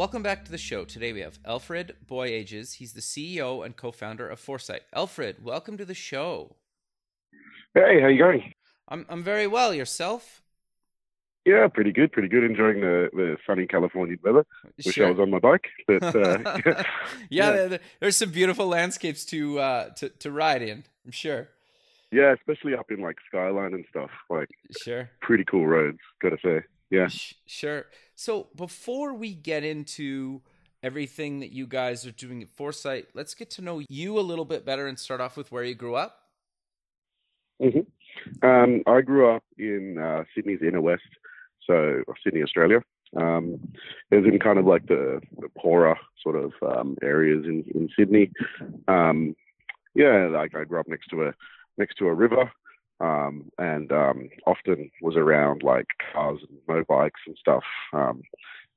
Welcome 0.00 0.22
back 0.22 0.46
to 0.46 0.50
the 0.50 0.56
show. 0.56 0.86
Today 0.86 1.12
we 1.12 1.20
have 1.20 1.38
Alfred 1.44 1.94
Boyadgis. 2.08 2.76
He's 2.76 2.94
the 2.94 3.02
CEO 3.02 3.62
and 3.62 3.76
co-founder 3.76 4.26
of 4.26 4.40
Forcite. 4.40 4.80
Alfred, 4.94 5.44
welcome 5.44 5.76
to 5.76 5.84
the 5.84 5.92
show. 5.92 6.56
Hey, 7.74 8.00
how 8.00 8.08
you 8.08 8.16
going? 8.18 8.54
I'm 8.88 9.04
I'm 9.10 9.22
very 9.22 9.46
well. 9.46 9.74
Yourself? 9.74 10.40
Yeah, 11.44 11.68
pretty 11.68 11.92
good, 11.92 12.12
pretty 12.12 12.28
good. 12.28 12.44
Enjoying 12.44 12.80
the, 12.80 13.10
the 13.12 13.36
sunny 13.46 13.66
California 13.66 14.16
weather. 14.24 14.46
Wish 14.82 14.94
Sure. 14.94 15.08
I 15.08 15.10
was 15.10 15.20
on 15.20 15.28
my 15.30 15.38
bike, 15.38 15.66
but 15.86 16.02
uh, 16.02 16.38
yeah, 16.64 16.82
Yeah. 17.28 17.50
there- 17.50 17.68
there- 17.68 17.80
there's 18.00 18.16
some 18.16 18.30
beautiful 18.30 18.68
landscapes 18.68 19.26
to 19.26 19.58
uh 19.58 19.90
to, 19.96 20.08
to 20.08 20.30
ride 20.30 20.62
in. 20.62 20.82
I'm 21.04 21.12
sure. 21.12 21.48
yeah, 22.10 22.32
especially 22.32 22.72
up 22.74 22.90
in 22.90 23.02
like 23.02 23.16
Skyline 23.28 23.74
and 23.74 23.84
stuff. 23.90 24.10
Like 24.30 24.48
Sure. 24.82 25.10
pretty 25.20 25.44
cool 25.44 25.66
roads, 25.66 25.98
gotta 26.22 26.38
say. 26.42 26.62
Yeah. 26.88 27.08
Sh- 27.08 27.34
Sure. 27.46 27.84
So 28.20 28.48
before 28.54 29.14
we 29.14 29.32
get 29.32 29.64
into 29.64 30.42
everything 30.82 31.40
that 31.40 31.52
you 31.52 31.66
guys 31.66 32.06
are 32.06 32.10
doing 32.10 32.42
at 32.42 32.54
Forcite, 32.54 33.06
let's 33.14 33.34
get 33.34 33.48
to 33.52 33.62
know 33.62 33.80
you 33.88 34.18
a 34.18 34.20
little 34.20 34.44
bit 34.44 34.66
better 34.66 34.88
and 34.88 34.98
start 34.98 35.22
off 35.22 35.38
with 35.38 35.50
where 35.50 35.64
you 35.64 35.74
grew 35.74 35.94
up. 35.94 36.18
Um, 38.42 38.82
I 38.86 39.00
grew 39.00 39.34
up 39.34 39.42
in 39.56 39.96
uh, 39.96 40.24
Sydney's 40.34 40.60
inner 40.60 40.82
west, 40.82 41.00
so 41.66 42.02
Sydney, 42.22 42.42
Australia. 42.42 42.82
Um, 43.16 43.58
it 44.10 44.16
was 44.16 44.26
in 44.26 44.38
kind 44.38 44.58
of 44.58 44.66
like 44.66 44.86
the, 44.86 45.22
the 45.38 45.48
poorer 45.56 45.96
sort 46.22 46.36
of 46.36 46.52
um, 46.60 46.98
areas 47.00 47.46
in, 47.46 47.64
in 47.74 47.88
Sydney. 47.98 48.32
Um, 48.86 49.34
yeah, 49.94 50.28
like 50.30 50.54
I 50.54 50.64
grew 50.64 50.78
up 50.78 50.88
next 50.88 51.08
to 51.08 51.28
a 51.28 51.32
next 51.78 51.94
to 51.96 52.08
a 52.08 52.12
river, 52.12 52.52
um, 53.00 53.50
and 53.58 53.90
um, 53.92 54.28
often 54.46 54.90
was 55.00 55.16
around 55.16 55.62
like 55.62 55.86
cars 56.12 56.40
and 56.48 56.58
motorbikes 56.68 57.22
and 57.26 57.36
stuff. 57.38 57.64
Um, 57.92 58.22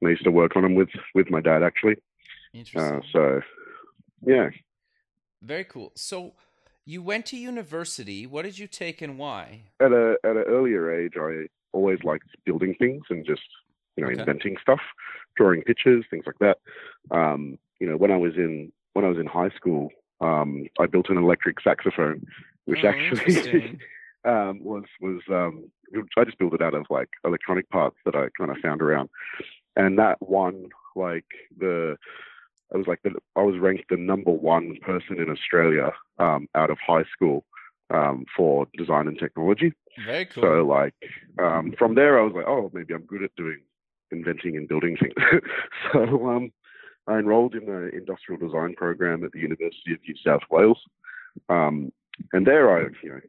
and 0.02 0.08
I 0.08 0.12
used 0.12 0.24
to 0.26 0.32
work 0.32 0.56
on 0.56 0.64
them 0.64 0.76
with 0.76 0.90
with 1.16 1.30
my 1.30 1.42
dad 1.42 1.64
actually. 1.64 1.96
Interesting. 2.54 2.98
Uh, 2.98 3.02
so 3.12 3.42
yeah, 4.26 4.50
Very 5.42 5.66
cool. 5.66 5.92
So 5.96 6.34
you 6.86 7.02
went 7.02 7.26
to 7.28 7.38
university. 7.38 8.26
What 8.26 8.44
did 8.44 8.58
you 8.58 8.68
take 8.68 9.02
and 9.02 9.18
why? 9.18 9.62
at 9.80 9.92
a 9.92 10.16
at 10.24 10.38
an 10.38 10.44
earlier 10.48 10.92
age, 10.94 11.14
I 11.18 11.48
always 11.74 12.00
liked 12.04 12.28
building 12.46 12.76
things 12.80 13.04
and 13.10 13.26
just 13.26 13.42
you 13.98 14.04
know 14.04 14.10
Okay. 14.10 14.20
inventing 14.20 14.58
stuff, 14.62 14.80
drawing 15.36 15.64
pictures, 15.64 16.06
things 16.10 16.26
like 16.26 16.40
that. 16.40 16.58
Um, 17.16 17.58
you 17.80 17.88
know, 17.90 17.98
when 17.98 18.12
I 18.12 18.18
was 18.18 18.36
in 18.36 18.72
when 18.94 19.06
I 19.06 19.10
was 19.10 19.18
in 19.18 19.26
high 19.26 19.50
school, 19.56 19.90
um, 20.22 20.66
I 20.80 20.86
built 20.86 21.10
an 21.10 21.18
electric 21.18 21.60
saxophone, 21.62 22.26
which 22.66 22.84
Oh, 22.84 22.90
actually. 22.90 23.80
um, 24.26 24.64
was 24.64 24.84
was 25.02 25.22
um, 25.30 25.70
I 26.18 26.24
just 26.24 26.38
built 26.38 26.54
it 26.54 26.62
out 26.62 26.74
of 26.74 26.86
like 26.90 27.10
electronic 27.26 27.70
parts 27.70 27.98
that 28.06 28.16
I 28.16 28.28
kind 28.38 28.52
of 28.52 28.58
found 28.58 28.82
around, 28.82 29.10
and 29.76 29.98
that 30.00 30.18
won 30.22 30.70
like 30.96 31.26
the. 31.58 31.98
I 32.74 32.78
was 32.78 32.88
like 32.88 33.04
the, 33.04 33.12
I 33.36 33.42
was 33.42 33.60
ranked 33.60 33.90
the 33.90 33.98
number 33.98 34.32
one 34.32 34.78
person 34.82 35.20
in 35.20 35.30
Australia 35.30 35.92
um, 36.18 36.48
out 36.56 36.72
of 36.72 36.80
high 36.86 37.04
school 37.14 37.46
um, 37.94 38.26
for 38.36 38.66
design 38.76 39.08
and 39.08 39.20
technology. 39.20 39.74
Very 40.06 40.26
cool. 40.26 40.44
So 40.44 40.66
like 40.66 40.96
um, 41.40 41.74
from 41.78 41.94
there, 41.94 42.20
I 42.20 42.24
was 42.24 42.34
like, 42.34 42.48
oh, 42.48 42.72
maybe 42.74 42.96
I'm 42.96 43.06
good 43.06 43.24
at 43.24 43.36
doing 43.36 43.60
inventing 44.12 44.58
and 44.58 44.68
building 44.68 44.98
things. 44.98 45.14
so 45.92 46.30
um, 46.30 46.52
I 47.08 47.18
enrolled 47.18 47.56
in 47.56 47.66
the 47.66 47.90
industrial 47.90 48.40
design 48.40 48.76
program 48.76 49.24
at 49.24 49.32
the 49.32 49.40
University 49.40 49.94
of 49.94 50.00
New 50.08 50.16
South 50.26 50.44
Wales, 50.50 50.80
um, 51.50 51.92
and 52.34 52.48
there 52.48 52.78
I 52.78 52.82
you 53.02 53.10
know 53.10 53.20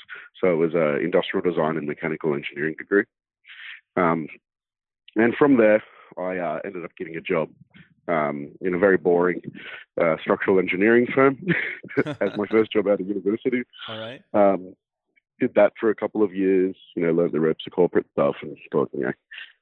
So 0.41 0.51
it 0.51 0.55
was 0.55 0.73
a 0.73 0.97
industrial 0.97 1.47
design 1.47 1.77
and 1.77 1.85
mechanical 1.87 2.33
engineering 2.33 2.73
degree. 2.77 3.03
Um, 3.95 4.27
and 5.15 5.35
from 5.35 5.57
there, 5.57 5.83
I 6.17 6.37
uh, 6.37 6.59
ended 6.65 6.83
up 6.83 6.95
getting 6.97 7.15
a 7.15 7.21
job 7.21 7.49
um, 8.07 8.49
in 8.61 8.73
a 8.73 8.79
very 8.79 8.97
boring 8.97 9.41
uh, 10.01 10.15
structural 10.21 10.59
engineering 10.59 11.07
firm 11.13 11.39
as 12.05 12.31
my 12.37 12.45
first 12.49 12.71
job 12.71 12.87
out 12.87 13.01
of 13.01 13.07
university. 13.07 13.63
All 13.89 13.99
right. 13.99 14.21
Um, 14.33 14.75
did 15.39 15.53
that 15.55 15.73
for 15.79 15.89
a 15.89 15.95
couple 15.95 16.23
of 16.23 16.33
years, 16.33 16.75
you 16.95 17.05
know, 17.05 17.11
learned 17.11 17.33
the 17.33 17.39
ropes 17.39 17.65
of 17.67 17.73
corporate 17.73 18.07
stuff 18.13 18.35
and 18.41 18.57
thought, 18.71 18.89
you 18.93 19.01
know, 19.01 19.11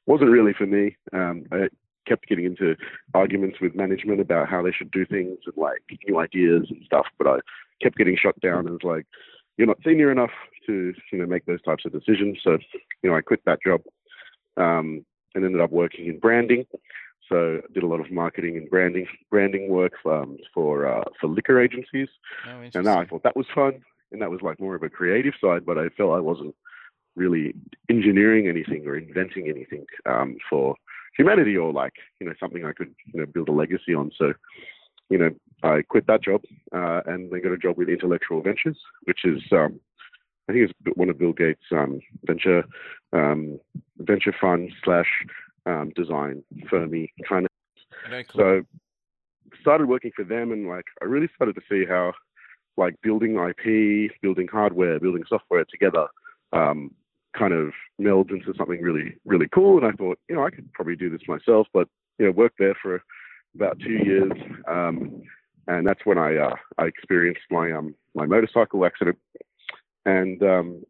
wasn't 0.05 0.29
really 0.29 0.53
for 0.53 0.65
me. 0.65 0.95
Um, 1.11 1.45
I 1.51 1.67
kept 2.07 2.27
getting 2.27 2.45
into 2.45 2.75
arguments 3.13 3.59
with 3.59 3.75
management 3.75 4.21
about 4.21 4.47
how 4.47 4.61
they 4.61 4.71
should 4.71 4.91
do 4.91 5.05
things 5.05 5.37
and 5.45 5.57
like 5.57 5.81
new 6.07 6.19
ideas 6.19 6.67
and 6.69 6.81
stuff, 6.85 7.07
but 7.17 7.27
I 7.27 7.39
kept 7.81 7.97
getting 7.97 8.15
shut 8.15 8.39
down 8.39 8.67
as 8.67 8.83
like, 8.83 9.05
you're 9.57 9.67
not 9.67 9.79
senior 9.85 10.11
enough 10.11 10.31
to, 10.67 10.93
you 11.11 11.17
know, 11.17 11.25
make 11.25 11.45
those 11.45 11.61
types 11.61 11.85
of 11.85 11.93
decisions. 11.93 12.37
So, 12.43 12.57
you 13.01 13.09
know, 13.09 13.15
I 13.15 13.21
quit 13.21 13.41
that 13.45 13.59
job 13.65 13.81
um, 14.57 15.05
and 15.33 15.45
ended 15.45 15.61
up 15.61 15.71
working 15.71 16.07
in 16.07 16.19
branding. 16.19 16.65
So 17.29 17.61
I 17.63 17.73
did 17.73 17.83
a 17.83 17.87
lot 17.87 17.99
of 17.99 18.11
marketing 18.11 18.57
and 18.57 18.69
branding 18.69 19.07
branding 19.31 19.69
work 19.69 19.93
um, 20.05 20.37
for 20.53 20.87
uh, 20.87 21.03
for 21.19 21.27
liquor 21.27 21.61
agencies. 21.61 22.09
Oh, 22.47 22.61
And. 22.75 22.85
I 22.99 23.05
thought 23.05 23.23
that 23.23 23.35
was 23.35 23.47
fun, 23.53 23.81
and 24.11 24.21
that 24.21 24.29
was 24.29 24.41
like 24.41 24.59
more 24.59 24.75
of 24.75 24.83
a 24.83 24.89
creative 24.89 25.33
side, 25.41 25.65
but 25.65 25.77
I 25.77 25.89
felt 25.89 26.15
I 26.15 26.19
wasn't 26.19 26.55
really 27.15 27.53
engineering 27.89 28.47
anything 28.47 28.85
or 28.85 28.97
inventing 28.97 29.47
anything 29.47 29.85
um, 30.05 30.37
for 30.49 30.75
humanity 31.17 31.55
or 31.55 31.71
like 31.71 31.93
you 32.19 32.27
know 32.27 32.33
something 32.39 32.65
I 32.65 32.73
could 32.73 32.93
you 33.13 33.21
know 33.21 33.25
build 33.25 33.49
a 33.49 33.53
legacy 33.53 33.95
on. 33.95 34.11
So 34.17 34.33
you 35.09 35.17
know 35.17 35.31
I 35.63 35.81
quit 35.81 36.07
that 36.07 36.23
job 36.23 36.41
uh, 36.75 37.01
and 37.05 37.31
then 37.31 37.41
got 37.41 37.53
a 37.53 37.57
job 37.57 37.77
with 37.77 37.89
Intellectual 37.89 38.41
Ventures, 38.41 38.77
which 39.03 39.25
is 39.25 39.41
um, 39.51 39.79
I 40.47 40.53
think 40.53 40.69
it's 40.69 40.97
one 40.97 41.09
of 41.09 41.17
Bill 41.17 41.33
Gates' 41.33 41.61
um, 41.71 42.01
venture 42.25 42.63
um, 43.13 43.59
venture 43.97 44.35
fund 44.39 44.71
slash 44.83 45.07
um, 45.65 45.91
design 45.95 46.43
firmy 46.71 47.09
kind 47.27 47.45
of 47.45 47.51
Very 48.09 48.23
cool. 48.25 48.39
so 48.39 48.61
started 49.61 49.87
working 49.87 50.11
for 50.15 50.23
them 50.23 50.51
and 50.51 50.67
like 50.67 50.85
I 51.01 51.05
really 51.05 51.29
started 51.35 51.55
to 51.55 51.61
see 51.69 51.85
how 51.87 52.13
like 52.77 52.95
building 53.01 53.35
IP, 53.35 54.11
building 54.21 54.47
hardware, 54.51 54.99
building 54.99 55.23
software 55.27 55.65
together 55.65 56.07
um, 56.53 56.91
kind 57.37 57.53
of 57.53 57.71
melds 58.01 58.31
into 58.31 58.53
something 58.57 58.81
really, 58.81 59.15
really 59.25 59.47
cool. 59.53 59.77
And 59.77 59.87
I 59.87 59.91
thought, 59.91 60.19
you 60.29 60.35
know, 60.35 60.45
I 60.45 60.49
could 60.49 60.71
probably 60.73 60.95
do 60.95 61.09
this 61.09 61.27
myself, 61.27 61.67
but 61.73 61.87
you 62.17 62.25
know, 62.25 62.31
worked 62.31 62.59
there 62.59 62.75
for 62.81 63.01
about 63.55 63.79
two 63.79 63.93
years. 64.05 64.31
Um, 64.67 65.21
and 65.67 65.87
that's 65.87 66.05
when 66.05 66.17
I 66.17 66.35
uh, 66.37 66.55
I 66.77 66.85
experienced 66.85 67.41
my 67.49 67.71
um 67.71 67.95
my 68.13 68.25
motorcycle 68.25 68.85
accident. 68.85 69.17
And 70.05 70.41
um, 70.43 70.83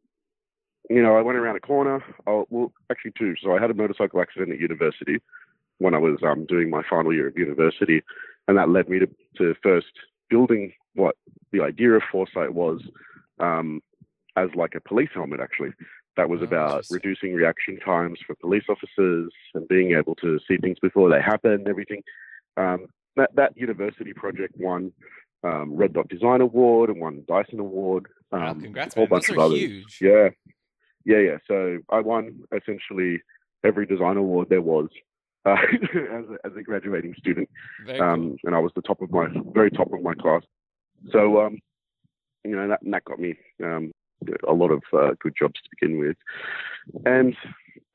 you 0.90 1.02
know, 1.02 1.16
I 1.18 1.22
went 1.22 1.38
around 1.38 1.56
a 1.56 1.60
corner. 1.62 2.04
Oh, 2.28 2.46
well, 2.50 2.72
actually 2.92 3.14
two. 3.18 3.36
So 3.42 3.56
I 3.56 3.62
had 3.62 3.72
a 3.72 3.74
motorcycle 3.74 4.22
accident 4.22 4.52
at 4.52 4.60
university 4.60 5.20
when 5.80 5.94
I 5.94 5.98
was 5.98 6.18
um, 6.24 6.46
doing 6.46 6.70
my 6.70 6.84
final 6.90 7.14
year 7.14 7.28
of 7.28 7.38
university, 7.38 8.02
and 8.48 8.58
that 8.58 8.70
led 8.70 8.88
me 8.90 9.00
to, 9.00 9.08
to 9.38 9.56
first 9.62 9.88
building 10.30 10.74
what 10.94 11.16
the 11.52 11.62
idea 11.62 11.92
of 11.92 12.02
foresight 12.12 12.54
was 12.54 12.82
um, 13.40 13.82
as 14.38 14.50
like 14.56 14.74
a 14.76 14.82
police 14.82 15.10
helmet. 15.14 15.40
Actually, 15.40 15.72
that 16.18 16.30
was 16.30 16.40
Oh, 16.42 16.46
about 16.46 16.86
reducing 16.92 17.34
reaction 17.34 17.78
times 17.80 18.20
for 18.26 18.36
police 18.36 18.64
officers 18.70 19.32
and 19.54 19.68
being 19.68 19.94
able 19.96 20.16
to 20.16 20.40
see 20.48 20.58
things 20.58 20.78
before 20.82 21.10
they 21.10 21.22
happen. 21.22 21.52
and 21.52 21.68
Everything. 21.68 22.02
Um, 22.58 22.88
that 23.18 23.36
that 23.36 23.58
university 23.58 24.14
project 24.14 24.56
won 24.58 24.92
um, 25.44 25.76
Red 25.76 25.94
Dot 25.94 26.08
Design 26.10 26.42
Award 26.42 26.90
and 26.90 27.00
won 27.02 27.24
Dyson 27.28 27.60
Award. 27.60 28.08
Um, 28.32 28.60
congrats, 28.62 28.96
a 28.96 29.00
whole 29.00 29.06
man. 29.06 29.10
bunch 29.10 29.28
Those 29.28 29.36
of 29.36 29.38
are 29.38 29.46
others. 29.46 29.60
huge. 29.60 29.98
Yeah, 30.02 30.30
yeah, 31.06 31.20
yeah. 31.20 31.38
So 31.48 31.80
I 31.90 32.02
won 32.02 32.42
essentially 32.56 33.22
every 33.64 33.86
design 33.86 34.18
award 34.18 34.50
there 34.50 34.62
was 34.62 34.90
uh, 35.46 35.56
as, 35.84 36.26
a, 36.30 36.48
as 36.48 36.52
a 36.58 36.64
graduating 36.64 37.16
student, 37.18 37.50
um, 38.00 38.38
and 38.44 38.56
I 38.56 38.60
was 38.60 38.72
the 38.76 38.82
top 38.82 39.02
of 39.02 39.12
my 39.12 39.28
very 39.54 39.72
top 39.72 39.94
of 39.94 40.02
my 40.02 40.14
class. 40.16 40.42
So 41.12 41.42
um, 41.42 41.60
you 42.44 42.56
know 42.56 42.68
that, 42.68 42.80
that 42.84 43.06
got 43.06 43.20
me 43.20 43.36
um, 43.64 43.92
a 44.48 44.54
lot 44.54 44.72
of 44.72 44.82
uh, 44.94 45.12
good 45.20 45.34
jobs 45.38 45.56
to 45.62 45.70
begin 45.80 46.00
with. 46.00 46.18
And 47.06 47.36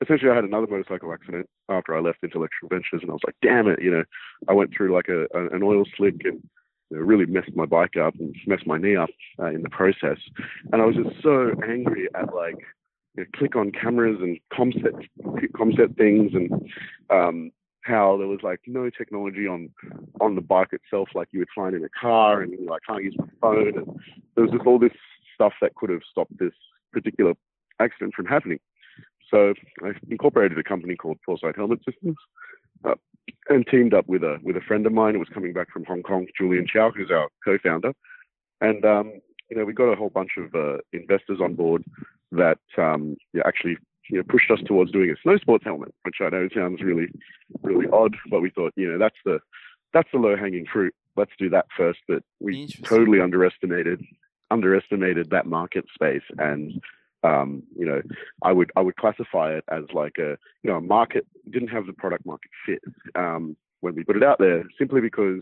essentially, 0.01 0.31
I 0.31 0.35
had 0.35 0.43
another 0.43 0.67
motorcycle 0.67 1.13
accident 1.13 1.47
after 1.69 1.95
I 1.95 1.99
left 1.99 2.19
Intellectual 2.23 2.69
Ventures, 2.69 3.01
and 3.01 3.09
I 3.09 3.13
was 3.13 3.21
like, 3.25 3.35
damn 3.41 3.67
it, 3.67 3.81
you 3.81 3.91
know, 3.91 4.03
I 4.47 4.53
went 4.53 4.71
through 4.75 4.93
like 4.93 5.09
a, 5.09 5.23
a 5.37 5.55
an 5.55 5.63
oil 5.63 5.83
slick 5.97 6.15
and 6.23 6.41
you 6.89 6.97
know, 6.97 7.03
really 7.03 7.25
messed 7.25 7.55
my 7.55 7.65
bike 7.65 7.97
up 7.97 8.15
and 8.19 8.35
messed 8.47 8.67
my 8.67 8.77
knee 8.77 8.95
up 8.95 9.09
uh, 9.39 9.47
in 9.47 9.61
the 9.61 9.69
process. 9.69 10.17
And 10.71 10.81
I 10.81 10.85
was 10.85 10.95
just 10.95 11.21
so 11.21 11.51
angry 11.67 12.07
at 12.15 12.33
like 12.33 12.59
you 13.15 13.23
know, 13.23 13.29
click 13.35 13.55
on 13.55 13.71
cameras 13.71 14.17
and 14.21 14.39
comset 14.53 14.93
comset 15.55 15.95
things 15.97 16.31
and 16.33 16.51
um, 17.09 17.51
how 17.81 18.15
there 18.17 18.27
was 18.27 18.39
like 18.43 18.59
no 18.67 18.89
technology 18.89 19.47
on 19.47 19.69
on 20.19 20.35
the 20.35 20.41
bike 20.41 20.69
itself 20.71 21.09
like 21.15 21.27
you 21.31 21.39
would 21.39 21.49
find 21.53 21.75
in 21.75 21.83
a 21.83 21.89
car 21.89 22.41
and 22.41 22.51
you 22.51 22.71
I 22.71 22.77
can't 22.87 23.03
use 23.03 23.15
my 23.17 23.27
phone 23.41 23.77
and 23.77 23.87
there 24.35 24.43
was 24.43 24.51
just 24.51 24.65
all 24.65 24.79
this 24.79 24.91
stuff 25.33 25.53
that 25.61 25.75
could 25.75 25.89
have 25.89 26.01
stopped 26.09 26.37
this 26.37 26.53
particular 26.91 27.33
accident 27.79 28.13
from 28.13 28.25
happening. 28.25 28.59
So 29.29 29.53
I 29.83 29.91
incorporated 30.09 30.57
a 30.57 30.63
company 30.63 30.95
called 30.95 31.17
Forcite 31.27 31.55
Helmet 31.55 31.79
Systems 31.85 32.17
uh, 32.83 32.95
and 33.49 33.65
teamed 33.65 33.93
up 33.93 34.07
with 34.07 34.23
a 34.23 34.37
with 34.43 34.57
a 34.57 34.61
friend 34.61 34.85
of 34.85 34.93
mine 34.93 35.13
who 35.13 35.19
was 35.19 35.29
coming 35.33 35.53
back 35.53 35.71
from 35.71 35.85
Hong 35.85 36.03
Kong, 36.03 36.27
Julian 36.37 36.67
Chow, 36.67 36.91
who's 36.91 37.11
our 37.11 37.29
co-founder. 37.43 37.93
And 38.59 38.85
um, 38.85 39.13
you 39.49 39.57
know, 39.57 39.65
we 39.65 39.73
got 39.73 39.91
a 39.91 39.95
whole 39.95 40.09
bunch 40.09 40.31
of 40.37 40.53
uh, 40.53 40.77
investors 40.93 41.39
on 41.41 41.55
board 41.55 41.83
that 42.31 42.59
um, 42.77 43.15
yeah, 43.33 43.43
actually 43.45 43.77
you 44.09 44.17
know, 44.17 44.23
pushed 44.23 44.51
us 44.51 44.59
towards 44.65 44.91
doing 44.91 45.09
a 45.09 45.15
snow 45.23 45.37
sports 45.37 45.63
helmet, 45.63 45.93
which 46.03 46.17
I 46.19 46.29
know 46.29 46.49
sounds 46.53 46.81
really, 46.81 47.07
really 47.63 47.87
odd, 47.91 48.15
but 48.29 48.41
we 48.41 48.49
thought, 48.49 48.73
you 48.75 48.91
know, 48.91 48.97
that's 48.97 49.15
the 49.25 49.39
that's 49.93 50.09
the 50.11 50.19
low 50.19 50.35
hanging 50.35 50.65
fruit. 50.71 50.93
Let's 51.15 51.31
do 51.37 51.49
that 51.49 51.65
first. 51.75 51.99
But 52.07 52.23
we 52.39 52.67
totally 52.83 53.21
underestimated 53.21 54.03
underestimated 54.49 55.29
that 55.29 55.45
market 55.45 55.85
space 55.93 56.23
and 56.37 56.81
um, 57.23 57.63
you 57.77 57.85
know, 57.85 58.01
I 58.41 58.51
would 58.51 58.71
I 58.75 58.81
would 58.81 58.95
classify 58.95 59.53
it 59.53 59.63
as 59.69 59.83
like 59.93 60.17
a 60.17 60.37
you 60.63 60.71
know 60.71 60.77
a 60.77 60.81
market 60.81 61.25
didn't 61.49 61.69
have 61.69 61.85
the 61.85 61.93
product 61.93 62.25
market 62.25 62.51
fit 62.65 62.81
um, 63.15 63.55
when 63.81 63.95
we 63.95 64.03
put 64.03 64.17
it 64.17 64.23
out 64.23 64.39
there 64.39 64.63
simply 64.77 65.01
because 65.01 65.41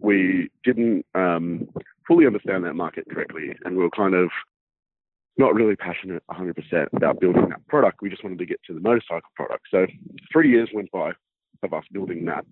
we 0.00 0.50
didn't 0.64 1.06
um, 1.14 1.68
fully 2.06 2.26
understand 2.26 2.64
that 2.64 2.74
market 2.74 3.06
correctly 3.10 3.56
and 3.64 3.76
we 3.76 3.82
were 3.82 3.90
kind 3.90 4.14
of 4.14 4.28
not 5.38 5.54
really 5.54 5.76
passionate 5.76 6.22
100% 6.30 6.88
about 6.94 7.20
building 7.20 7.48
that 7.48 7.66
product. 7.66 8.02
We 8.02 8.10
just 8.10 8.22
wanted 8.22 8.38
to 8.38 8.46
get 8.46 8.60
to 8.66 8.74
the 8.74 8.80
motorcycle 8.80 9.30
product. 9.34 9.66
So 9.70 9.86
three 10.32 10.50
years 10.50 10.68
went 10.74 10.90
by 10.90 11.12
of 11.62 11.72
us 11.72 11.84
building 11.92 12.24
that 12.26 12.44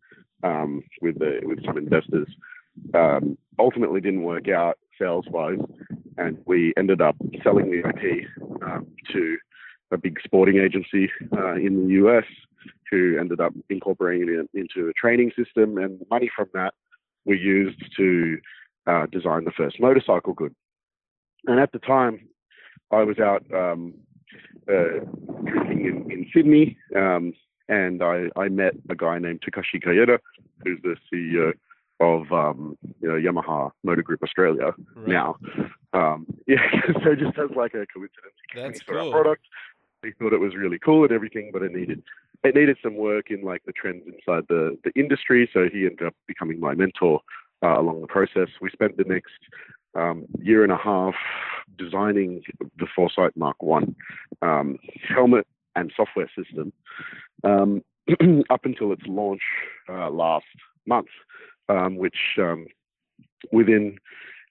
um, 0.42 0.82
with 1.02 1.18
the, 1.18 1.40
with 1.42 1.64
some 1.64 1.76
investors. 1.76 2.28
Um, 2.94 3.36
ultimately, 3.58 4.00
didn't 4.00 4.22
work 4.22 4.48
out 4.48 4.78
sales 4.98 5.26
wise, 5.28 5.58
and 6.16 6.38
we 6.46 6.72
ended 6.76 7.00
up 7.00 7.16
selling 7.42 7.70
the 7.70 7.80
IP 7.80 8.26
um, 8.62 8.86
to 9.12 9.36
a 9.92 9.98
big 9.98 10.18
sporting 10.22 10.58
agency 10.58 11.10
uh, 11.36 11.54
in 11.54 11.88
the 11.88 11.94
US, 12.06 12.24
who 12.90 13.18
ended 13.18 13.40
up 13.40 13.52
incorporating 13.68 14.28
it 14.28 14.58
into 14.58 14.88
a 14.88 14.92
training 14.92 15.32
system, 15.36 15.78
and 15.78 16.00
money 16.10 16.30
from 16.34 16.48
that 16.54 16.74
we 17.24 17.38
used 17.38 17.82
to 17.96 18.38
uh, 18.86 19.06
design 19.06 19.44
the 19.44 19.52
first 19.52 19.80
motorcycle 19.80 20.32
good. 20.32 20.54
And 21.46 21.58
at 21.58 21.72
the 21.72 21.78
time, 21.78 22.28
I 22.90 23.02
was 23.02 23.18
out 23.18 23.44
um, 23.54 23.94
uh, 24.68 25.04
drinking 25.44 25.86
in, 25.86 26.10
in 26.10 26.26
Sydney, 26.34 26.76
um, 26.96 27.32
and 27.68 28.02
I, 28.02 28.26
I, 28.36 28.48
met 28.48 28.74
a 28.88 28.94
guy 28.94 29.18
named 29.18 29.42
Takashi 29.42 29.82
Kaeda, 29.82 30.18
who's 30.64 30.80
the 30.82 30.96
CEO 31.12 31.52
of 32.00 32.32
um, 32.32 32.76
you 33.00 33.08
know, 33.08 33.14
Yamaha 33.14 33.70
Motor 33.84 34.02
Group 34.02 34.22
Australia 34.22 34.72
right. 34.96 35.08
now. 35.08 35.36
Um, 35.92 36.26
yeah, 36.46 36.66
so 37.04 37.14
just 37.14 37.38
as 37.38 37.50
like 37.54 37.74
a 37.74 37.86
coincidence, 37.86 38.34
that's 38.54 38.80
cool. 38.82 38.98
Our 38.98 39.10
product. 39.10 39.44
He 40.02 40.12
thought 40.12 40.32
it 40.32 40.40
was 40.40 40.56
really 40.56 40.78
cool 40.78 41.02
and 41.02 41.12
everything, 41.12 41.50
but 41.52 41.62
it 41.62 41.72
needed 41.72 42.02
it 42.42 42.54
needed 42.54 42.78
some 42.82 42.96
work 42.96 43.30
in 43.30 43.42
like 43.42 43.62
the 43.66 43.72
trends 43.72 44.02
inside 44.06 44.44
the 44.48 44.78
the 44.82 44.92
industry. 44.98 45.48
So 45.52 45.68
he 45.70 45.84
ended 45.84 46.06
up 46.06 46.14
becoming 46.26 46.58
my 46.58 46.74
mentor 46.74 47.20
uh, 47.62 47.78
along 47.78 48.00
the 48.00 48.06
process. 48.06 48.48
We 48.62 48.70
spent 48.70 48.96
the 48.96 49.04
next 49.04 49.32
um, 49.94 50.26
year 50.38 50.62
and 50.62 50.72
a 50.72 50.76
half 50.76 51.14
designing 51.78 52.42
the 52.78 52.86
Forcite 52.96 53.36
Mark 53.36 53.62
One 53.62 53.94
um, 54.42 54.78
helmet 55.08 55.46
and 55.76 55.92
software 55.96 56.30
system 56.36 56.72
um, 57.44 57.82
up 58.50 58.64
until 58.64 58.92
its 58.92 59.02
launch 59.06 59.42
uh, 59.88 60.10
last 60.10 60.46
month, 60.86 61.08
um, 61.68 61.96
which 61.96 62.36
um, 62.38 62.66
within 63.52 63.98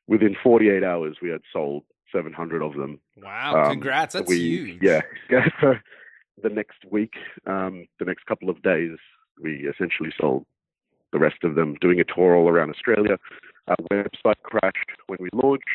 within 0.07 0.36
48 0.41 0.83
hours 0.83 1.18
we 1.21 1.30
had 1.30 1.41
sold 1.53 1.83
700 2.13 2.63
of 2.63 2.74
them. 2.74 3.00
Wow! 3.18 3.63
Um, 3.63 3.71
congrats, 3.71 4.13
that's 4.13 4.27
we, 4.27 4.39
huge. 4.39 4.81
Yeah, 4.81 5.01
the 5.30 6.50
next 6.50 6.86
week, 6.89 7.13
the 7.45 7.86
next 8.06 8.25
couple 8.25 8.50
of 8.50 8.62
days, 8.62 8.97
we 9.41 9.68
essentially 9.68 10.12
sold 10.19 10.45
the 11.12 11.20
rest 11.20 11.44
of 11.44 11.56
them, 11.56 11.76
doing 11.82 12.00
a 12.00 12.04
tour 12.04 12.36
all 12.36 12.50
around 12.50 12.70
Australia. 12.70 13.18
Our 13.68 13.76
website 13.92 14.42
crashed 14.44 14.90
when 15.08 15.18
we 15.20 15.30
launched. 15.34 15.66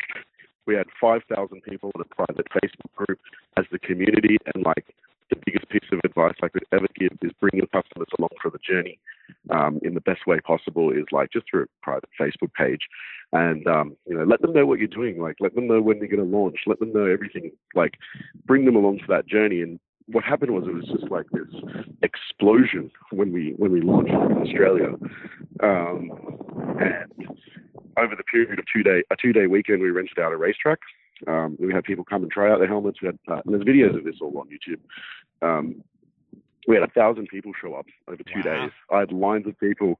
We 0.65 0.75
had 0.75 0.87
5,000 0.99 1.61
people 1.61 1.91
in 1.95 2.01
a 2.01 2.15
private 2.15 2.47
Facebook 2.51 2.93
group 2.95 3.19
as 3.57 3.65
the 3.71 3.79
community, 3.79 4.37
and 4.53 4.65
like 4.65 4.95
the 5.29 5.37
biggest 5.45 5.69
piece 5.69 5.89
of 5.91 5.99
advice 6.03 6.35
I 6.43 6.47
could 6.49 6.65
ever 6.71 6.87
give 6.95 7.11
is 7.21 7.31
bring 7.39 7.53
your 7.55 7.67
customers 7.67 8.07
along 8.17 8.29
for 8.41 8.51
the 8.51 8.59
journey 8.59 8.99
um, 9.49 9.79
in 9.83 9.93
the 9.93 10.01
best 10.01 10.27
way 10.27 10.39
possible. 10.39 10.91
Is 10.91 11.05
like 11.11 11.31
just 11.31 11.45
through 11.49 11.63
a 11.63 11.67
private 11.83 12.09
Facebook 12.19 12.53
page, 12.53 12.81
and 13.31 13.65
um, 13.67 13.95
you 14.07 14.15
know 14.15 14.23
let 14.23 14.41
them 14.41 14.53
know 14.53 14.65
what 14.65 14.79
you're 14.79 14.87
doing. 14.87 15.21
Like 15.21 15.37
let 15.39 15.55
them 15.55 15.67
know 15.67 15.81
when 15.81 15.99
they're 15.99 16.07
going 16.07 16.29
to 16.29 16.37
launch. 16.37 16.57
Let 16.67 16.79
them 16.79 16.93
know 16.93 17.05
everything. 17.05 17.51
Like 17.73 17.95
bring 18.45 18.65
them 18.65 18.75
along 18.75 18.99
for 18.99 19.15
that 19.15 19.27
journey 19.27 19.61
and 19.61 19.79
what 20.07 20.23
happened 20.23 20.51
was 20.51 20.65
it 20.67 20.73
was 20.73 20.85
just 20.85 21.09
like 21.09 21.25
this 21.31 21.47
explosion 22.03 22.91
when 23.11 23.31
we 23.31 23.53
when 23.57 23.71
we 23.71 23.81
launched 23.81 24.11
in 24.11 24.37
Australia, 24.37 24.89
um, 25.63 26.11
and 26.79 27.27
over 27.97 28.15
the 28.15 28.23
period 28.23 28.59
of 28.59 28.65
two 28.71 28.83
day 28.83 29.03
a 29.11 29.15
two 29.15 29.33
day 29.33 29.47
weekend 29.47 29.81
we 29.81 29.89
rented 29.89 30.19
out 30.19 30.31
a 30.31 30.37
racetrack. 30.37 30.79
Um, 31.27 31.55
we 31.59 31.73
had 31.73 31.83
people 31.83 32.03
come 32.03 32.23
and 32.23 32.31
try 32.31 32.51
out 32.51 32.59
their 32.59 32.67
helmets. 32.67 33.01
We 33.01 33.07
had 33.07 33.19
uh, 33.27 33.41
and 33.45 33.53
there's 33.53 33.63
videos 33.63 33.97
of 33.97 34.03
this 34.03 34.15
all 34.21 34.37
on 34.37 34.47
YouTube. 34.47 34.79
Um, 35.41 35.83
we 36.67 36.75
had 36.75 36.83
a 36.83 36.91
thousand 36.91 37.27
people 37.27 37.51
show 37.59 37.75
up 37.75 37.85
over 38.07 38.23
two 38.23 38.41
wow. 38.43 38.63
days. 38.63 38.71
I 38.91 38.99
had 38.99 39.11
lines 39.11 39.47
of 39.47 39.59
people 39.59 39.99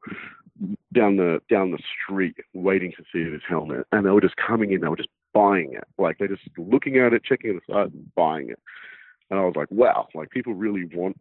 down 0.93 1.17
the 1.17 1.39
down 1.49 1.71
the 1.71 1.79
street 2.03 2.35
waiting 2.53 2.91
to 2.97 3.03
see 3.11 3.29
this 3.29 3.41
helmet, 3.47 3.87
and 3.91 4.05
they 4.05 4.11
were 4.11 4.21
just 4.21 4.35
coming 4.35 4.71
in. 4.71 4.81
They 4.81 4.87
were 4.87 4.97
just 4.97 5.09
buying 5.33 5.73
it. 5.73 5.85
Like 5.97 6.17
they're 6.19 6.27
just 6.27 6.47
looking 6.57 6.97
at 6.99 7.13
it, 7.13 7.23
checking 7.23 7.55
it 7.55 7.63
aside, 7.67 7.93
and 7.93 8.13
buying 8.13 8.49
it 8.49 8.59
and 9.29 9.39
I 9.39 9.43
was 9.43 9.55
like, 9.55 9.71
wow, 9.71 10.07
like 10.13 10.29
people 10.29 10.53
really 10.53 10.85
want 10.93 11.17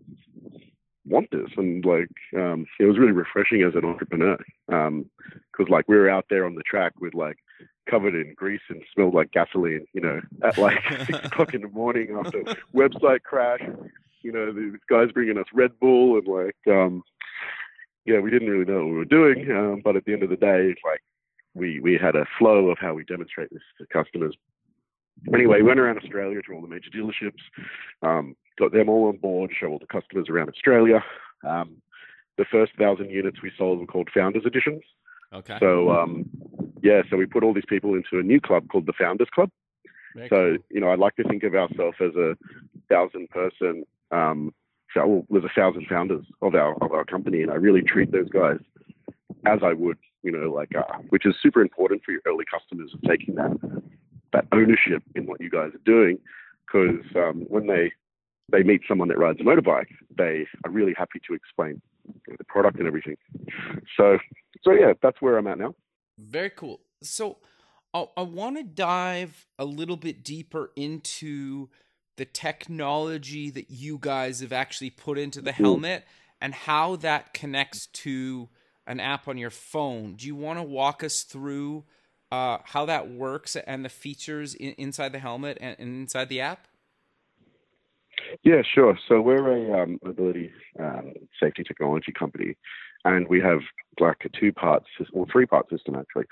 want 1.07 1.31
this, 1.31 1.51
and 1.57 1.85
like 1.85 2.09
um, 2.37 2.67
it 2.81 2.85
was 2.85 2.99
really 2.99 3.13
refreshing 3.13 3.63
as 3.63 3.75
an 3.75 3.85
entrepreneur 3.85 4.39
because 4.67 4.89
um, 4.89 5.07
like 5.69 5.89
we 5.89 5.97
were 5.97 6.09
out 6.09 6.27
there 6.31 6.47
on 6.47 6.55
the 6.55 6.63
track 6.63 6.93
with 7.01 7.15
like 7.15 7.37
covered 7.89 8.15
in 8.15 8.35
grease 8.35 8.63
and 8.71 8.83
smelled 8.95 9.15
like 9.15 9.31
gasoline, 9.33 9.87
you 9.93 10.01
know, 10.01 10.21
at 10.43 10.59
like 10.59 10.79
six 11.07 11.19
o'clock 11.25 11.55
in 11.55 11.63
the 11.63 11.69
morning 11.69 12.17
after 12.19 12.43
website 12.75 13.23
crash. 13.23 13.61
You 14.23 14.33
know, 14.33 14.53
these 14.53 14.81
guy's 14.89 15.13
bringing 15.13 15.37
us 15.37 15.45
Red 15.53 15.79
Bull 15.79 16.17
and 16.17 16.27
like, 16.27 16.57
um, 16.67 17.03
yeah, 18.07 18.21
we 18.21 18.31
didn't 18.31 18.49
really 18.49 18.65
know 18.65 18.79
what 18.79 18.93
we 18.93 18.97
were 18.97 19.05
doing, 19.05 19.51
um, 19.51 19.83
but 19.85 19.97
at 19.97 20.05
the 20.07 20.15
end 20.15 20.23
of 20.23 20.31
the 20.31 20.37
day, 20.37 20.75
like 20.85 21.03
we 21.55 21.81
we 21.81 21.99
had 22.01 22.17
a 22.17 22.27
flow 22.39 22.71
of 22.71 22.79
how 22.79 22.95
we 22.95 23.05
demonstrate 23.05 23.51
this 23.51 23.63
to 23.79 23.87
customers 23.93 24.35
Anyway, 25.33 25.59
we 25.59 25.63
went 25.63 25.81
around 25.81 25.99
Australia 25.99 26.41
to 26.43 26.53
all 26.53 26.61
the 26.61 26.69
major 26.69 26.91
dealerships, 26.91 27.41
um, 28.03 28.37
got 28.59 28.73
them 28.73 28.89
all 28.89 29.09
on 29.09 29.17
board, 29.17 29.51
show 29.59 29.69
all 29.69 29.79
the 29.79 29.87
customers 29.87 30.29
around 30.29 30.49
Australia. 30.49 31.03
Um, 31.47 31.77
the 32.37 32.45
first 32.51 32.73
thousand 32.79 33.11
units 33.11 33.43
we 33.43 33.53
sold 33.57 33.81
were 33.81 33.87
called 33.87 34.09
Founders 34.15 34.45
Editions. 34.45 34.83
Okay. 35.33 35.57
So 35.61 35.91
um, 35.91 36.29
yeah, 36.83 37.03
so 37.11 37.17
we 37.17 37.27
put 37.27 37.43
all 37.43 37.55
these 37.55 37.65
people 37.69 37.95
into 37.95 38.19
a 38.19 38.23
new 38.23 38.41
club 38.41 38.69
called 38.69 38.87
the 38.87 38.93
Founders 38.99 39.29
Club. 39.35 39.51
Very 40.15 40.29
so 40.29 40.37
cool. 40.37 40.57
you 40.71 40.81
know, 40.81 40.91
I'd 40.91 40.99
like 40.99 41.17
to 41.17 41.25
think 41.25 41.43
of 41.43 41.55
ourselves 41.55 41.97
as 42.01 42.15
a 42.17 42.37
thousand 42.89 43.31
person. 43.31 43.85
Um, 44.11 44.53
so 44.93 45.07
well, 45.07 45.27
there's 45.31 45.45
a 45.45 45.61
thousand 45.61 45.87
founders 45.89 46.25
of 46.43 46.55
our 46.55 46.75
of 46.83 46.93
our 46.93 47.05
company, 47.05 47.43
and 47.43 47.51
I 47.51 47.55
really 47.55 47.83
treat 47.83 48.13
those 48.13 48.29
guys 48.29 48.59
as 49.47 49.61
I 49.63 49.73
would, 49.73 49.99
you 50.23 50.31
know, 50.31 50.53
like 50.53 50.71
uh, 50.77 50.99
which 51.09 51.27
is 51.27 51.35
super 51.43 51.61
important 51.61 52.03
for 52.05 52.13
your 52.13 52.21
early 52.27 52.45
customers 52.51 52.93
of 52.95 53.03
taking 53.03 53.35
that 53.35 53.53
that 54.35 54.47
ownership 54.53 55.03
in 55.15 55.27
what 55.27 55.41
you 55.41 55.49
guys 55.49 55.71
are 55.75 55.85
doing 55.87 56.19
because 56.67 57.05
um, 57.17 57.47
when 57.49 57.67
they 57.67 57.93
they 58.53 58.63
meet 58.63 58.83
someone 58.87 59.09
that 59.09 59.19
rides 59.19 59.41
a 59.41 59.45
motorbike, 59.45 59.89
they 60.17 60.47
are 60.65 60.71
really 60.71 60.93
happy 60.97 61.19
to 61.27 61.35
explain 61.35 61.81
the 62.27 62.45
product 62.45 62.79
and 62.79 62.87
everything. 62.87 63.17
So, 63.97 64.19
so 64.63 64.73
yeah, 64.73 64.93
that's 65.03 65.23
where 65.23 65.39
I'm 65.39 65.47
at 65.47 65.59
now. 65.59 65.75
Very 66.19 66.51
cool. 66.51 66.81
So, 67.03 67.39
I, 67.95 68.07
I 68.19 68.23
want 68.23 68.59
to 68.59 68.63
dive 68.63 69.47
a 69.59 69.65
little 69.65 69.97
bit 69.97 70.23
deeper 70.23 70.73
into 70.77 71.71
the 72.17 72.27
technology 72.27 73.49
that 73.51 73.71
you 73.71 73.99
guys 73.99 74.41
have 74.41 74.53
actually 74.53 74.91
put 74.91 75.17
into 75.17 75.41
the 75.41 75.53
helmet 75.53 76.05
and 76.41 76.53
how 76.53 76.97
that 76.97 77.33
connects 77.33 77.87
to 77.87 78.51
an 78.87 79.01
app 79.01 79.27
on 79.27 79.39
your 79.39 79.51
phone. 79.51 80.17
Do 80.17 80.27
you 80.27 80.37
want 80.37 80.59
to 80.59 80.63
walk 80.63 81.03
us 81.03 81.23
through 81.23 81.85
uh, 82.35 82.59
how 82.65 82.85
that 82.87 83.11
works 83.11 83.57
and 83.57 83.85
the 83.85 83.89
features 83.89 84.55
in, 84.55 84.75
inside 84.79 85.13
the 85.13 85.19
helmet 85.19 85.57
and, 85.61 85.77
and, 85.79 85.89
inside 86.03 86.29
the 86.29 86.41
app? 86.41 86.67
Yeah, 88.43 88.63
sure. 88.75 88.99
So 89.09 89.21
we're 89.21 89.47
a 89.59 89.83
um, 89.83 89.99
mobility 90.03 90.51
um, 90.79 91.13
safety 91.41 91.63
technology 91.63 92.13
company, 92.13 92.57
and 93.05 93.29
we 93.29 93.41
have 93.41 93.61
like 94.01 94.23
a 94.25 94.29
two-part 94.41 94.83
or 95.13 95.27
three-part 95.31 95.71
system 95.71 95.95
actually. 95.95 96.25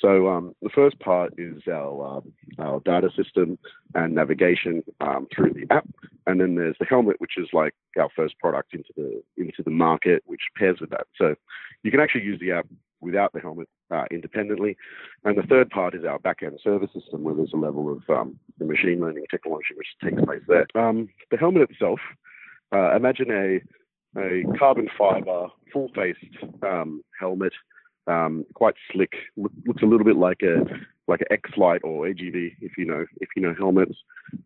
So 0.00 0.28
um, 0.28 0.54
the 0.62 0.70
first 0.70 0.98
part 1.00 1.34
is 1.36 1.62
our 1.70 2.18
um, 2.18 2.32
our 2.58 2.80
data 2.80 3.10
system 3.16 3.58
and 3.94 4.14
navigation 4.14 4.82
um, 5.00 5.26
through 5.34 5.52
the 5.52 5.66
app, 5.74 5.86
and 6.26 6.40
then 6.40 6.54
there's 6.54 6.76
the 6.80 6.86
helmet, 6.86 7.16
which 7.18 7.36
is 7.36 7.48
like 7.52 7.74
our 7.98 8.08
first 8.16 8.38
product 8.38 8.74
into 8.74 8.92
the 8.96 9.22
into 9.36 9.62
the 9.62 9.70
market, 9.70 10.22
which 10.26 10.40
pairs 10.56 10.78
with 10.80 10.90
that. 10.90 11.06
So 11.16 11.34
you 11.82 11.90
can 11.90 12.00
actually 12.00 12.24
use 12.24 12.40
the 12.40 12.52
app 12.52 12.66
without 13.00 13.32
the 13.32 13.40
helmet 13.40 13.68
uh, 13.90 14.04
independently. 14.10 14.76
And 15.24 15.36
the 15.36 15.42
third 15.42 15.70
part 15.70 15.94
is 15.94 16.04
our 16.04 16.18
back-end 16.18 16.60
service 16.62 16.90
system, 16.92 17.22
where 17.22 17.34
there's 17.34 17.52
a 17.54 17.56
level 17.56 17.90
of 17.90 18.02
um, 18.14 18.38
the 18.58 18.66
machine 18.66 19.00
learning 19.00 19.24
technology 19.30 19.74
which 19.74 19.88
takes 20.02 20.22
place 20.22 20.42
there. 20.46 20.66
Um, 20.74 21.08
the 21.30 21.38
helmet 21.38 21.70
itself, 21.70 22.00
uh, 22.74 22.94
imagine 22.94 23.30
a 23.30 23.60
a 24.16 24.42
carbon 24.58 24.88
fiber, 24.96 25.48
full-faced 25.72 26.18
um, 26.62 27.02
helmet, 27.18 27.52
um, 28.06 28.44
quite 28.54 28.74
slick. 28.92 29.12
Look, 29.36 29.52
looks 29.66 29.82
a 29.82 29.86
little 29.86 30.04
bit 30.04 30.16
like 30.16 30.42
a 30.42 30.64
like 31.08 31.20
an 31.22 31.26
X-Lite 31.30 31.80
or 31.82 32.06
AGV, 32.06 32.56
if 32.60 32.78
you 32.78 32.86
know 32.86 33.04
if 33.20 33.30
you 33.36 33.42
know 33.42 33.54
helmets. 33.56 33.96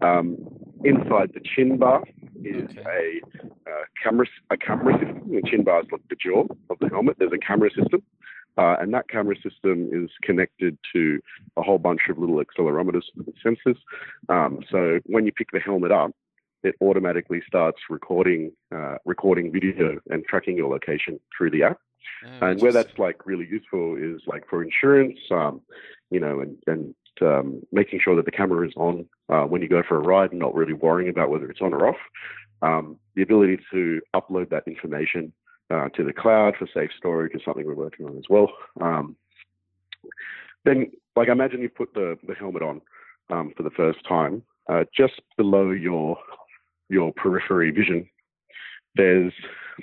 Um, 0.00 0.36
inside 0.82 1.32
the 1.34 1.40
chin 1.40 1.78
bar 1.78 2.04
is 2.42 2.70
okay. 2.70 3.20
a 3.26 3.70
uh, 3.70 3.84
camera 4.02 4.26
a 4.50 4.56
camera 4.56 4.94
system. 4.94 5.30
The 5.30 5.42
chin 5.48 5.64
bar 5.64 5.80
is 5.80 5.86
like 5.92 6.02
the 6.08 6.16
jaw 6.16 6.44
of 6.70 6.78
the 6.80 6.88
helmet. 6.88 7.16
There's 7.18 7.32
a 7.32 7.46
camera 7.46 7.70
system. 7.70 8.02
Uh, 8.56 8.76
and 8.80 8.94
that 8.94 9.08
camera 9.08 9.34
system 9.42 9.90
is 9.92 10.10
connected 10.22 10.78
to 10.92 11.18
a 11.56 11.62
whole 11.62 11.78
bunch 11.78 12.02
of 12.08 12.18
little 12.18 12.40
accelerometers 12.40 13.02
and 13.16 13.26
sensors. 13.44 13.76
Um, 14.28 14.60
so 14.70 15.00
when 15.06 15.26
you 15.26 15.32
pick 15.32 15.48
the 15.52 15.58
helmet 15.58 15.90
up, 15.90 16.12
it 16.64 16.74
automatically 16.80 17.42
starts 17.46 17.78
recording 17.88 18.52
uh, 18.74 18.96
recording 19.04 19.52
video 19.52 19.98
and 20.10 20.24
tracking 20.24 20.56
your 20.56 20.70
location 20.70 21.20
through 21.36 21.50
the 21.50 21.62
app. 21.62 21.78
Oh, 22.40 22.46
and 22.48 22.60
where 22.60 22.72
that's 22.72 22.98
like 22.98 23.26
really 23.26 23.46
useful 23.46 23.96
is 23.96 24.22
like 24.26 24.48
for 24.48 24.62
insurance, 24.62 25.18
um, 25.30 25.60
you 26.10 26.20
know, 26.20 26.40
and 26.40 26.56
and 26.66 26.94
um, 27.22 27.62
making 27.70 28.00
sure 28.02 28.16
that 28.16 28.24
the 28.24 28.30
camera 28.30 28.66
is 28.66 28.74
on 28.76 29.06
uh, 29.28 29.42
when 29.42 29.62
you 29.62 29.68
go 29.68 29.82
for 29.86 29.96
a 29.96 30.00
ride 30.02 30.30
and 30.30 30.40
not 30.40 30.54
really 30.54 30.72
worrying 30.72 31.08
about 31.08 31.30
whether 31.30 31.50
it's 31.50 31.60
on 31.60 31.74
or 31.74 31.88
off. 31.88 31.96
Um, 32.62 32.96
the 33.14 33.22
ability 33.22 33.58
to 33.72 34.00
upload 34.14 34.48
that 34.50 34.66
information 34.66 35.32
uh, 35.70 35.88
to 35.90 36.04
the 36.04 36.12
cloud 36.12 36.54
for 36.58 36.66
safe 36.72 36.90
storage 36.96 37.34
is 37.34 37.42
something 37.44 37.66
we're 37.66 37.74
working 37.74 38.06
on 38.06 38.16
as 38.16 38.24
well. 38.28 38.48
Um, 38.80 39.16
then, 40.64 40.90
like, 41.14 41.28
imagine 41.28 41.60
you 41.60 41.68
put 41.68 41.92
the, 41.94 42.18
the 42.26 42.34
helmet 42.34 42.62
on 42.62 42.80
um, 43.30 43.52
for 43.56 43.62
the 43.62 43.70
first 43.70 43.98
time. 44.08 44.42
Uh, 44.68 44.84
just 44.96 45.20
below 45.36 45.70
your 45.70 46.16
your 46.88 47.12
periphery 47.12 47.70
vision, 47.70 48.08
there's 48.94 49.32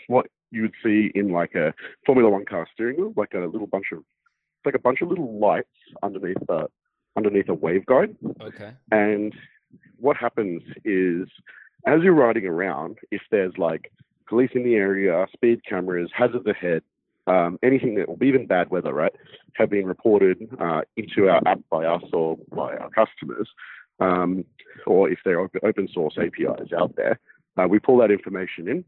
what 0.07 0.27
you 0.51 0.63
would 0.63 0.73
see 0.83 1.11
in 1.15 1.31
like 1.31 1.55
a 1.55 1.73
Formula 2.05 2.29
One 2.29 2.45
car 2.45 2.67
steering 2.73 2.97
wheel, 2.97 3.13
like 3.15 3.33
a 3.33 3.39
little 3.39 3.67
bunch 3.67 3.87
of 3.91 3.99
like 4.65 4.75
a 4.75 4.79
bunch 4.79 5.01
of 5.01 5.09
little 5.09 5.39
lights 5.39 5.67
underneath 6.03 6.37
a 6.49 6.67
underneath 7.17 7.49
a 7.49 7.55
waveguide. 7.55 8.15
Okay. 8.41 8.71
And 8.91 9.33
what 9.97 10.17
happens 10.17 10.61
is 10.85 11.27
as 11.85 12.01
you're 12.03 12.13
riding 12.13 12.45
around, 12.45 12.97
if 13.11 13.21
there's 13.31 13.57
like 13.57 13.91
police 14.27 14.51
in 14.53 14.63
the 14.63 14.75
area, 14.75 15.25
speed 15.33 15.61
cameras, 15.67 16.09
hazards 16.15 16.47
ahead, 16.47 16.83
um, 17.27 17.59
anything 17.63 17.95
that, 17.95 18.07
will 18.07 18.17
be 18.17 18.27
even 18.27 18.47
bad 18.47 18.69
weather, 18.69 18.93
right, 18.93 19.13
have 19.53 19.69
been 19.69 19.85
reported 19.85 20.37
uh, 20.59 20.81
into 20.97 21.29
our 21.29 21.41
app 21.45 21.59
by 21.69 21.85
us 21.85 22.03
or 22.13 22.37
by 22.55 22.75
our 22.77 22.89
customers, 22.89 23.49
um, 23.99 24.45
or 24.85 25.09
if 25.09 25.19
there 25.25 25.39
are 25.39 25.49
open 25.63 25.87
source 25.93 26.17
APIs 26.17 26.71
out 26.77 26.95
there. 26.95 27.19
Uh, 27.57 27.67
we 27.67 27.79
pull 27.79 27.97
that 27.97 28.11
information 28.11 28.67
in, 28.67 28.85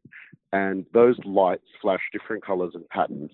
and 0.54 0.86
those 0.94 1.18
lights 1.26 1.68
flash 1.82 2.02
different 2.14 2.46
colors 2.46 2.72
and 2.76 2.88
patterns 2.90 3.32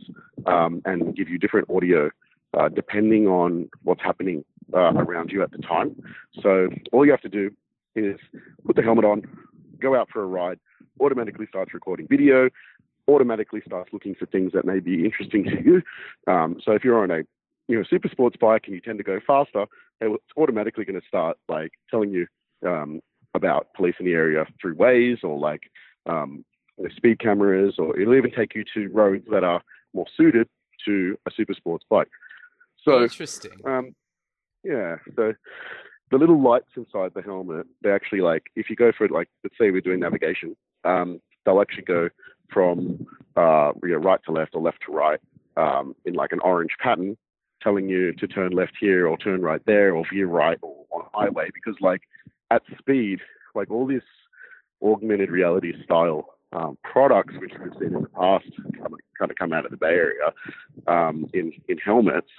um, 0.47 0.81
and 0.85 1.15
give 1.15 1.29
you 1.29 1.37
different 1.37 1.69
audio 1.69 2.09
uh, 2.57 2.67
depending 2.69 3.27
on 3.27 3.69
what's 3.83 4.01
happening 4.01 4.43
uh, 4.73 4.93
around 4.93 5.31
you 5.31 5.43
at 5.43 5.51
the 5.51 5.59
time. 5.59 5.95
So 6.41 6.67
all 6.91 7.05
you 7.05 7.11
have 7.11 7.21
to 7.21 7.29
do 7.29 7.51
is 7.95 8.19
put 8.65 8.75
the 8.75 8.81
helmet 8.81 9.05
on, 9.05 9.23
go 9.79 9.95
out 9.95 10.09
for 10.11 10.23
a 10.23 10.27
ride, 10.27 10.59
automatically 10.99 11.45
starts 11.47 11.73
recording 11.73 12.07
video, 12.07 12.49
automatically 13.07 13.61
starts 13.65 13.91
looking 13.93 14.15
for 14.15 14.25
things 14.27 14.51
that 14.53 14.65
may 14.65 14.79
be 14.79 15.05
interesting 15.05 15.43
to 15.43 15.63
you. 15.63 15.81
Um, 16.31 16.59
so 16.63 16.71
if 16.71 16.83
you're 16.83 17.01
on 17.01 17.11
a 17.11 17.21
you 17.69 17.77
know 17.77 17.83
super 17.87 18.09
sports 18.09 18.35
bike 18.35 18.63
and 18.65 18.73
you 18.73 18.81
tend 18.81 18.97
to 18.97 19.03
go 19.03 19.19
faster, 19.25 19.65
it's 20.01 20.23
automatically 20.35 20.83
going 20.83 20.99
to 20.99 21.07
start 21.07 21.37
like 21.47 21.71
telling 21.89 22.09
you 22.09 22.27
um, 22.67 22.99
about 23.35 23.67
police 23.75 23.95
in 23.99 24.05
the 24.05 24.13
area 24.13 24.45
through 24.59 24.75
Waze 24.75 25.23
or 25.23 25.37
like 25.37 25.61
um, 26.07 26.43
speed 26.95 27.19
cameras, 27.19 27.75
or 27.77 27.97
it'll 27.97 28.15
even 28.15 28.31
take 28.31 28.55
you 28.55 28.63
to 28.73 28.87
roads 28.89 29.25
that 29.31 29.43
are 29.43 29.61
more 29.93 30.07
suited 30.17 30.49
to 30.85 31.15
a 31.27 31.31
super 31.31 31.53
sports 31.53 31.85
bike. 31.89 32.09
So 32.83 33.03
interesting. 33.03 33.51
Um, 33.65 33.95
yeah. 34.63 34.95
So 35.15 35.33
the 36.09 36.17
little 36.17 36.41
lights 36.41 36.71
inside 36.75 37.11
the 37.13 37.21
helmet, 37.21 37.67
they 37.83 37.91
actually 37.91 38.21
like 38.21 38.43
if 38.55 38.69
you 38.69 38.75
go 38.75 38.91
for 38.97 39.05
it, 39.05 39.11
like 39.11 39.27
let's 39.43 39.55
say 39.59 39.69
we're 39.69 39.81
doing 39.81 39.99
navigation, 39.99 40.55
um, 40.85 41.21
they'll 41.45 41.61
actually 41.61 41.83
go 41.83 42.09
from 42.51 43.05
uh, 43.35 43.73
you 43.83 43.89
know, 43.89 43.97
right 43.97 44.19
to 44.25 44.31
left 44.31 44.55
or 44.55 44.61
left 44.61 44.79
to 44.87 44.91
right 44.91 45.19
um, 45.55 45.95
in 46.05 46.13
like 46.13 46.31
an 46.31 46.39
orange 46.39 46.71
pattern, 46.81 47.15
telling 47.61 47.89
you 47.89 48.13
to 48.13 48.27
turn 48.27 48.51
left 48.51 48.73
here 48.79 49.07
or 49.07 49.17
turn 49.17 49.41
right 49.41 49.61
there 49.65 49.95
or 49.95 50.05
veer 50.11 50.27
right 50.27 50.57
or 50.61 50.85
on 50.91 51.05
highway 51.13 51.49
because 51.53 51.75
like 51.81 52.01
at 52.51 52.61
speed, 52.77 53.19
like 53.55 53.69
all 53.69 53.87
this 53.87 54.03
augmented 54.81 55.29
reality 55.29 55.73
style 55.83 56.35
um, 56.53 56.77
products 56.83 57.33
which 57.39 57.51
we've 57.61 57.73
seen 57.79 57.95
in 57.95 58.01
the 58.01 58.09
past 58.09 58.45
kind 59.17 59.29
of 59.29 59.37
come 59.37 59.53
out 59.53 59.65
of 59.65 59.71
the 59.71 59.77
Bay 59.77 59.87
Area 59.87 60.33
um, 60.87 61.29
in 61.33 61.51
in 61.67 61.77
helmets 61.77 62.31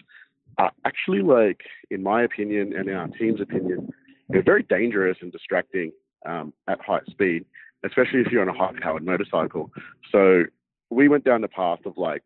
are 0.59 0.73
actually 0.85 1.23
like, 1.23 1.61
in 1.91 2.03
my 2.03 2.23
opinion 2.23 2.75
and 2.77 2.89
in 2.89 2.97
our 2.97 3.09
team's 3.09 3.41
opinion, 3.41 3.89
they're 4.29 4.43
very 4.43 4.65
dangerous 4.65 5.17
and 5.21 5.31
distracting 5.31 5.93
um, 6.27 6.53
at 6.69 6.81
high 6.81 7.01
speed 7.09 7.45
especially 7.85 8.21
if 8.21 8.29
you're 8.31 8.43
on 8.43 8.49
a 8.49 8.59
high 8.59 8.73
powered 8.81 9.05
motorcycle. 9.05 9.71
So 10.13 10.45
we 10.91 11.09
went 11.09 11.25
down 11.25 11.41
the 11.41 11.49
path 11.49 11.81
of 11.87 11.97
like 11.97 12.23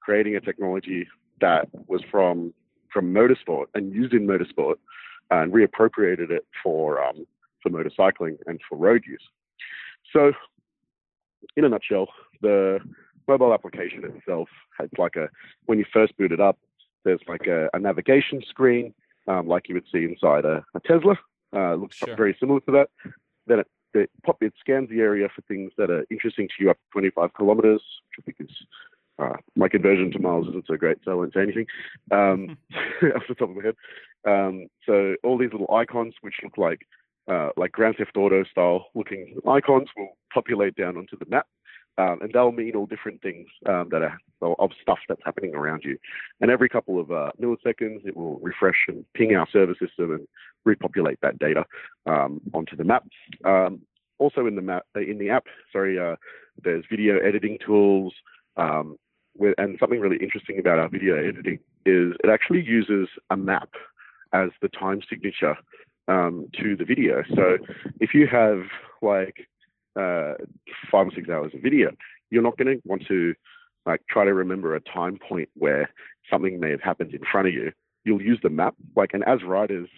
creating 0.00 0.36
a 0.36 0.40
technology 0.40 1.06
that 1.40 1.68
was 1.86 2.02
from 2.10 2.52
from 2.92 3.12
motorsport 3.12 3.66
and 3.74 3.92
used 3.92 4.14
in 4.14 4.26
motorsport 4.26 4.76
and 5.30 5.52
reappropriated 5.52 6.30
it 6.30 6.46
for 6.62 7.02
um, 7.02 7.26
for 7.62 7.70
motorcycling 7.70 8.38
and 8.46 8.60
for 8.68 8.76
road 8.78 9.02
use. 9.06 9.22
So, 10.12 10.32
in 11.56 11.64
a 11.64 11.68
nutshell, 11.68 12.08
the 12.40 12.78
mobile 13.26 13.52
application 13.52 14.04
itself 14.04 14.48
has 14.78 14.88
like 14.98 15.16
a 15.16 15.28
when 15.66 15.78
you 15.78 15.84
first 15.92 16.16
boot 16.16 16.32
it 16.32 16.40
up, 16.40 16.58
there's 17.04 17.20
like 17.26 17.46
a, 17.46 17.68
a 17.74 17.78
navigation 17.78 18.42
screen, 18.48 18.94
um, 19.26 19.48
like 19.48 19.68
you 19.68 19.74
would 19.74 19.86
see 19.90 20.04
inside 20.04 20.44
a, 20.44 20.64
a 20.74 20.80
Tesla. 20.80 21.18
Uh, 21.54 21.74
looks 21.74 21.96
sure. 21.96 22.16
very 22.16 22.36
similar 22.40 22.60
to 22.60 22.72
that. 22.72 22.88
Then 23.46 23.60
it 23.60 23.66
it, 23.94 24.10
pop, 24.24 24.42
it 24.42 24.52
scans 24.58 24.90
the 24.90 25.00
area 25.00 25.28
for 25.34 25.42
things 25.42 25.72
that 25.78 25.90
are 25.90 26.04
interesting 26.10 26.48
to 26.48 26.64
you 26.64 26.70
up 26.70 26.76
to 26.76 26.92
25 26.92 27.32
kilometers, 27.34 27.82
which 28.08 28.18
I 28.18 28.22
think 28.22 28.36
is 28.40 28.56
uh, 29.18 29.36
my 29.56 29.68
conversion 29.68 30.10
to 30.12 30.18
miles 30.18 30.48
isn't 30.48 30.66
so 30.66 30.76
great, 30.76 30.98
so 31.04 31.12
I 31.12 31.14
won't 31.14 31.34
say 31.34 31.42
anything 31.42 31.66
um, 32.10 32.56
off 33.14 33.22
the 33.28 33.34
top 33.34 33.50
of 33.50 33.56
my 33.56 33.64
head. 33.64 33.76
Um, 34.26 34.66
so 34.86 35.14
all 35.22 35.38
these 35.38 35.52
little 35.52 35.72
icons, 35.74 36.14
which 36.22 36.34
look 36.42 36.58
like 36.58 36.80
uh, 37.30 37.50
like 37.56 37.72
Grand 37.72 37.96
Theft 37.96 38.16
Auto 38.16 38.44
style 38.44 38.86
looking 38.94 39.36
icons, 39.48 39.88
will 39.96 40.16
populate 40.32 40.74
down 40.76 40.96
onto 40.96 41.16
the 41.18 41.26
map, 41.26 41.46
um, 41.96 42.18
and 42.20 42.32
they'll 42.32 42.52
mean 42.52 42.74
all 42.74 42.86
different 42.86 43.22
things 43.22 43.46
um, 43.66 43.88
that 43.90 44.02
are 44.02 44.18
of 44.58 44.70
stuff 44.82 44.98
that's 45.08 45.22
happening 45.24 45.54
around 45.54 45.82
you. 45.84 45.96
And 46.40 46.50
every 46.50 46.68
couple 46.68 47.00
of 47.00 47.10
uh, 47.10 47.30
milliseconds, 47.40 48.06
it 48.06 48.16
will 48.16 48.38
refresh 48.40 48.86
and 48.88 49.04
ping 49.14 49.34
our 49.34 49.46
server 49.50 49.74
system 49.74 50.12
and 50.12 50.28
repopulate 50.64 51.18
that 51.22 51.38
data 51.38 51.64
um, 52.06 52.40
onto 52.52 52.76
the 52.76 52.84
map. 52.84 53.04
Um, 53.44 53.82
also 54.18 54.46
in 54.46 54.56
the 54.56 54.62
map, 54.62 54.84
uh, 54.96 55.00
in 55.00 55.18
the 55.18 55.30
app, 55.30 55.44
sorry, 55.72 55.98
uh, 55.98 56.16
there's 56.62 56.84
video 56.90 57.18
editing 57.18 57.58
tools. 57.64 58.12
Um, 58.56 58.96
with, 59.36 59.54
and 59.58 59.76
something 59.78 60.00
really 60.00 60.18
interesting 60.18 60.58
about 60.58 60.78
our 60.78 60.88
video 60.88 61.16
editing 61.16 61.58
is 61.86 62.12
it 62.22 62.30
actually 62.30 62.62
uses 62.62 63.08
a 63.30 63.36
map 63.36 63.70
as 64.32 64.50
the 64.62 64.68
time 64.68 65.00
signature 65.08 65.56
um, 66.08 66.48
to 66.60 66.76
the 66.76 66.84
video. 66.84 67.22
So 67.34 67.58
if 68.00 68.14
you 68.14 68.26
have 68.26 68.62
like 69.02 69.48
uh, 69.96 70.34
five 70.90 71.06
or 71.06 71.12
six 71.14 71.28
hours 71.28 71.52
of 71.54 71.62
video, 71.62 71.90
you're 72.30 72.42
not 72.42 72.58
going 72.58 72.76
to 72.76 72.82
want 72.88 73.06
to 73.08 73.34
like 73.86 74.00
try 74.08 74.24
to 74.24 74.34
remember 74.34 74.74
a 74.74 74.80
time 74.80 75.18
point 75.28 75.48
where 75.54 75.90
something 76.30 76.58
may 76.58 76.70
have 76.70 76.80
happened 76.80 77.14
in 77.14 77.20
front 77.30 77.48
of 77.48 77.54
you. 77.54 77.72
You'll 78.04 78.22
use 78.22 78.40
the 78.42 78.50
map. 78.50 78.74
Like, 78.96 79.10
and 79.14 79.24
as 79.24 79.42
writers, 79.42 79.88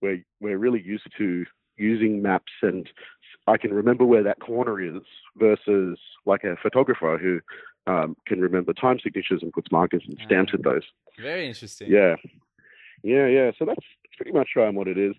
we're 0.00 0.24
we're 0.40 0.58
really 0.58 0.82
used 0.82 1.08
to 1.18 1.44
using 1.76 2.22
maps, 2.22 2.52
and 2.62 2.88
I 3.46 3.56
can 3.56 3.72
remember 3.72 4.04
where 4.04 4.22
that 4.22 4.40
corner 4.40 4.80
is 4.80 5.02
versus 5.36 5.98
like 6.26 6.44
a 6.44 6.56
photographer 6.62 7.18
who 7.18 7.40
um, 7.86 8.16
can 8.26 8.40
remember 8.40 8.72
time 8.72 8.98
signatures 9.02 9.40
and 9.42 9.52
puts 9.52 9.70
markers 9.72 10.02
and 10.06 10.18
stamps 10.24 10.52
at 10.54 10.62
those. 10.62 10.82
Very 11.20 11.46
interesting. 11.46 11.90
Yeah. 11.90 12.16
Yeah, 13.02 13.26
yeah. 13.26 13.50
So 13.58 13.64
that's 13.64 13.84
pretty 14.16 14.32
much 14.32 14.50
um, 14.56 14.74
what 14.74 14.88
it 14.88 14.98
is. 14.98 15.14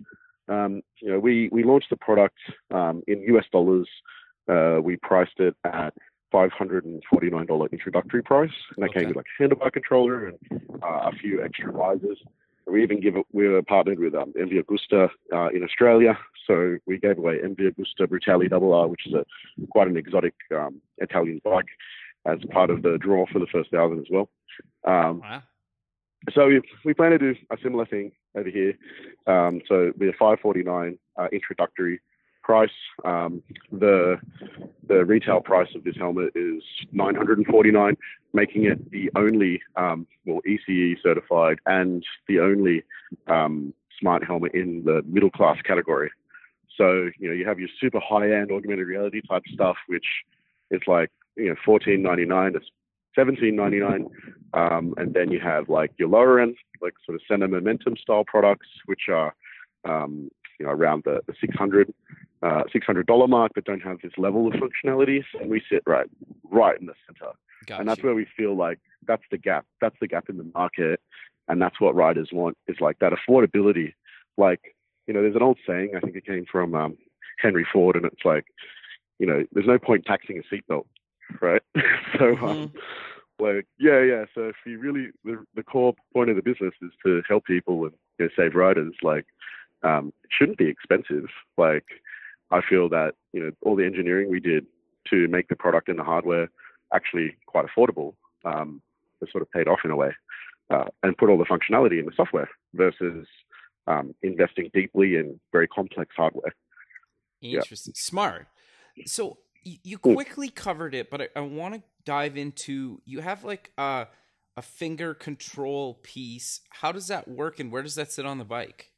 Um, 0.47 0.81
you 1.01 1.09
know, 1.11 1.19
we 1.19 1.49
we 1.51 1.63
launched 1.63 1.89
the 1.89 1.97
product 1.97 2.37
um, 2.71 3.01
in 3.07 3.21
US 3.35 3.45
dollars. 3.51 3.87
Uh, 4.47 4.79
we 4.81 4.97
priced 4.97 5.39
it 5.39 5.55
at 5.63 5.93
$549 6.33 7.71
introductory 7.71 8.23
price, 8.23 8.49
and 8.75 8.83
that 8.83 8.89
Okay. 8.89 9.01
came 9.01 9.09
with 9.09 9.17
like 9.17 9.25
a 9.39 9.43
handlebar 9.43 9.71
controller 9.71 10.27
and 10.27 10.61
uh, 10.83 11.09
a 11.09 11.11
few 11.13 11.43
extra 11.43 11.71
visors. 11.71 12.17
We 12.65 12.81
even 12.83 12.99
give 13.01 13.15
it. 13.17 13.25
We 13.33 13.47
were 13.47 13.61
partnered 13.61 13.99
with 13.99 14.15
um, 14.15 14.33
MV 14.33 14.63
Agusta 14.63 15.09
uh, 15.33 15.49
in 15.49 15.63
Australia, 15.63 16.17
so 16.47 16.77
we 16.85 16.97
gave 16.97 17.17
away 17.17 17.39
MV 17.39 17.59
Agusta 17.59 18.07
Brutale 18.07 18.49
Double 18.49 18.73
R, 18.73 18.87
which 18.87 19.05
is 19.05 19.13
a 19.13 19.25
quite 19.71 19.87
an 19.89 19.97
exotic 19.97 20.33
um, 20.55 20.81
Italian 20.97 21.41
bike, 21.43 21.65
as 22.25 22.39
part 22.51 22.69
of 22.69 22.81
the 22.83 22.97
draw 22.97 23.25
for 23.31 23.39
the 23.39 23.47
first 23.47 23.71
thousand 23.71 23.99
as 23.99 24.07
well. 24.09 24.29
Um, 24.85 25.19
Wow. 25.19 25.43
so 26.33 26.47
we, 26.47 26.61
we 26.85 26.93
plan 26.93 27.11
to 27.11 27.17
do 27.17 27.35
a 27.51 27.57
similar 27.61 27.85
thing 27.85 28.11
over 28.35 28.49
here. 28.49 28.73
Um, 29.27 29.61
so 29.67 29.91
be 29.97 30.07
a 30.07 30.13
549 30.13 30.97
uh, 31.17 31.27
introductory 31.31 31.99
price. 32.43 32.69
Um, 33.05 33.41
the 33.71 34.17
the 34.87 35.05
retail 35.05 35.39
price 35.41 35.69
of 35.75 35.83
this 35.83 35.95
helmet 35.97 36.31
is 36.35 36.61
949, 36.91 37.95
making 38.33 38.65
it 38.65 38.91
the 38.91 39.09
only 39.15 39.61
um, 39.75 40.07
well 40.25 40.41
ECE 40.47 40.95
certified 41.01 41.59
and 41.65 42.03
the 42.27 42.39
only 42.39 42.83
um, 43.27 43.73
smart 43.99 44.23
helmet 44.25 44.53
in 44.53 44.83
the 44.85 45.01
middle 45.05 45.29
class 45.31 45.57
category. 45.65 46.11
So 46.77 47.09
you 47.19 47.27
know 47.29 47.33
you 47.33 47.45
have 47.45 47.59
your 47.59 47.69
super 47.79 47.99
high 47.99 48.31
end 48.31 48.51
augmented 48.51 48.87
reality 48.87 49.21
type 49.29 49.43
stuff, 49.53 49.77
which 49.87 50.05
is 50.71 50.81
like 50.87 51.11
you 51.35 51.49
know 51.49 51.55
14.99 51.65 52.53
to 52.53 52.59
17.99, 53.17 54.07
um, 54.53 54.93
and 54.97 55.13
then 55.13 55.31
you 55.31 55.39
have 55.39 55.69
like 55.69 55.91
your 55.97 56.09
lower 56.09 56.39
end, 56.39 56.55
like 56.81 56.93
sort 57.05 57.15
of 57.15 57.21
Sena 57.29 57.47
Momentum 57.47 57.95
style 57.97 58.23
products, 58.25 58.67
which 58.85 59.03
are 59.09 59.35
um, 59.85 60.29
you 60.59 60.65
know 60.65 60.71
around 60.71 61.03
the, 61.05 61.21
the 61.27 61.33
600 61.39 61.93
uh, 62.41 62.63
$600 62.75 63.29
mark, 63.29 63.53
but 63.55 63.63
don't 63.63 63.81
have 63.81 63.99
this 64.03 64.11
level 64.17 64.47
of 64.47 64.53
functionality. 64.53 65.23
And 65.39 65.49
we 65.49 65.61
sit 65.71 65.81
right 65.85 66.07
right 66.51 66.79
in 66.79 66.87
the 66.87 66.93
center, 67.07 67.33
Got 67.67 67.79
and 67.79 67.89
that's 67.89 67.99
you. 67.99 68.05
where 68.05 68.15
we 68.15 68.27
feel 68.35 68.55
like 68.55 68.79
that's 69.07 69.23
the 69.31 69.37
gap. 69.37 69.65
That's 69.79 69.95
the 70.01 70.07
gap 70.07 70.29
in 70.29 70.37
the 70.37 70.49
market, 70.53 70.99
and 71.47 71.61
that's 71.61 71.79
what 71.79 71.95
riders 71.95 72.29
want 72.33 72.57
is 72.67 72.77
like 72.79 72.99
that 72.99 73.13
affordability. 73.13 73.93
Like 74.37 74.75
you 75.07 75.13
know, 75.13 75.21
there's 75.21 75.35
an 75.35 75.43
old 75.43 75.59
saying 75.67 75.93
I 75.95 75.99
think 75.99 76.15
it 76.15 76.25
came 76.25 76.45
from 76.51 76.75
um, 76.75 76.97
Henry 77.39 77.65
Ford, 77.71 77.95
and 77.95 78.05
it's 78.05 78.25
like 78.25 78.45
you 79.19 79.27
know, 79.27 79.45
there's 79.53 79.67
no 79.67 79.79
point 79.79 80.05
taxing 80.05 80.39
a 80.39 80.53
seatbelt, 80.53 80.85
right? 81.41 81.61
so 82.17 82.37
um, 82.37 82.73
like 83.39 83.67
yeah, 83.79 84.01
yeah. 84.01 84.25
So 84.33 84.49
if 84.49 84.55
you 84.65 84.79
really 84.79 85.07
the, 85.23 85.43
the 85.55 85.63
core 85.63 85.93
point 86.13 86.29
of 86.29 86.35
the 86.35 86.41
business 86.41 86.73
is 86.81 86.91
to 87.05 87.21
help 87.27 87.45
people 87.45 87.83
and 87.83 87.93
you 88.19 88.25
know, 88.25 88.31
save 88.37 88.55
riders, 88.55 88.93
like 89.01 89.25
um, 89.83 90.13
it 90.23 90.29
shouldn't 90.37 90.57
be 90.57 90.67
expensive. 90.67 91.25
Like 91.57 91.85
I 92.51 92.61
feel 92.67 92.89
that 92.89 93.13
you 93.31 93.43
know 93.43 93.51
all 93.61 93.75
the 93.75 93.85
engineering 93.85 94.29
we 94.29 94.39
did 94.39 94.65
to 95.09 95.27
make 95.27 95.47
the 95.49 95.55
product 95.55 95.89
and 95.89 95.99
the 95.99 96.03
hardware 96.03 96.49
actually 96.93 97.35
quite 97.45 97.65
affordable 97.65 98.13
um, 98.45 98.81
has 99.19 99.31
sort 99.31 99.41
of 99.41 99.51
paid 99.51 99.67
off 99.67 99.79
in 99.83 99.91
a 99.91 99.95
way, 99.95 100.11
uh, 100.69 100.85
and 101.01 101.17
put 101.17 101.29
all 101.29 101.37
the 101.37 101.45
functionality 101.45 101.99
in 101.99 102.05
the 102.05 102.13
software 102.15 102.49
versus 102.73 103.27
um, 103.87 104.15
investing 104.21 104.69
deeply 104.73 105.15
in 105.15 105.39
very 105.51 105.67
complex 105.67 106.13
hardware. 106.15 106.53
Yeah. 107.41 107.59
Interesting. 107.59 107.93
Smart. 107.95 108.47
So 109.05 109.37
you, 109.63 109.77
you 109.83 109.97
Mm. 109.99 110.15
quickly 110.15 110.49
covered 110.49 110.93
it, 110.95 111.09
but 111.09 111.21
I, 111.21 111.27
I 111.35 111.41
want 111.41 111.75
to 111.75 111.81
dive 112.05 112.37
into 112.37 113.01
you 113.05 113.21
have 113.21 113.43
like 113.43 113.71
a 113.77 114.07
a 114.55 114.61
finger 114.61 115.13
control 115.13 115.95
piece. 116.03 116.61
How 116.69 116.91
does 116.91 117.07
that 117.07 117.27
work 117.27 117.59
and 117.59 117.71
where 117.71 117.81
does 117.81 117.95
that 117.95 118.11
sit 118.11 118.25
on 118.25 118.37
the 118.37 118.45
bike? 118.45 118.91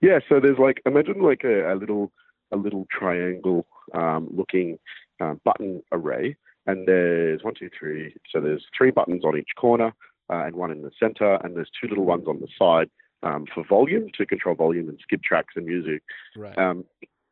Yeah, 0.00 0.18
so 0.28 0.40
there's 0.40 0.58
like 0.58 0.82
imagine 0.84 1.22
like 1.22 1.42
a, 1.44 1.72
a 1.72 1.74
little 1.74 2.12
a 2.52 2.56
little 2.56 2.86
triangle 2.90 3.66
um, 3.94 4.28
looking 4.30 4.78
um, 5.20 5.40
button 5.44 5.82
array, 5.92 6.36
and 6.66 6.86
there's 6.86 7.42
one, 7.42 7.54
two, 7.58 7.70
three. 7.78 8.14
So 8.30 8.40
there's 8.40 8.64
three 8.76 8.90
buttons 8.90 9.24
on 9.24 9.38
each 9.38 9.50
corner 9.56 9.94
uh, 10.30 10.44
and 10.44 10.54
one 10.54 10.70
in 10.70 10.82
the 10.82 10.90
center, 11.00 11.36
and 11.42 11.56
there's 11.56 11.70
two 11.80 11.88
little 11.88 12.04
ones 12.04 12.26
on 12.28 12.40
the 12.40 12.48
side 12.58 12.90
um, 13.22 13.46
for 13.52 13.64
volume 13.64 14.08
to 14.18 14.26
control 14.26 14.54
volume 14.54 14.88
and 14.88 14.98
skip 15.02 15.22
tracks 15.22 15.54
and 15.56 15.66
music. 15.66 16.02
Right. 16.36 16.56
Um, 16.58 16.84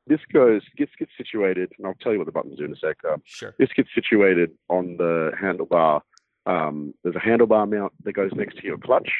this 0.06 0.20
goes 0.32 0.62
gets 0.76 0.92
gets 0.98 1.12
situated, 1.16 1.72
and 1.78 1.86
I'll 1.86 1.94
tell 1.94 2.12
you 2.12 2.18
what 2.18 2.26
the 2.26 2.32
buttons 2.32 2.58
do 2.58 2.64
in 2.64 2.72
a 2.72 2.76
sec. 2.76 2.96
Um, 3.10 3.22
sure. 3.24 3.54
this 3.58 3.70
gets 3.74 3.88
situated 3.94 4.50
on 4.68 4.96
the 4.96 5.32
handlebar. 5.40 6.02
Um, 6.46 6.94
there's 7.02 7.16
a 7.16 7.20
handlebar 7.20 7.70
mount 7.70 7.92
that 8.04 8.12
goes 8.12 8.30
next 8.34 8.58
to 8.58 8.64
your 8.64 8.78
clutch. 8.78 9.10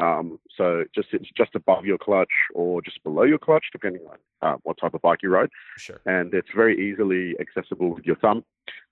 Um, 0.00 0.38
so 0.56 0.84
just 0.94 1.08
it's 1.12 1.28
just 1.36 1.54
above 1.54 1.84
your 1.84 1.98
clutch 1.98 2.30
or 2.54 2.80
just 2.82 3.02
below 3.02 3.24
your 3.24 3.38
clutch, 3.38 3.64
depending 3.72 4.02
on 4.06 4.18
uh, 4.42 4.56
what 4.62 4.78
type 4.78 4.94
of 4.94 5.02
bike 5.02 5.20
you 5.22 5.30
ride. 5.30 5.48
Sure. 5.76 6.00
And 6.06 6.32
it's 6.34 6.50
very 6.54 6.90
easily 6.90 7.34
accessible 7.40 7.94
with 7.94 8.04
your 8.04 8.16
thumb. 8.16 8.44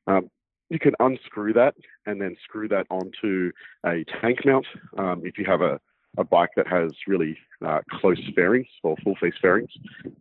Um, 0.07 0.31
you 0.68 0.81
can 0.81 0.94
unscrew 0.99 1.53
that 1.53 1.75
and 2.07 2.20
then 2.20 2.37
screw 2.42 2.66
that 2.68 2.87
onto 2.90 3.53
a 3.85 4.05
tank 4.20 4.40
mount 4.44 4.66
um, 4.99 5.22
if 5.25 5.38
you 5.38 5.44
have 5.44 5.61
a, 5.61 5.79
a 6.18 6.24
bike 6.24 6.50
that 6.57 6.66
has 6.66 6.92
really 7.07 7.37
uh, 7.64 7.81
close 7.90 8.20
fairings 8.35 8.66
or 8.83 8.96
full 9.02 9.16
face 9.20 9.35
fairings 9.40 9.70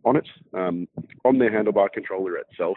on 0.04 0.16
it. 0.16 0.28
Um, 0.54 0.88
on 1.24 1.38
the 1.38 1.46
handlebar 1.46 1.90
controller 1.92 2.36
itself, 2.36 2.76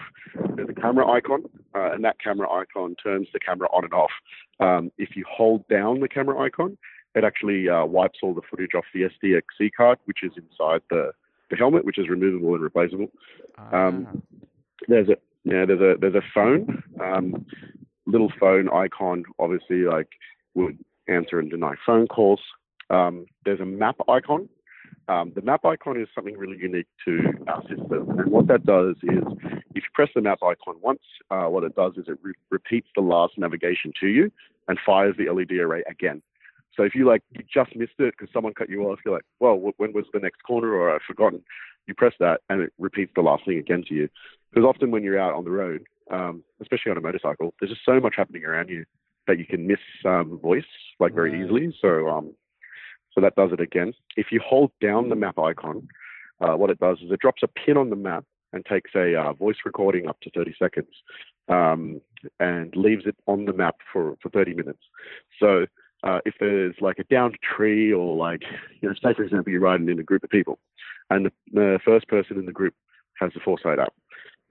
there's 0.55 0.69
a 0.69 0.73
camera 0.81 1.07
icon, 1.09 1.43
uh, 1.75 1.91
and 1.91 2.03
that 2.05 2.19
camera 2.21 2.49
icon 2.51 2.95
turns 3.01 3.27
the 3.33 3.39
camera 3.39 3.67
on 3.73 3.83
and 3.83 3.93
off. 3.93 4.11
Um, 4.59 4.91
if 4.97 5.15
you 5.15 5.25
hold 5.29 5.67
down 5.67 5.99
the 5.99 6.07
camera 6.07 6.39
icon, 6.39 6.77
it 7.15 7.23
actually 7.23 7.67
uh, 7.67 7.85
wipes 7.85 8.19
all 8.21 8.33
the 8.33 8.41
footage 8.49 8.71
off 8.75 8.85
the 8.93 9.01
SDXC 9.23 9.71
card, 9.75 9.97
which 10.05 10.23
is 10.23 10.31
inside 10.37 10.81
the, 10.89 11.11
the 11.49 11.55
helmet, 11.57 11.85
which 11.85 11.97
is 11.97 12.07
removable 12.07 12.53
and 12.53 12.63
replaceable. 12.63 13.07
Um, 13.71 14.07
Ah, 14.09 14.37
There's 14.87 15.09
a 15.09 15.17
yeah, 15.43 15.65
there's 15.65 15.81
a 15.81 15.95
there's 15.99 16.15
a 16.15 16.21
phone, 16.33 16.83
um, 17.01 17.45
little 18.05 18.31
phone 18.39 18.69
icon. 18.69 19.23
Obviously, 19.39 19.79
like 19.83 20.09
would 20.53 20.77
answer 21.07 21.39
and 21.39 21.49
deny 21.49 21.73
phone 21.85 22.07
calls. 22.07 22.41
Um, 22.89 23.25
there's 23.45 23.59
a 23.59 23.65
map 23.65 23.95
icon. 24.07 24.49
Um, 25.07 25.31
the 25.35 25.41
map 25.41 25.65
icon 25.65 25.99
is 25.99 26.07
something 26.13 26.37
really 26.37 26.57
unique 26.57 26.87
to 27.05 27.19
our 27.47 27.61
system, 27.63 28.19
and 28.19 28.31
what 28.31 28.47
that 28.47 28.65
does 28.65 28.95
is, 29.03 29.23
if 29.75 29.83
you 29.83 29.89
press 29.93 30.09
the 30.13 30.21
map 30.21 30.39
icon 30.43 30.75
once, 30.81 31.01
uh, 31.31 31.45
what 31.45 31.63
it 31.63 31.75
does 31.75 31.93
is 31.97 32.05
it 32.07 32.17
re- 32.21 32.33
repeats 32.51 32.87
the 32.95 33.01
last 33.01 33.33
navigation 33.37 33.91
to 33.99 34.07
you 34.07 34.31
and 34.67 34.77
fires 34.85 35.15
the 35.17 35.29
LED 35.31 35.51
array 35.53 35.83
again. 35.89 36.21
So 36.75 36.83
if 36.83 36.95
you 36.95 37.05
like 37.05 37.21
you 37.31 37.43
just 37.51 37.75
missed 37.75 37.99
it 37.99 38.13
because 38.17 38.31
someone 38.31 38.53
cut 38.53 38.69
you 38.69 38.83
off, 38.83 38.99
you're 39.03 39.15
like, 39.15 39.25
well, 39.39 39.57
wh- 39.57 39.79
when 39.79 39.93
was 39.93 40.05
the 40.13 40.19
next 40.19 40.43
corner, 40.43 40.73
or 40.73 40.93
I've 40.95 41.01
forgotten. 41.01 41.43
You 41.87 41.95
press 41.95 42.13
that 42.19 42.41
and 42.49 42.61
it 42.61 42.73
repeats 42.77 43.11
the 43.15 43.21
last 43.21 43.45
thing 43.45 43.57
again 43.57 43.83
to 43.89 43.95
you. 43.95 44.09
Because 44.51 44.65
often 44.65 44.91
when 44.91 45.03
you're 45.03 45.19
out 45.19 45.33
on 45.33 45.43
the 45.43 45.49
road, 45.49 45.87
um, 46.11 46.43
especially 46.61 46.91
on 46.91 46.97
a 46.97 47.01
motorcycle, 47.01 47.53
there's 47.59 47.71
just 47.71 47.85
so 47.85 47.99
much 47.99 48.13
happening 48.15 48.45
around 48.45 48.69
you 48.69 48.85
that 49.27 49.39
you 49.39 49.45
can 49.45 49.67
miss 49.67 49.79
um, 50.05 50.39
voice 50.41 50.63
like 50.99 51.13
very 51.13 51.43
easily. 51.43 51.75
So 51.81 52.07
um, 52.07 52.33
so 53.19 53.23
that 53.25 53.35
does 53.35 53.51
it 53.51 53.59
again. 53.59 53.93
If 54.15 54.27
you 54.31 54.39
hold 54.39 54.71
down 54.81 55.09
the 55.09 55.15
map 55.15 55.37
icon, 55.37 55.87
uh, 56.39 56.53
what 56.53 56.69
it 56.69 56.79
does 56.79 56.99
is 56.99 57.11
it 57.11 57.19
drops 57.19 57.43
a 57.43 57.47
pin 57.47 57.75
on 57.75 57.89
the 57.89 57.95
map 57.97 58.23
and 58.53 58.65
takes 58.65 58.91
a 58.95 59.13
uh, 59.13 59.33
voice 59.33 59.57
recording 59.65 60.07
up 60.07 60.19
to 60.21 60.31
30 60.31 60.55
seconds 60.57 60.87
um, 61.49 61.99
and 62.39 62.73
leaves 62.77 63.05
it 63.05 63.17
on 63.27 63.43
the 63.43 63.51
map 63.51 63.75
for, 63.91 64.15
for 64.21 64.29
30 64.29 64.53
minutes. 64.53 64.79
So 65.37 65.65
uh, 66.03 66.19
if 66.25 66.35
there's 66.39 66.75
like 66.79 66.97
a 66.97 67.03
downed 67.03 67.37
tree 67.43 67.91
or 67.91 68.15
like, 68.15 68.43
you 68.79 68.87
know, 68.87 68.95
say 68.95 69.13
for 69.13 69.23
example, 69.23 69.51
you're 69.51 69.61
riding 69.61 69.89
in 69.89 69.99
a 69.99 70.03
group 70.03 70.23
of 70.23 70.29
people 70.29 70.57
and 71.09 71.25
the, 71.25 71.31
the 71.51 71.79
first 71.83 72.07
person 72.07 72.37
in 72.37 72.45
the 72.45 72.53
group 72.53 72.73
has 73.19 73.31
the 73.33 73.41
foresight 73.43 73.79
up, 73.79 73.93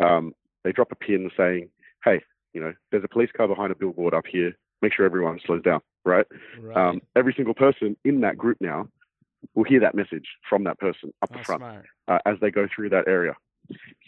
um, 0.00 0.35
they 0.62 0.72
drop 0.72 0.92
a 0.92 0.94
pin 0.94 1.31
saying, 1.37 1.70
hey, 2.04 2.20
you 2.52 2.61
know, 2.61 2.74
there's 2.90 3.04
a 3.04 3.09
police 3.09 3.31
car 3.35 3.48
behind 3.48 3.72
a 3.72 3.76
billboard 3.76 4.12
up 4.12 4.26
here. 4.31 4.52
Make 4.83 4.95
sure 4.95 5.05
everyone 5.05 5.41
slows 5.45 5.62
down, 5.62 5.81
right? 6.05 6.27
right. 6.61 6.77
Um, 6.77 7.01
every 7.17 7.35
single 7.37 7.55
person 7.55 7.97
in 8.05 8.21
that 8.21 8.38
group 8.38 8.59
now 8.61 8.88
will 9.55 9.64
hear 9.64 9.81
that 9.81 9.95
message 9.95 10.27
from 10.49 10.64
that 10.64 10.79
person 10.79 11.12
up 11.23 11.31
the 11.33 11.38
Oh, 11.38 11.43
front 11.43 11.62
uh, 12.09 12.19
as 12.27 12.37
they 12.41 12.51
go 12.51 12.67
through 12.75 12.91
that 12.91 13.09
area. 13.09 13.35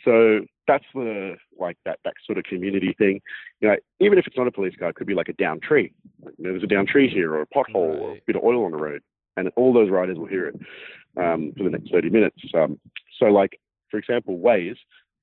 So 0.05 0.41
that's 0.67 0.85
the 0.95 1.37
like 1.59 1.77
that 1.85 1.99
that 2.05 2.15
sort 2.25 2.39
of 2.39 2.45
community 2.45 2.95
thing. 2.97 3.21
You 3.61 3.69
know, 3.69 3.77
even 4.01 4.19
if 4.19 4.27
it's 4.27 4.37
not 4.37 4.47
a 4.47 4.53
police 4.53 4.75
car, 4.79 4.89
it 4.89 4.97
could 4.97 5.07
be 5.07 5.15
like 5.15 5.29
a 5.29 5.35
down 5.35 5.61
tree. 5.61 5.93
You 6.23 6.33
know, 6.39 6.51
there's 6.53 6.63
a 6.63 6.67
down 6.67 6.87
tree 6.87 7.11
here, 7.11 7.35
or 7.35 7.43
a 7.43 7.47
pothole, 7.47 8.01
or 8.01 8.13
a 8.13 8.21
bit 8.27 8.37
of 8.37 8.43
oil 8.43 8.65
on 8.65 8.71
the 8.71 8.79
road, 8.79 9.03
and 9.37 9.51
all 9.57 9.73
those 9.73 9.91
riders 9.91 10.17
will 10.17 10.27
hear 10.27 10.49
it 10.49 10.55
um, 11.17 11.53
for 11.57 11.65
the 11.65 11.71
next 11.71 11.91
30 11.93 12.09
minutes. 12.11 12.39
Um, 12.55 12.81
so, 13.19 13.27
like 13.27 13.61
for 13.91 13.99
example, 13.99 14.39
Waze, 14.39 14.79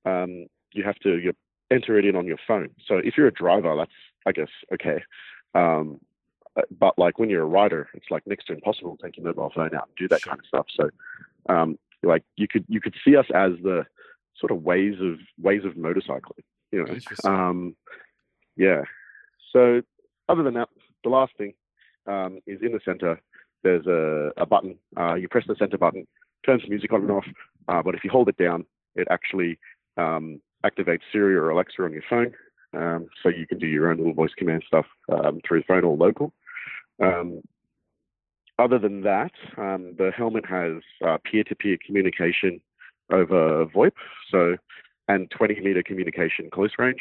um, 0.06 0.46
you 0.74 0.84
have 0.84 0.98
to 1.00 1.18
you 1.18 1.34
enter 1.72 1.98
it 1.98 2.06
in 2.06 2.16
on 2.16 2.26
your 2.26 2.38
phone. 2.48 2.70
So 2.88 2.98
if 2.98 3.16
you're 3.18 3.28
a 3.28 3.34
driver, 3.34 3.76
that's 3.76 3.92
I 4.28 4.32
guess 4.34 4.50
okay. 4.74 5.02
Um, 5.58 6.00
uh, 6.56 6.62
but 6.80 6.98
like 6.98 7.20
when 7.20 7.30
you're 7.30 7.44
a 7.44 7.46
rider, 7.46 7.90
it's 7.94 8.08
like 8.10 8.26
next 8.26 8.46
to 8.46 8.54
impossible 8.54 8.98
to 8.98 9.04
take 9.04 9.18
your 9.18 9.26
mobile 9.26 9.52
phone 9.54 9.76
out 9.76 9.88
and 9.88 9.98
do 9.98 10.08
that 10.10 10.22
kind 10.22 10.40
of 10.40 10.46
stuff. 10.46 10.66
So, 10.76 10.90
um, 11.54 11.78
like 12.04 12.24
you 12.36 12.48
could 12.48 12.66
you 12.68 12.82
could 12.82 12.96
see 13.04 13.16
us 13.16 13.26
as 13.34 13.52
the 13.64 13.86
sort 14.40 14.52
of 14.52 14.60
Waze 14.60 15.02
of 15.02 15.20
Waze 15.42 15.66
of 15.66 15.74
motorcycling, 15.74 16.44
you 16.72 16.86
know. 16.86 17.30
Um, 17.30 17.76
yeah. 18.56 18.82
So 19.54 19.82
other 20.30 20.44
than 20.44 20.56
that, 20.56 20.70
the 21.04 21.10
last 21.10 21.34
thing 21.38 21.54
um, 22.08 22.40
is 22.46 22.60
in 22.62 22.72
the 22.72 22.80
center. 22.84 23.20
there's 23.64 23.86
a, 23.88 24.32
a 24.38 24.46
button. 24.46 24.78
Uh, 25.00 25.16
you 25.16 25.28
press 25.28 25.46
the 25.48 25.56
center 25.58 25.78
button, 25.78 26.08
turns 26.46 26.64
the 26.64 26.70
music 26.70 26.94
on 26.94 27.02
and 27.02 27.12
off. 27.12 27.26
Uh, 27.68 27.82
but 27.84 27.96
if 27.96 28.04
you 28.04 28.10
hold 28.10 28.30
it 28.30 28.38
down, 28.38 28.66
it 28.96 29.08
actually 29.12 29.60
um, 29.98 30.42
activates 30.66 31.02
Siri 31.12 31.36
or 31.36 31.50
Alexa 31.50 31.84
on 31.84 31.92
your 31.92 32.04
phone. 32.10 32.34
Um, 32.78 33.08
so 33.24 33.30
you 33.30 33.48
can 33.48 33.58
do 33.58 33.68
your 33.68 33.90
own 33.90 33.98
little 33.98 34.14
voice 34.14 34.34
command 34.38 34.64
stuff 34.68 34.86
um, 35.12 35.42
through 35.48 35.64
phone 35.64 35.84
or 35.84 35.98
local. 35.98 36.32
Um, 37.02 37.42
other 38.60 38.80
than 38.80 39.02
that, 39.02 39.32
um, 39.58 39.96
the 39.98 40.12
helmet 40.16 40.46
has 40.46 40.82
uh, 41.06 41.18
peer-to-peer 41.24 41.78
communication 41.86 42.60
over 43.12 43.66
VoIP, 43.66 43.94
so 44.32 44.56
and 45.08 45.32
20 45.32 45.62
meter 45.62 45.82
communication 45.84 46.50
close 46.52 46.72
range 46.78 47.00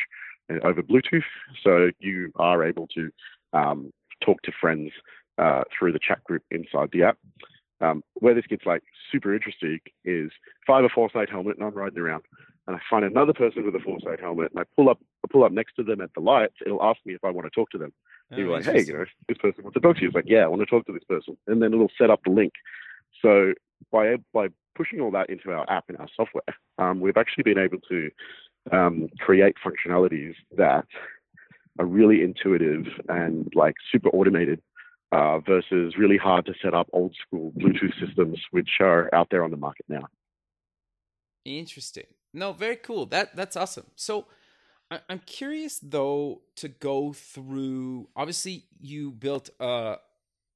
uh, 0.51 0.67
over 0.67 0.83
Bluetooth. 0.83 1.25
So 1.63 1.91
you 1.99 2.31
are 2.37 2.65
able 2.65 2.87
to 2.89 3.11
um, 3.53 3.93
talk 4.25 4.41
to 4.43 4.53
friends 4.61 4.93
uh, 5.39 5.65
through 5.77 5.93
the 5.93 5.99
chat 5.99 6.23
group 6.25 6.43
inside 6.51 6.91
the 6.93 7.05
app. 7.05 7.19
Um, 7.83 8.03
where 8.15 8.33
this 8.33 8.47
gets 8.47 8.65
like 8.65 8.83
super 9.13 9.35
interesting 9.35 9.81
is 10.05 10.31
if 10.63 10.71
I 10.71 10.81
have 10.81 10.85
a 10.87 11.31
helmet 11.31 11.59
and 11.59 11.67
I'm 11.67 11.75
riding 11.75 11.99
around 11.99 12.23
and 12.67 12.77
I 12.77 12.81
find 12.91 13.05
another 13.05 13.33
person 13.33 13.65
with 13.65 13.75
a 13.75 13.79
Forcite 13.79 14.21
helmet 14.21 14.51
and 14.53 14.61
I 14.61 14.65
pull 14.77 14.89
up 14.89 14.99
I 15.25 15.29
pull 15.31 15.45
up 15.45 15.53
next 15.53 15.75
to 15.77 15.83
them 15.83 16.01
at 16.01 16.11
the 16.15 16.21
lights, 16.21 16.55
it'll 16.65 16.83
ask 16.83 16.99
me 17.05 17.15
if 17.15 17.25
I 17.25 17.31
want 17.31 17.47
to 17.47 17.51
talk 17.51 17.71
to 17.71 17.79
them. 17.79 17.93
Oh, 18.33 18.37
You're 18.37 18.51
like, 18.51 18.65
hey, 18.65 18.83
you 18.83 18.93
know, 18.93 19.05
this 19.29 19.39
person 19.39 19.65
wants 19.65 19.75
to 19.75 19.81
talk 19.81 19.97
to 19.97 20.03
you. 20.03 20.09
It's 20.09 20.15
like, 20.15 20.25
yeah, 20.27 20.45
I 20.45 20.49
want 20.49 20.61
to 20.61 20.67
talk 20.67 20.87
to 20.87 20.93
this 20.93 21.05
person, 21.05 21.37
and 21.47 21.63
then 21.63 21.73
it'll 21.73 21.91
set 21.99 22.11
up 22.11 22.21
the 22.25 22.31
link. 22.31 22.53
So 23.23 23.55
by 23.93 24.17
by 24.33 24.49
pushing 24.75 25.01
all 25.01 25.11
that 25.13 25.31
into 25.31 25.51
our 25.51 25.69
app 25.71 25.85
and 25.89 25.99
our 25.99 26.09
software, 26.17 26.43
um, 26.79 27.01
we've 27.01 27.17
actually 27.17 27.45
been 27.45 27.59
able 27.59 27.79
to 27.89 28.11
um, 28.73 29.09
create 29.19 29.57
functionalities 29.65 30.35
that 30.57 30.87
are 31.79 31.87
really 31.87 32.23
intuitive 32.23 32.87
and 33.09 33.53
like 33.55 33.75
super 33.93 34.09
automated 34.11 34.61
uh, 35.13 35.39
versus 35.41 35.95
really 35.97 36.17
hard 36.17 36.47
to 36.47 36.55
set 36.63 36.75
up 36.75 36.89
old 36.93 37.15
school 37.27 37.53
Bluetooth 37.57 37.99
systems, 38.05 38.41
which 38.51 38.71
are 38.81 39.09
out 39.15 39.29
there 39.31 39.45
on 39.45 39.51
the 39.51 39.57
market 39.57 39.87
now. 39.89 40.07
Interesting. 41.45 42.07
No, 42.37 42.53
very 42.53 42.77
cool. 42.77 43.07
That 43.07 43.35
that's 43.35 43.57
awesome. 43.57 43.87
So 43.97 44.27
I'm 45.09 45.21
curious 45.25 45.81
though 45.83 46.43
to 46.57 46.69
go 46.69 47.13
through. 47.13 48.09
Obviously, 48.15 48.65
you 48.79 49.11
built 49.11 49.51
a 49.59 49.97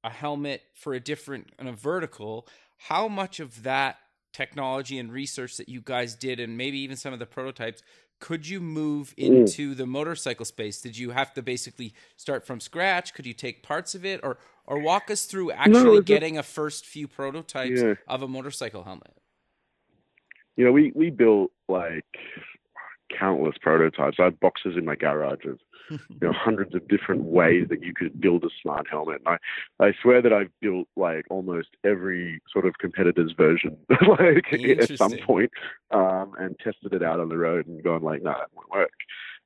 a 0.03 0.09
helmet 0.09 0.61
for 0.73 0.93
a 0.93 0.99
different 0.99 1.51
and 1.57 1.67
a 1.67 1.73
vertical. 1.73 2.47
How 2.77 3.07
much 3.07 3.39
of 3.39 3.63
that 3.63 3.97
technology 4.31 4.99
and 4.99 5.11
research 5.11 5.57
that 5.57 5.69
you 5.69 5.81
guys 5.81 6.15
did, 6.15 6.39
and 6.39 6.55
maybe 6.55 6.79
even 6.79 6.95
some 6.95 7.13
of 7.13 7.19
the 7.19 7.25
prototypes, 7.25 7.81
could 8.19 8.47
you 8.47 8.61
move 8.61 9.15
mm. 9.17 9.25
into 9.25 9.75
the 9.75 9.85
motorcycle 9.85 10.45
space? 10.45 10.81
Did 10.81 10.97
you 10.97 11.09
have 11.09 11.33
to 11.33 11.41
basically 11.41 11.93
start 12.15 12.45
from 12.45 12.59
scratch? 12.59 13.13
Could 13.13 13.25
you 13.25 13.33
take 13.33 13.63
parts 13.63 13.95
of 13.95 14.05
it, 14.05 14.19
or 14.23 14.37
or 14.65 14.79
walk 14.79 15.09
us 15.09 15.25
through 15.25 15.51
actually 15.51 15.95
no, 15.95 16.01
getting 16.01 16.37
a 16.37 16.43
first 16.43 16.85
few 16.85 17.07
prototypes 17.07 17.81
yeah. 17.81 17.95
of 18.07 18.21
a 18.21 18.27
motorcycle 18.27 18.83
helmet? 18.83 19.13
You 20.61 20.67
know, 20.67 20.73
we 20.73 20.91
we 20.93 21.09
built 21.09 21.49
like 21.67 22.05
countless 23.09 23.55
prototypes. 23.59 24.17
I 24.19 24.25
have 24.25 24.39
boxes 24.39 24.77
in 24.77 24.85
my 24.85 24.95
garage 24.95 25.43
of 25.45 25.57
you 25.89 25.99
know 26.21 26.33
hundreds 26.33 26.75
of 26.75 26.87
different 26.87 27.23
ways 27.23 27.65
that 27.71 27.81
you 27.81 27.95
could 27.95 28.21
build 28.21 28.43
a 28.43 28.49
smart 28.61 28.85
helmet. 28.87 29.23
And 29.25 29.39
I 29.79 29.83
I 29.83 29.93
swear 30.03 30.21
that 30.21 30.31
I've 30.31 30.51
built 30.61 30.87
like 30.95 31.25
almost 31.31 31.69
every 31.83 32.43
sort 32.53 32.67
of 32.67 32.77
competitor's 32.77 33.31
version 33.35 33.75
like 34.07 34.53
at 34.53 34.95
some 34.99 35.17
point, 35.25 35.49
um, 35.89 36.33
and 36.37 36.55
tested 36.59 36.93
it 36.93 37.01
out 37.01 37.19
on 37.19 37.29
the 37.29 37.37
road 37.37 37.65
and 37.65 37.83
gone 37.83 38.03
like, 38.03 38.21
no, 38.21 38.29
that 38.29 38.49
won't 38.53 38.69
work. 38.69 38.91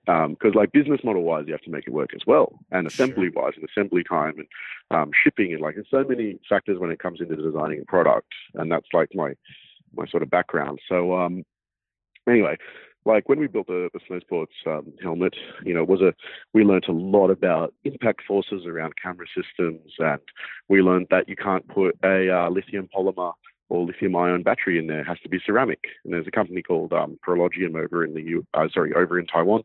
Because 0.05 0.51
um, 0.53 0.53
like 0.53 0.73
business 0.73 0.99
model 1.05 1.21
wise, 1.21 1.45
you 1.47 1.53
have 1.53 1.61
to 1.61 1.71
make 1.71 1.87
it 1.87 1.93
work 1.93 2.09
as 2.13 2.23
well, 2.27 2.59
and 2.71 2.87
assembly 2.87 3.29
wise, 3.33 3.53
and 3.55 3.65
assembly 3.69 4.03
time, 4.03 4.33
and 4.37 4.47
um, 4.91 5.11
shipping, 5.23 5.53
and 5.53 5.61
like 5.61 5.75
there's 5.75 5.87
so 5.89 6.03
many 6.03 6.39
factors 6.49 6.77
when 6.77 6.91
it 6.91 6.99
comes 6.99 7.21
into 7.21 7.37
designing 7.37 7.79
a 7.79 7.85
product, 7.85 8.27
and 8.55 8.69
that's 8.69 8.89
like 8.91 9.07
my 9.15 9.33
my 9.95 10.07
sort 10.07 10.23
of 10.23 10.29
background. 10.29 10.79
So 10.87 11.15
um, 11.17 11.43
anyway, 12.27 12.57
like 13.05 13.29
when 13.29 13.39
we 13.39 13.47
built 13.47 13.67
the, 13.67 13.89
the 13.93 14.19
sports 14.21 14.53
um, 14.65 14.93
helmet, 15.01 15.35
you 15.63 15.73
know, 15.73 15.83
was 15.83 16.01
a 16.01 16.13
we 16.53 16.63
learned 16.63 16.85
a 16.87 16.91
lot 16.91 17.29
about 17.29 17.73
impact 17.83 18.21
forces 18.27 18.65
around 18.65 18.93
camera 19.01 19.27
systems, 19.27 19.91
and 19.99 20.21
we 20.69 20.81
learned 20.81 21.07
that 21.11 21.29
you 21.29 21.35
can't 21.35 21.67
put 21.67 21.97
a 22.03 22.29
uh, 22.29 22.49
lithium 22.49 22.89
polymer 22.95 23.33
or 23.69 23.85
lithium 23.85 24.15
ion 24.15 24.43
battery 24.43 24.77
in 24.77 24.87
there. 24.87 25.01
It 25.01 25.07
has 25.07 25.19
to 25.21 25.29
be 25.29 25.39
ceramic. 25.43 25.85
And 26.03 26.13
there's 26.13 26.27
a 26.27 26.31
company 26.31 26.61
called 26.61 26.93
um, 26.93 27.17
ProLogium 27.27 27.75
over 27.75 28.05
in 28.05 28.13
the 28.13 28.21
U, 28.21 28.45
uh, 28.53 28.67
sorry, 28.71 28.93
over 28.93 29.19
in 29.19 29.25
Taiwan 29.25 29.63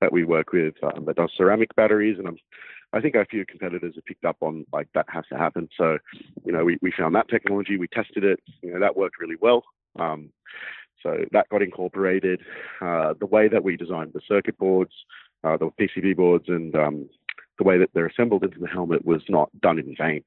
that 0.00 0.12
we 0.12 0.24
work 0.24 0.52
with 0.52 0.74
um, 0.82 1.06
that 1.06 1.16
does 1.16 1.30
ceramic 1.36 1.74
batteries, 1.74 2.18
and 2.18 2.28
I'm 2.28 2.36
I 2.92 3.00
think 3.00 3.14
a 3.14 3.26
few 3.26 3.44
competitors 3.44 3.94
have 3.96 4.04
picked 4.04 4.24
up 4.24 4.38
on 4.40 4.64
like 4.72 4.88
that 4.94 5.06
has 5.08 5.24
to 5.30 5.36
happen. 5.36 5.68
So, 5.76 5.98
you 6.44 6.52
know, 6.52 6.64
we, 6.64 6.78
we 6.80 6.92
found 6.96 7.14
that 7.14 7.28
technology, 7.28 7.76
we 7.76 7.88
tested 7.88 8.24
it, 8.24 8.40
you 8.62 8.72
know, 8.72 8.80
that 8.80 8.96
worked 8.96 9.20
really 9.20 9.36
well. 9.40 9.64
Um, 9.98 10.30
so 11.02 11.24
that 11.32 11.48
got 11.50 11.62
incorporated. 11.62 12.40
Uh, 12.80 13.14
the 13.18 13.26
way 13.26 13.48
that 13.48 13.62
we 13.62 13.76
designed 13.76 14.12
the 14.14 14.20
circuit 14.26 14.58
boards, 14.58 14.92
uh, 15.44 15.56
the 15.56 15.70
PCB 15.78 16.16
boards, 16.16 16.46
and 16.48 16.74
um, 16.74 17.08
the 17.58 17.64
way 17.64 17.78
that 17.78 17.90
they're 17.94 18.06
assembled 18.06 18.44
into 18.44 18.58
the 18.58 18.66
helmet 18.66 19.04
was 19.04 19.22
not 19.28 19.50
done 19.60 19.78
in 19.78 19.94
vain. 19.98 20.22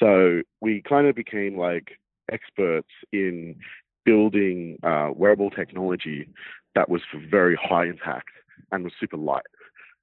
So 0.00 0.42
we 0.60 0.82
kind 0.82 1.06
of 1.06 1.14
became 1.14 1.58
like 1.58 1.98
experts 2.30 2.88
in 3.12 3.56
building 4.04 4.78
uh, 4.82 5.10
wearable 5.14 5.50
technology 5.50 6.28
that 6.74 6.88
was 6.88 7.02
for 7.10 7.20
very 7.30 7.56
high 7.60 7.86
impact 7.86 8.30
and 8.70 8.84
was 8.84 8.92
super 8.98 9.16
light. 9.16 9.42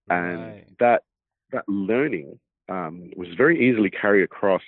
And 0.10 0.40
right. 0.40 0.66
that 0.80 1.04
that 1.52 1.64
learning 1.68 2.40
um, 2.70 3.12
was 3.16 3.30
very 3.36 3.70
easily 3.70 3.90
carried 3.90 4.24
across 4.24 4.62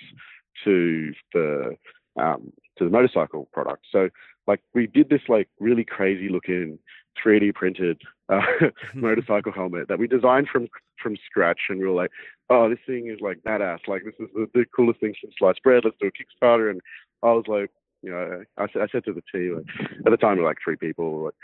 to 0.64 1.12
the 1.32 1.76
um, 2.20 2.52
to 2.78 2.84
the 2.84 2.90
motorcycle 2.90 3.48
product. 3.52 3.86
So 3.90 4.08
like 4.46 4.60
we 4.74 4.86
did 4.86 5.08
this 5.08 5.22
like 5.28 5.48
really 5.60 5.84
crazy 5.84 6.28
looking 6.28 6.78
3D 7.24 7.54
printed 7.54 8.00
uh, 8.28 8.42
motorcycle 8.94 9.52
helmet 9.52 9.88
that 9.88 9.98
we 9.98 10.06
designed 10.06 10.48
from 10.48 10.68
from 11.02 11.16
scratch, 11.26 11.60
and 11.68 11.78
we 11.78 11.86
were 11.86 11.94
like, 11.94 12.10
oh, 12.50 12.68
this 12.68 12.78
thing 12.86 13.08
is 13.08 13.20
like 13.20 13.38
badass. 13.46 13.80
Like 13.86 14.02
this 14.04 14.14
is 14.20 14.28
the, 14.34 14.46
the 14.54 14.64
coolest 14.74 15.00
thing 15.00 15.14
since 15.20 15.34
sliced 15.38 15.62
bread. 15.62 15.84
Let's 15.84 15.96
do 16.00 16.08
a 16.08 16.44
Kickstarter. 16.44 16.70
And 16.70 16.80
I 17.22 17.32
was 17.32 17.44
like, 17.48 17.70
you 18.02 18.10
know, 18.10 18.42
I, 18.56 18.66
said 18.72 18.82
I 18.82 18.86
said 18.92 19.04
to 19.04 19.12
the 19.12 19.22
team 19.32 19.56
like, 19.56 19.90
at 20.06 20.10
the 20.10 20.16
time 20.16 20.36
we 20.36 20.42
were 20.42 20.48
like 20.48 20.58
three 20.62 20.76
people, 20.76 21.24
like, 21.24 21.34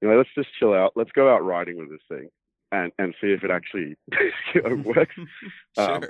you 0.00 0.08
know, 0.08 0.16
let's 0.16 0.30
just 0.34 0.48
chill 0.58 0.74
out. 0.74 0.92
Let's 0.96 1.12
go 1.12 1.32
out 1.32 1.44
riding 1.44 1.78
with 1.78 1.90
this 1.90 2.00
thing 2.08 2.28
and 2.72 2.92
and 2.98 3.14
see 3.20 3.28
if 3.28 3.44
it 3.44 3.50
actually 3.50 3.96
you 4.54 4.62
know, 4.62 4.74
works. 4.84 5.14
sure. 5.76 5.94
Um, 5.94 6.04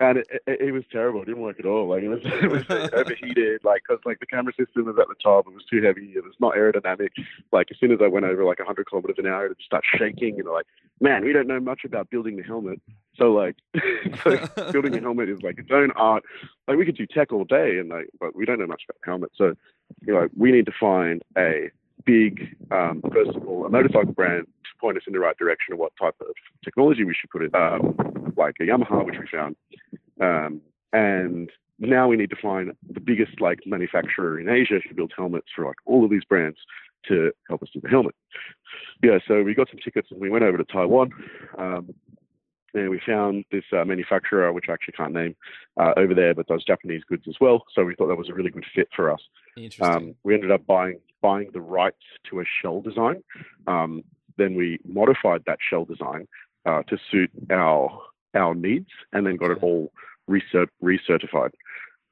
and 0.00 0.18
it, 0.18 0.28
it, 0.46 0.60
it, 0.60 0.72
was 0.72 0.84
terrible. 0.92 1.22
It 1.22 1.26
didn't 1.26 1.42
work 1.42 1.58
at 1.58 1.66
all. 1.66 1.88
Like 1.88 2.02
it 2.04 2.08
was, 2.08 2.20
it 2.24 2.50
was 2.50 2.64
overheated. 2.92 3.64
Like 3.64 3.82
because 3.86 4.00
like 4.04 4.20
the 4.20 4.26
camera 4.26 4.52
system 4.58 4.84
was 4.84 4.96
at 4.98 5.08
the 5.08 5.14
top, 5.22 5.46
it 5.46 5.54
was 5.54 5.64
too 5.64 5.82
heavy. 5.82 6.12
It 6.14 6.22
was 6.22 6.34
not 6.38 6.54
aerodynamic. 6.54 7.08
Like 7.52 7.68
as 7.70 7.78
soon 7.78 7.90
as 7.90 7.98
I 8.00 8.06
went 8.06 8.24
over 8.24 8.44
like 8.44 8.60
100 8.60 8.86
kilometers 8.86 9.16
an 9.18 9.26
hour, 9.26 9.46
it 9.46 9.48
would 9.48 9.60
start 9.60 9.84
shaking. 9.96 10.38
And 10.38 10.48
like, 10.48 10.66
man, 11.00 11.24
we 11.24 11.32
don't 11.32 11.48
know 11.48 11.60
much 11.60 11.80
about 11.84 12.10
building 12.10 12.36
the 12.36 12.44
helmet. 12.44 12.80
So 13.16 13.32
like, 13.32 13.56
so 14.22 14.46
building 14.70 14.94
a 14.96 15.00
helmet 15.00 15.28
is 15.28 15.42
like 15.42 15.58
its 15.58 15.70
own 15.72 15.90
art. 15.96 16.22
Like 16.68 16.78
we 16.78 16.84
could 16.84 16.96
do 16.96 17.06
tech 17.06 17.32
all 17.32 17.44
day, 17.44 17.78
and 17.78 17.88
like, 17.88 18.08
but 18.20 18.36
we 18.36 18.44
don't 18.44 18.60
know 18.60 18.66
much 18.66 18.82
about 18.88 18.98
helmets. 19.04 19.34
So 19.36 19.54
you 20.06 20.14
know, 20.14 20.28
we 20.36 20.52
need 20.52 20.66
to 20.66 20.72
find 20.78 21.22
a 21.36 21.70
big, 22.04 22.56
um, 22.70 23.02
first 23.12 23.36
of 23.36 23.46
all, 23.46 23.66
a 23.66 23.70
motorcycle 23.70 24.12
brand 24.12 24.46
to 24.46 24.80
point 24.80 24.96
us 24.96 25.02
in 25.06 25.12
the 25.12 25.18
right 25.18 25.36
direction 25.36 25.72
of 25.72 25.78
what 25.78 25.92
type 26.00 26.14
of 26.20 26.34
technology 26.64 27.04
we 27.04 27.14
should 27.14 27.30
put 27.30 27.42
in, 27.42 27.54
um, 27.54 28.32
like 28.36 28.54
a 28.60 28.64
Yamaha, 28.64 29.04
which 29.04 29.16
we 29.18 29.26
found. 29.30 29.56
Um, 30.20 30.60
and 30.92 31.50
now 31.78 32.08
we 32.08 32.16
need 32.16 32.30
to 32.30 32.36
find 32.40 32.72
the 32.90 33.00
biggest 33.00 33.40
like 33.40 33.60
manufacturer 33.66 34.40
in 34.40 34.48
Asia 34.48 34.80
who 34.86 34.94
builds 34.94 35.12
helmets 35.16 35.48
for 35.54 35.66
like 35.66 35.76
all 35.86 36.04
of 36.04 36.10
these 36.10 36.24
brands 36.24 36.58
to 37.06 37.30
help 37.48 37.62
us 37.62 37.68
do 37.72 37.80
the 37.80 37.88
helmet. 37.88 38.14
Yeah, 39.02 39.18
so 39.26 39.42
we 39.42 39.54
got 39.54 39.68
some 39.70 39.78
tickets 39.82 40.08
and 40.10 40.20
we 40.20 40.30
went 40.30 40.44
over 40.44 40.58
to 40.58 40.64
Taiwan. 40.64 41.10
Um, 41.56 41.94
and 42.74 42.90
we 42.90 43.00
found 43.06 43.44
this 43.50 43.64
uh, 43.72 43.84
manufacturer, 43.84 44.52
which 44.52 44.66
I 44.68 44.72
actually 44.72 44.92
can't 44.92 45.14
name, 45.14 45.34
uh, 45.80 45.92
over 45.96 46.14
there, 46.14 46.34
but 46.34 46.46
does 46.46 46.64
Japanese 46.64 47.02
goods 47.08 47.24
as 47.26 47.36
well. 47.40 47.64
So 47.74 47.84
we 47.84 47.94
thought 47.94 48.08
that 48.08 48.16
was 48.16 48.28
a 48.28 48.34
really 48.34 48.50
good 48.50 48.66
fit 48.74 48.88
for 48.94 49.10
us. 49.10 49.20
Interesting. 49.56 49.86
Um, 49.86 50.14
we 50.22 50.34
ended 50.34 50.50
up 50.50 50.66
buying 50.66 51.00
buying 51.20 51.50
the 51.52 51.60
rights 51.60 52.02
to 52.30 52.40
a 52.40 52.44
shell 52.44 52.80
design. 52.80 53.22
Um, 53.66 54.02
then 54.36 54.54
we 54.54 54.78
modified 54.86 55.42
that 55.46 55.58
shell 55.68 55.84
design 55.84 56.28
uh, 56.64 56.82
to 56.84 56.98
suit 57.10 57.30
our 57.50 58.02
our 58.34 58.54
needs, 58.54 58.90
and 59.12 59.26
then 59.26 59.36
got 59.36 59.50
it 59.50 59.58
all 59.62 59.90
recert- 60.26 60.70
recertified 60.82 61.50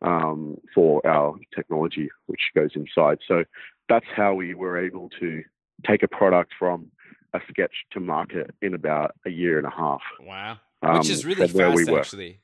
um, 0.03 0.57
for 0.75 1.07
our 1.07 1.37
technology, 1.55 2.09
which 2.27 2.41
goes 2.55 2.71
inside. 2.75 3.19
So 3.29 3.45
that's 3.89 4.07
how 4.15 4.35
we 4.35 4.55
were 4.55 4.79
able 4.79 5.11
to 5.21 5.43
take 5.87 6.03
a 6.03 6.09
product 6.09 6.53
from 6.59 6.91
a 7.35 7.41
sketch 7.51 7.73
to 7.93 8.01
market 8.01 8.51
in 8.63 8.75
about 8.75 9.15
a 9.27 9.31
year 9.31 9.59
and 9.59 9.67
a 9.67 9.71
half. 9.71 10.01
Wow, 10.21 10.59
um, 10.83 10.99
which 10.99 11.11
is 11.11 11.25
really 11.25 11.49
fast, 11.49 11.77
we 11.77 11.97
actually. 11.97 12.41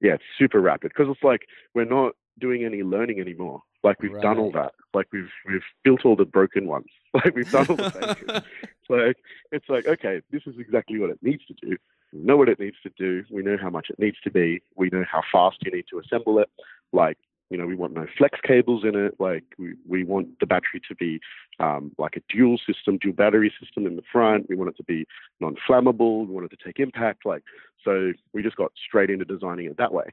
Yeah, 0.00 0.14
it's 0.14 0.24
super 0.38 0.60
rapid 0.60 0.92
because 0.96 1.12
it's 1.14 1.22
like 1.22 1.42
we're 1.74 1.84
not 1.84 2.14
doing 2.40 2.64
any 2.64 2.82
learning 2.82 3.20
anymore. 3.20 3.62
Like 3.82 4.00
we've 4.02 4.12
right. 4.12 4.22
done 4.22 4.38
all 4.38 4.52
that. 4.52 4.72
Like 4.92 5.06
we've 5.12 5.30
we've 5.46 5.62
built 5.84 6.04
all 6.04 6.16
the 6.16 6.24
broken 6.24 6.66
ones. 6.66 6.86
Like 7.12 7.34
we've 7.34 7.50
done 7.50 7.66
all 7.68 7.74
the 7.74 7.90
things. 7.90 8.42
like 8.88 9.16
it's 9.50 9.68
like 9.68 9.84
okay, 9.88 10.22
this 10.30 10.42
is 10.46 10.54
exactly 10.60 10.96
what 11.00 11.10
it 11.10 11.18
needs 11.22 11.44
to 11.46 11.54
do. 11.54 11.76
We 12.12 12.20
know 12.20 12.36
what 12.36 12.48
it 12.48 12.60
needs 12.60 12.76
to 12.84 12.90
do. 12.96 13.24
We 13.30 13.42
know 13.42 13.56
how 13.60 13.68
much 13.68 13.88
it 13.90 13.98
needs 13.98 14.18
to 14.22 14.30
be. 14.30 14.62
We 14.76 14.90
know 14.90 15.04
how 15.10 15.22
fast 15.32 15.56
you 15.62 15.72
need 15.72 15.86
to 15.90 15.98
assemble 15.98 16.38
it. 16.38 16.48
Like 16.92 17.18
you 17.50 17.58
know, 17.58 17.66
we 17.66 17.74
want 17.74 17.94
no 17.94 18.06
flex 18.16 18.38
cables 18.44 18.84
in 18.84 18.94
it. 18.94 19.16
Like 19.18 19.42
we, 19.58 19.74
we 19.86 20.04
want 20.04 20.38
the 20.38 20.46
battery 20.46 20.80
to 20.88 20.94
be 20.94 21.20
um, 21.58 21.90
like 21.98 22.16
a 22.16 22.22
dual 22.32 22.58
system, 22.58 22.96
dual 22.98 23.12
battery 23.12 23.52
system 23.60 23.86
in 23.86 23.96
the 23.96 24.04
front. 24.12 24.48
We 24.48 24.54
want 24.54 24.70
it 24.70 24.76
to 24.76 24.84
be 24.84 25.04
non-flammable. 25.40 26.28
We 26.28 26.32
want 26.32 26.46
it 26.46 26.56
to 26.56 26.64
take 26.64 26.78
impact. 26.78 27.26
Like 27.26 27.42
so, 27.84 28.12
we 28.32 28.42
just 28.44 28.56
got 28.56 28.70
straight 28.86 29.10
into 29.10 29.24
designing 29.24 29.66
it 29.66 29.76
that 29.78 29.92
way. 29.92 30.06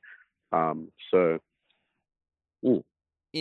Um, 0.51 0.87
so, 1.11 1.37
ooh. 2.65 2.83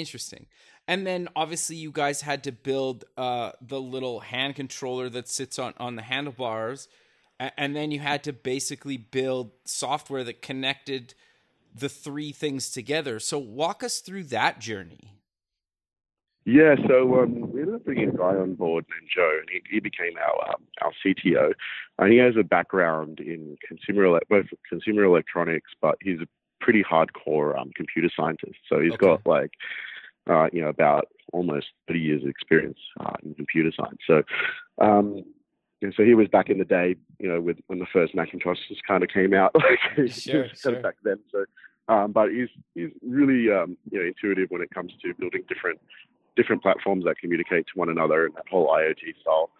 Interesting. 0.01 0.47
And 0.89 1.07
then 1.07 1.29
obviously 1.35 1.77
you 1.77 1.91
guys 1.91 2.23
had 2.23 2.45
to 2.45 2.53
build 2.53 3.05
uh, 3.17 3.53
the 3.61 3.81
little 3.81 4.21
hand 4.21 4.55
controller 4.55 5.09
that 5.11 5.29
sits 5.29 5.59
on 5.59 5.75
on 5.79 5.97
the 5.97 6.03
handlebars, 6.03 6.89
and 7.39 7.75
then 7.75 7.91
you 7.91 8.01
had 8.01 8.23
to 8.25 8.33
basically 8.33 8.97
build 8.97 9.51
software 9.65 10.25
that 10.25 10.43
connected 10.43 11.15
the 11.75 11.89
three 11.89 12.33
things 12.33 12.71
together. 12.71 13.19
So 13.19 13.39
walk 13.39 13.83
us 13.83 14.01
through 14.01 14.25
that 14.25 14.61
journey. 14.61 15.13
Yeah, 16.47 16.77
so 16.87 17.23
um, 17.23 17.53
we 17.53 17.61
ended 17.61 17.75
up 17.75 17.85
bringing 17.85 18.11
a 18.11 18.13
guy 18.13 18.37
on 18.37 18.55
board 18.55 18.85
named 18.89 19.11
Joe, 19.13 19.39
and 19.41 19.49
he, 19.51 19.61
he 19.69 19.81
became 19.81 20.13
our 20.17 20.51
um, 20.51 20.63
our 20.81 20.93
CTO. 21.05 21.53
And 21.99 22.13
he 22.13 22.19
has 22.19 22.35
a 22.39 22.45
background 22.45 23.19
in 23.19 23.57
consumer 23.67 24.21
both 24.31 24.47
consumer 24.69 25.03
electronics, 25.03 25.73
but 25.83 25.97
he's 26.01 26.21
a 26.21 26.29
pretty 26.67 26.83
hardcore 26.83 27.57
um, 27.57 27.71
computer 27.77 28.11
scientist. 28.15 28.57
So 28.69 28.81
he's 28.81 28.95
okay. 28.95 29.07
got 29.07 29.25
like 29.25 29.53
uh, 30.29 30.49
you 30.53 30.61
know 30.61 30.69
about 30.69 31.07
almost 31.33 31.69
30 31.87 32.01
years 32.01 32.23
of 32.25 32.29
experience 32.29 32.79
uh, 32.99 33.13
in 33.23 33.35
computer 33.35 33.71
science. 33.75 34.01
So 34.05 34.25
um, 34.79 35.23
so 35.97 36.03
he 36.03 36.15
was 36.15 36.27
back 36.27 36.51
in 36.51 36.59
the 36.59 36.65
day, 36.65 36.97
you 37.21 37.29
know, 37.29 37.41
with 37.41 37.59
when 37.69 37.79
the 37.79 37.87
first 37.93 38.17
Macintoshes 38.17 38.79
kind 38.89 39.05
of 39.05 39.11
came 39.11 39.33
out, 39.33 39.55
like 39.97 40.11
sure, 40.11 40.49
sure. 40.53 40.81
back 40.81 40.97
then. 41.05 41.21
So 41.31 41.45
um, 41.89 42.11
but 42.11 42.31
he's 42.31 42.49
he's 42.75 42.91
really 43.07 43.49
um, 43.53 43.77
you 43.93 44.01
know 44.01 44.07
intuitive 44.07 44.51
when 44.51 44.61
it 44.61 44.71
comes 44.71 44.93
to 45.03 45.15
building 45.15 45.45
different 45.49 45.81
different 46.35 46.63
platforms 46.63 47.05
that 47.05 47.17
communicate 47.21 47.67
to 47.69 47.79
one 47.79 47.91
another 47.91 48.27
and 48.27 48.35
that 48.35 48.49
whole 48.51 48.69
IoT 48.69 49.21
style 49.21 49.51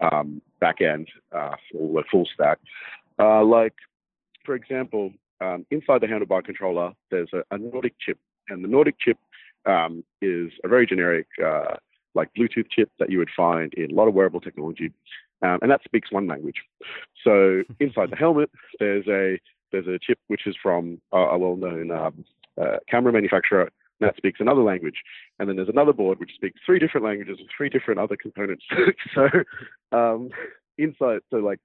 um, 0.00 0.42
back 0.58 0.80
end 0.80 1.08
uh, 1.32 1.54
full 1.70 2.02
full 2.10 2.28
stack. 2.34 2.58
Uh, 3.20 3.44
like 3.44 3.74
for 4.44 4.56
example, 4.56 5.12
um, 5.40 5.66
inside 5.70 6.00
the 6.00 6.06
handlebar 6.06 6.44
controller, 6.44 6.92
there's 7.10 7.30
a, 7.32 7.42
a, 7.54 7.58
Nordic 7.58 7.94
chip, 8.00 8.18
and 8.48 8.64
the 8.64 8.68
Nordic 8.68 8.96
chip 8.98 9.18
um, 9.66 10.04
is 10.22 10.50
a 10.64 10.68
very 10.68 10.86
generic 10.86 11.26
uh, 11.44 11.76
like 12.14 12.30
Bluetooth 12.36 12.70
chip 12.70 12.90
that 12.98 13.10
you 13.10 13.18
would 13.18 13.30
find 13.36 13.74
in 13.74 13.90
a 13.90 13.94
lot 13.94 14.08
of 14.08 14.14
wearable 14.14 14.40
technology. 14.40 14.92
Um, 15.42 15.58
and 15.60 15.70
that 15.70 15.82
speaks 15.84 16.10
one 16.10 16.26
language. 16.26 16.62
So 17.22 17.62
inside 17.80 18.10
the 18.10 18.16
helmet, 18.16 18.50
there's 18.80 19.06
a 19.06 19.38
there's 19.72 19.86
a 19.86 19.98
chip 20.00 20.18
which 20.28 20.46
is 20.46 20.56
from 20.62 21.00
a, 21.12 21.18
a 21.18 21.38
well-known 21.38 21.90
um, 21.90 22.24
uh, 22.60 22.76
camera 22.88 23.12
manufacturer 23.12 23.70
that 24.00 24.16
speaks 24.16 24.40
another 24.40 24.62
language, 24.62 25.02
and 25.38 25.48
then 25.48 25.56
there's 25.56 25.68
another 25.68 25.92
board 25.92 26.20
which 26.20 26.34
speaks 26.34 26.60
three 26.64 26.78
different 26.78 27.04
languages 27.04 27.38
with 27.38 27.48
three 27.56 27.68
different 27.68 27.98
other 27.98 28.16
components. 28.16 28.64
so 29.14 29.28
um, 29.92 30.30
inside, 30.78 31.20
so 31.30 31.38
like 31.38 31.60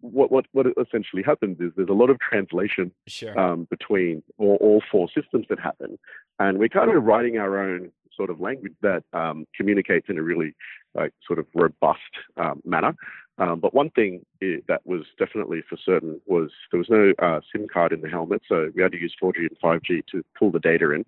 what 0.00 0.30
what 0.30 0.46
what 0.52 0.66
essentially 0.80 1.22
happens 1.22 1.58
is 1.60 1.72
there's 1.76 1.88
a 1.88 1.94
lot 1.94 2.10
of 2.10 2.18
translation 2.18 2.92
sure. 3.06 3.38
um, 3.38 3.66
between 3.70 4.22
all, 4.38 4.56
all, 4.60 4.82
four 4.90 5.08
systems 5.14 5.46
that 5.48 5.58
happen, 5.58 5.98
and 6.38 6.58
we're 6.58 6.68
kind 6.68 6.90
of 6.90 7.02
writing 7.04 7.38
our 7.38 7.58
own 7.58 7.90
sort 8.16 8.30
of 8.30 8.40
language 8.40 8.74
that 8.82 9.04
um, 9.12 9.46
communicates 9.56 10.06
in 10.08 10.18
a 10.18 10.22
really 10.22 10.54
like 10.94 11.12
sort 11.26 11.38
of 11.38 11.46
robust 11.54 12.00
um, 12.36 12.60
manner. 12.64 12.94
Um, 13.38 13.60
but 13.60 13.72
one 13.72 13.90
thing 13.90 14.24
that 14.40 14.82
was 14.84 15.02
definitely 15.18 15.62
for 15.68 15.78
certain 15.82 16.20
was 16.26 16.50
there 16.70 16.78
was 16.78 16.90
no 16.90 17.12
uh, 17.18 17.40
SIM 17.50 17.66
card 17.72 17.92
in 17.92 18.02
the 18.02 18.08
helmet, 18.08 18.42
so 18.46 18.70
we 18.74 18.82
had 18.82 18.92
to 18.92 19.00
use 19.00 19.14
4G 19.20 19.38
and 19.38 19.58
5G 19.62 20.06
to 20.12 20.22
pull 20.38 20.50
the 20.50 20.60
data 20.60 20.92
in. 20.92 21.06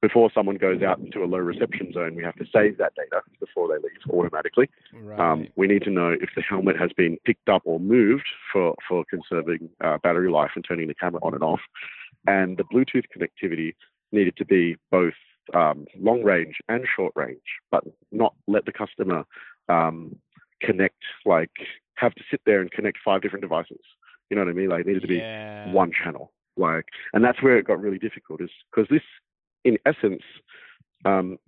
Before 0.00 0.30
someone 0.32 0.56
goes 0.56 0.80
out 0.82 1.00
into 1.00 1.24
a 1.24 1.26
low 1.26 1.38
reception 1.38 1.92
zone, 1.92 2.14
we 2.14 2.22
have 2.22 2.36
to 2.36 2.44
save 2.52 2.78
that 2.78 2.92
data 2.94 3.20
before 3.40 3.66
they 3.66 3.82
leave 3.82 3.98
automatically. 4.10 4.70
Right. 4.94 5.18
Um, 5.18 5.48
we 5.56 5.66
need 5.66 5.82
to 5.82 5.90
know 5.90 6.10
if 6.10 6.30
the 6.36 6.42
helmet 6.42 6.78
has 6.78 6.90
been 6.96 7.18
picked 7.24 7.48
up 7.48 7.62
or 7.64 7.80
moved 7.80 8.28
for, 8.52 8.76
for 8.88 9.04
conserving 9.10 9.68
uh, 9.82 9.98
battery 10.02 10.30
life 10.30 10.52
and 10.54 10.64
turning 10.66 10.86
the 10.86 10.94
camera 10.94 11.20
on 11.24 11.34
and 11.34 11.42
off. 11.42 11.60
And 12.26 12.56
the 12.56 12.64
Bluetooth 12.64 13.06
connectivity 13.16 13.74
needed 14.12 14.36
to 14.36 14.44
be 14.44 14.76
both 14.90 15.14
um, 15.52 15.86
long 15.98 16.22
range 16.22 16.56
and 16.68 16.84
short 16.94 17.12
range, 17.16 17.40
but 17.70 17.82
not 18.12 18.34
let 18.46 18.66
the 18.66 18.72
customer 18.72 19.24
um, 19.68 20.14
connect, 20.62 21.02
like 21.26 21.50
have 21.96 22.14
to 22.14 22.22
sit 22.30 22.40
there 22.46 22.60
and 22.60 22.70
connect 22.70 22.98
five 23.04 23.22
different 23.22 23.42
devices. 23.42 23.80
You 24.30 24.36
know 24.36 24.44
what 24.44 24.50
I 24.50 24.54
mean? 24.54 24.68
Like 24.68 24.80
it 24.82 24.86
needed 24.86 25.02
to 25.02 25.08
be 25.08 25.16
yeah. 25.16 25.72
one 25.72 25.90
channel. 25.90 26.32
Like, 26.56 26.86
and 27.12 27.24
that's 27.24 27.42
where 27.42 27.56
it 27.58 27.66
got 27.66 27.80
really 27.80 27.98
difficult, 27.98 28.40
is 28.40 28.50
because 28.70 28.88
this, 28.90 29.02
in 29.64 29.78
essence, 29.86 30.22
um, 31.04 31.38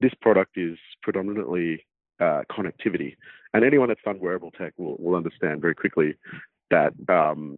this 0.00 0.12
product 0.20 0.56
is 0.56 0.78
predominantly 1.02 1.86
uh, 2.20 2.42
connectivity, 2.50 3.16
and 3.54 3.64
anyone 3.64 3.88
that's 3.88 4.02
done 4.04 4.20
wearable 4.20 4.50
tech 4.50 4.72
will, 4.76 4.96
will 4.98 5.16
understand 5.16 5.60
very 5.60 5.74
quickly 5.74 6.14
that 6.70 6.92
um, 7.08 7.56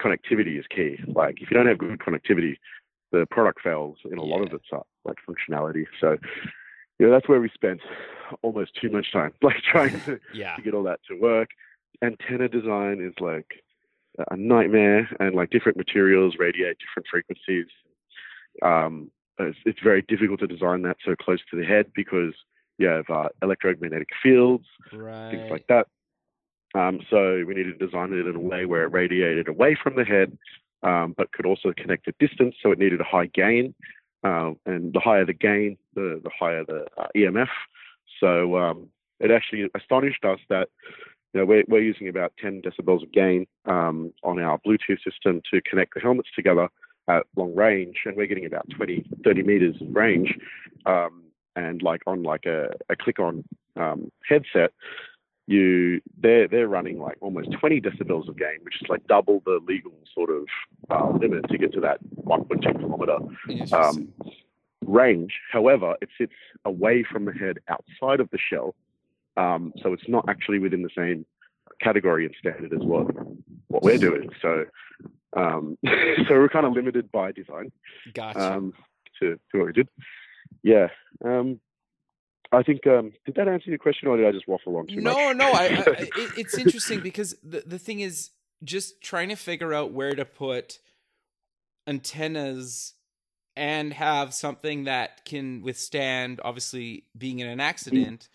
connectivity 0.00 0.58
is 0.58 0.64
key. 0.74 0.98
Like, 1.06 1.40
if 1.40 1.50
you 1.50 1.56
don't 1.56 1.66
have 1.66 1.78
good 1.78 1.98
connectivity, 1.98 2.56
the 3.12 3.26
product 3.30 3.60
fails 3.62 3.96
in 4.04 4.18
a 4.18 4.24
yeah. 4.24 4.34
lot 4.34 4.46
of 4.46 4.52
its 4.52 4.66
uh, 4.72 4.80
like 5.04 5.16
functionality. 5.28 5.84
So 6.00 6.16
you 6.98 7.06
know, 7.06 7.12
that's 7.12 7.28
where 7.28 7.40
we 7.40 7.48
spent 7.54 7.80
almost 8.42 8.72
too 8.80 8.90
much 8.90 9.12
time, 9.12 9.32
like 9.42 9.62
trying 9.70 10.00
to, 10.02 10.18
yeah. 10.34 10.56
to 10.56 10.62
get 10.62 10.74
all 10.74 10.82
that 10.84 11.00
to 11.08 11.18
work. 11.18 11.50
Antenna 12.02 12.48
design 12.48 13.00
is 13.00 13.14
like 13.20 13.46
a 14.30 14.36
nightmare, 14.36 15.08
and 15.20 15.34
like 15.34 15.50
different 15.50 15.78
materials 15.78 16.34
radiate 16.38 16.76
different 16.78 17.06
frequencies. 17.10 17.66
Um, 18.62 19.10
it's, 19.38 19.58
it's, 19.64 19.80
very 19.82 20.02
difficult 20.02 20.40
to 20.40 20.46
design 20.46 20.82
that 20.82 20.96
so 21.04 21.14
close 21.16 21.40
to 21.50 21.56
the 21.56 21.64
head 21.64 21.86
because 21.94 22.34
you 22.78 22.86
have 22.86 23.04
uh, 23.10 23.28
electromagnetic 23.42 24.08
fields, 24.22 24.66
right. 24.92 25.30
things 25.30 25.50
like 25.50 25.66
that. 25.68 25.86
Um, 26.74 27.00
so 27.10 27.44
we 27.46 27.54
needed 27.54 27.78
to 27.78 27.86
design 27.86 28.12
it 28.12 28.26
in 28.26 28.36
a 28.36 28.40
way 28.40 28.66
where 28.66 28.84
it 28.84 28.92
radiated 28.92 29.48
away 29.48 29.76
from 29.82 29.96
the 29.96 30.04
head, 30.04 30.36
um, 30.82 31.14
but 31.16 31.32
could 31.32 31.46
also 31.46 31.72
connect 31.76 32.08
at 32.08 32.18
distance. 32.18 32.54
So 32.62 32.72
it 32.72 32.78
needed 32.78 33.00
a 33.00 33.04
high 33.04 33.26
gain 33.26 33.74
uh, 34.22 34.52
and 34.66 34.92
the 34.92 35.00
higher 35.00 35.24
the 35.24 35.32
gain, 35.32 35.78
the, 35.94 36.20
the 36.22 36.30
higher 36.38 36.64
the 36.64 36.86
uh, 36.96 37.06
EMF. 37.16 37.48
So 38.20 38.56
um, 38.56 38.88
it 39.20 39.30
actually 39.30 39.68
astonished 39.74 40.24
us 40.24 40.40
that 40.48 40.68
you 41.34 41.40
know, 41.40 41.46
we're, 41.46 41.64
we're 41.68 41.82
using 41.82 42.08
about 42.08 42.32
10 42.40 42.62
decibels 42.62 43.02
of 43.02 43.12
gain 43.12 43.46
um, 43.66 44.12
on 44.22 44.38
our 44.40 44.58
Bluetooth 44.66 45.02
system 45.04 45.42
to 45.52 45.60
connect 45.62 45.94
the 45.94 46.00
helmets 46.00 46.30
together 46.34 46.68
at 47.08 47.24
long 47.36 47.54
range, 47.54 47.96
and 48.04 48.16
we're 48.16 48.26
getting 48.26 48.46
about 48.46 48.68
20, 48.70 49.04
30 49.24 49.42
meters 49.42 49.76
of 49.80 49.94
range. 49.94 50.36
Um, 50.86 51.24
and 51.56 51.82
like 51.82 52.02
on 52.06 52.22
like 52.22 52.46
a, 52.46 52.68
a 52.88 52.96
click-on 52.96 53.44
um, 53.76 54.12
headset, 54.28 54.72
you 55.46 56.00
they're 56.20 56.46
they're 56.46 56.68
running 56.68 56.98
like 57.00 57.16
almost 57.20 57.50
20 57.58 57.80
decibels 57.80 58.28
of 58.28 58.38
gain, 58.38 58.58
which 58.62 58.80
is 58.80 58.88
like 58.88 59.06
double 59.06 59.42
the 59.44 59.60
legal 59.66 59.92
sort 60.14 60.30
of 60.30 60.44
uh, 60.90 61.10
limit 61.18 61.48
to 61.48 61.58
get 61.58 61.72
to 61.72 61.80
that 61.80 61.98
1.2 62.24 62.78
kilometer 62.78 63.16
um, 63.74 64.08
range. 64.86 65.32
However, 65.50 65.96
it 66.02 66.10
sits 66.18 66.34
away 66.64 67.04
from 67.10 67.24
the 67.24 67.32
head 67.32 67.58
outside 67.68 68.20
of 68.20 68.30
the 68.30 68.38
shell, 68.38 68.74
um, 69.36 69.72
so 69.82 69.92
it's 69.92 70.08
not 70.08 70.28
actually 70.28 70.58
within 70.58 70.82
the 70.82 70.90
same 70.96 71.24
category 71.80 72.26
and 72.26 72.34
standard 72.38 72.72
as 72.72 72.80
what 72.80 73.06
what 73.68 73.82
we're 73.82 73.98
doing. 73.98 74.30
So 74.40 74.64
um, 75.36 75.76
so 75.86 76.34
we're 76.34 76.48
kind 76.48 76.66
of 76.66 76.72
limited 76.72 77.10
by 77.12 77.32
design. 77.32 77.72
Gotcha. 78.14 78.54
Um, 78.54 78.72
to, 79.20 79.38
to 79.52 79.58
what 79.58 79.66
we 79.66 79.72
did. 79.72 79.88
Yeah. 80.62 80.88
Um, 81.24 81.60
I 82.50 82.62
think 82.62 82.86
um, 82.86 83.12
did 83.26 83.34
that 83.34 83.48
answer 83.48 83.68
your 83.68 83.78
question, 83.78 84.08
or 84.08 84.16
did 84.16 84.26
I 84.26 84.32
just 84.32 84.48
waffle 84.48 84.76
on 84.76 84.86
too 84.86 84.96
no, 84.96 85.12
much? 85.12 85.36
No, 85.36 85.46
no. 85.46 85.52
I, 85.52 85.64
I, 85.64 86.08
it's 86.36 86.56
interesting 86.56 87.00
because 87.00 87.36
the 87.42 87.62
the 87.66 87.78
thing 87.78 88.00
is 88.00 88.30
just 88.64 89.02
trying 89.02 89.28
to 89.28 89.36
figure 89.36 89.74
out 89.74 89.92
where 89.92 90.14
to 90.14 90.24
put 90.24 90.78
antennas 91.86 92.94
and 93.54 93.92
have 93.92 94.32
something 94.32 94.84
that 94.84 95.24
can 95.24 95.62
withstand, 95.62 96.40
obviously, 96.42 97.04
being 97.16 97.40
in 97.40 97.48
an 97.48 97.60
accident. 97.60 98.28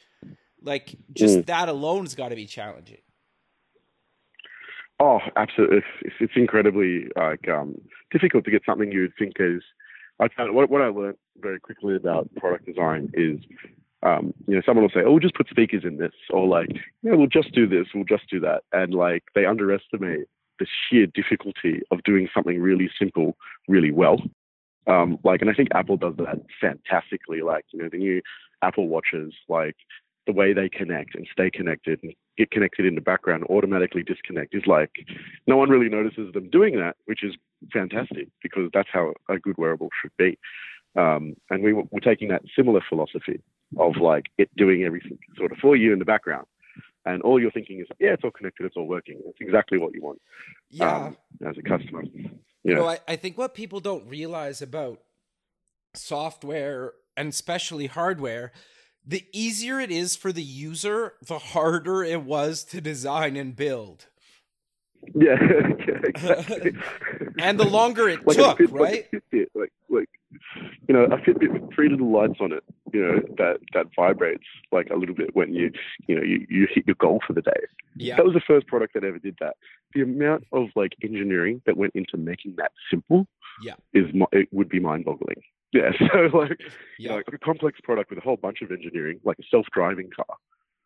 Like 0.61 0.95
just 1.11 1.39
mm. 1.39 1.45
that 1.47 1.67
alone 1.67 2.03
has 2.03 2.13
got 2.13 2.29
to 2.29 2.35
be 2.35 2.45
challenging. 2.45 3.01
Oh, 5.03 5.19
absolutely! 5.35 5.79
It's, 6.03 6.15
it's 6.21 6.33
incredibly 6.37 7.07
like 7.17 7.49
um, 7.49 7.75
difficult 8.09 8.45
to 8.45 8.51
get 8.51 8.61
something 8.65 8.89
you 8.89 9.01
would 9.01 9.13
think 9.19 9.33
is. 9.37 9.61
I 10.21 10.29
what 10.49 10.69
what 10.69 10.81
I 10.81 10.87
learned 10.87 11.17
very 11.41 11.59
quickly 11.59 11.97
about 11.97 12.33
product 12.35 12.65
design 12.65 13.11
is 13.13 13.39
um, 14.01 14.33
you 14.47 14.55
know, 14.55 14.61
someone 14.65 14.83
will 14.83 14.89
say, 14.89 15.05
"Oh, 15.05 15.11
we'll 15.11 15.19
just 15.19 15.35
put 15.35 15.49
speakers 15.49 15.83
in 15.83 15.97
this," 15.97 16.13
or 16.29 16.47
like, 16.47 16.69
"Yeah, 17.01 17.15
we'll 17.15 17.27
just 17.27 17.51
do 17.51 17.67
this, 17.67 17.87
we'll 17.93 18.05
just 18.05 18.29
do 18.29 18.39
that," 18.41 18.63
and 18.71 18.93
like 18.93 19.23
they 19.35 19.45
underestimate 19.45 20.27
the 20.59 20.67
sheer 20.89 21.05
difficulty 21.07 21.81
of 21.91 22.01
doing 22.03 22.29
something 22.33 22.61
really 22.61 22.89
simple 22.97 23.35
really 23.67 23.91
well. 23.91 24.21
Um, 24.87 25.17
like, 25.25 25.41
and 25.41 25.49
I 25.49 25.53
think 25.53 25.67
Apple 25.73 25.97
does 25.97 26.15
that 26.17 26.39
fantastically. 26.61 27.41
Like, 27.41 27.65
you 27.73 27.81
know, 27.81 27.89
the 27.89 27.97
new 27.97 28.21
Apple 28.61 28.87
watches, 28.87 29.33
like 29.49 29.75
the 30.25 30.33
way 30.33 30.53
they 30.53 30.69
connect 30.69 31.15
and 31.15 31.27
stay 31.31 31.49
connected 31.49 31.99
and 32.01 32.13
get 32.37 32.51
connected 32.51 32.85
in 32.85 32.95
the 32.95 33.01
background, 33.01 33.43
automatically 33.49 34.03
disconnect 34.03 34.55
is 34.55 34.63
like 34.65 34.91
no 35.47 35.57
one 35.57 35.69
really 35.69 35.89
notices 35.89 36.33
them 36.33 36.49
doing 36.49 36.77
that, 36.77 36.95
which 37.05 37.23
is 37.23 37.35
fantastic 37.71 38.29
because 38.41 38.69
that's 38.73 38.89
how 38.91 39.13
a 39.29 39.37
good 39.37 39.57
wearable 39.57 39.89
should 40.01 40.11
be. 40.17 40.37
Um, 40.95 41.35
and 41.49 41.63
we, 41.63 41.73
we're 41.73 41.99
taking 42.03 42.29
that 42.29 42.43
similar 42.55 42.81
philosophy 42.87 43.41
of 43.77 43.97
like 43.97 44.25
it 44.37 44.49
doing 44.55 44.83
everything 44.83 45.17
sort 45.37 45.51
of 45.51 45.57
for 45.57 45.75
you 45.75 45.91
in 45.91 45.99
the 45.99 46.05
background. 46.05 46.45
And 47.05 47.21
all 47.21 47.39
you're 47.39 47.51
thinking 47.51 47.81
is, 47.81 47.87
yeah, 47.99 48.11
it's 48.11 48.23
all 48.23 48.31
connected, 48.31 48.65
it's 48.65 48.77
all 48.77 48.87
working. 48.87 49.19
It's 49.25 49.39
exactly 49.41 49.77
what 49.77 49.93
you 49.93 50.01
want. 50.01 50.21
Yeah. 50.69 51.07
Um, 51.07 51.17
as 51.45 51.57
a 51.57 51.61
customer. 51.61 52.03
Yeah. 52.63 52.75
Know, 52.75 52.87
I, 52.87 52.99
I 53.07 53.15
think 53.17 53.37
what 53.37 53.53
people 53.53 53.81
don't 53.81 54.07
realize 54.07 54.61
about 54.61 54.99
software 55.93 56.93
and 57.17 57.29
especially 57.29 57.87
hardware 57.87 58.53
the 59.05 59.25
easier 59.31 59.79
it 59.79 59.91
is 59.91 60.15
for 60.15 60.31
the 60.31 60.43
user, 60.43 61.13
the 61.25 61.39
harder 61.39 62.03
it 62.03 62.23
was 62.23 62.63
to 62.65 62.81
design 62.81 63.35
and 63.35 63.55
build. 63.55 64.07
Yeah, 65.15 65.35
yeah 65.87 65.99
exactly. 66.03 66.73
and 67.39 67.59
the 67.59 67.65
longer 67.65 68.09
it 68.09 68.25
like 68.25 68.37
took, 68.37 68.59
right? 68.71 69.05
Like, 69.11 69.11
Fitbit, 69.11 69.47
like, 69.53 69.71
like, 69.89 70.09
you 70.87 70.93
know, 70.93 71.03
a 71.03 71.17
Fitbit 71.17 71.51
with 71.51 71.73
three 71.73 71.89
little 71.89 72.11
lights 72.11 72.39
on 72.39 72.51
it, 72.51 72.63
you 72.91 73.01
know, 73.01 73.19
that 73.37 73.59
that 73.73 73.87
vibrates 73.95 74.43
like 74.71 74.89
a 74.89 74.95
little 74.95 75.15
bit 75.15 75.35
when 75.35 75.53
you, 75.53 75.71
you 76.07 76.15
know, 76.15 76.23
you, 76.23 76.45
you 76.49 76.67
hit 76.73 76.85
your 76.87 76.95
goal 76.99 77.21
for 77.25 77.33
the 77.33 77.41
day. 77.41 77.51
Yeah. 77.95 78.15
That 78.17 78.25
was 78.25 78.33
the 78.33 78.41
first 78.45 78.67
product 78.67 78.93
that 78.95 79.03
ever 79.03 79.19
did 79.19 79.37
that. 79.39 79.55
The 79.93 80.01
amount 80.01 80.45
of 80.51 80.69
like 80.75 80.93
engineering 81.03 81.61
that 81.65 81.77
went 81.77 81.93
into 81.95 82.17
making 82.17 82.55
that 82.57 82.71
simple, 82.89 83.27
yeah, 83.61 83.75
is 83.93 84.05
it 84.31 84.47
would 84.51 84.69
be 84.69 84.79
mind-boggling. 84.79 85.41
Yeah, 85.73 85.91
so 86.13 86.37
like, 86.37 86.59
you 86.97 87.09
know, 87.09 87.15
like 87.15 87.25
a 87.33 87.37
complex 87.37 87.79
product 87.83 88.09
with 88.09 88.19
a 88.19 88.21
whole 88.21 88.37
bunch 88.37 88.61
of 88.61 88.71
engineering, 88.71 89.19
like 89.23 89.37
a 89.39 89.43
self-driving 89.49 90.11
car. 90.15 90.37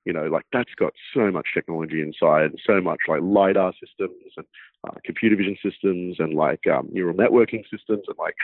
You 0.08 0.14
know, 0.14 0.28
like 0.28 0.46
that's 0.54 0.74
got 0.76 0.94
so 1.14 1.30
much 1.32 1.50
technology 1.54 2.02
inside, 2.02 2.52
so 2.66 2.80
much 2.80 3.00
like 3.10 3.20
lidar 3.22 3.74
systems 3.74 4.32
and 4.38 4.46
uh, 4.88 4.94
computer 5.04 5.36
vision 5.36 5.58
systems 5.62 6.16
and 6.20 6.34
like 6.34 6.66
um, 6.66 6.88
neural 6.94 7.14
networking 7.14 7.64
systems 7.70 8.06
and 8.08 8.18
like, 8.18 8.36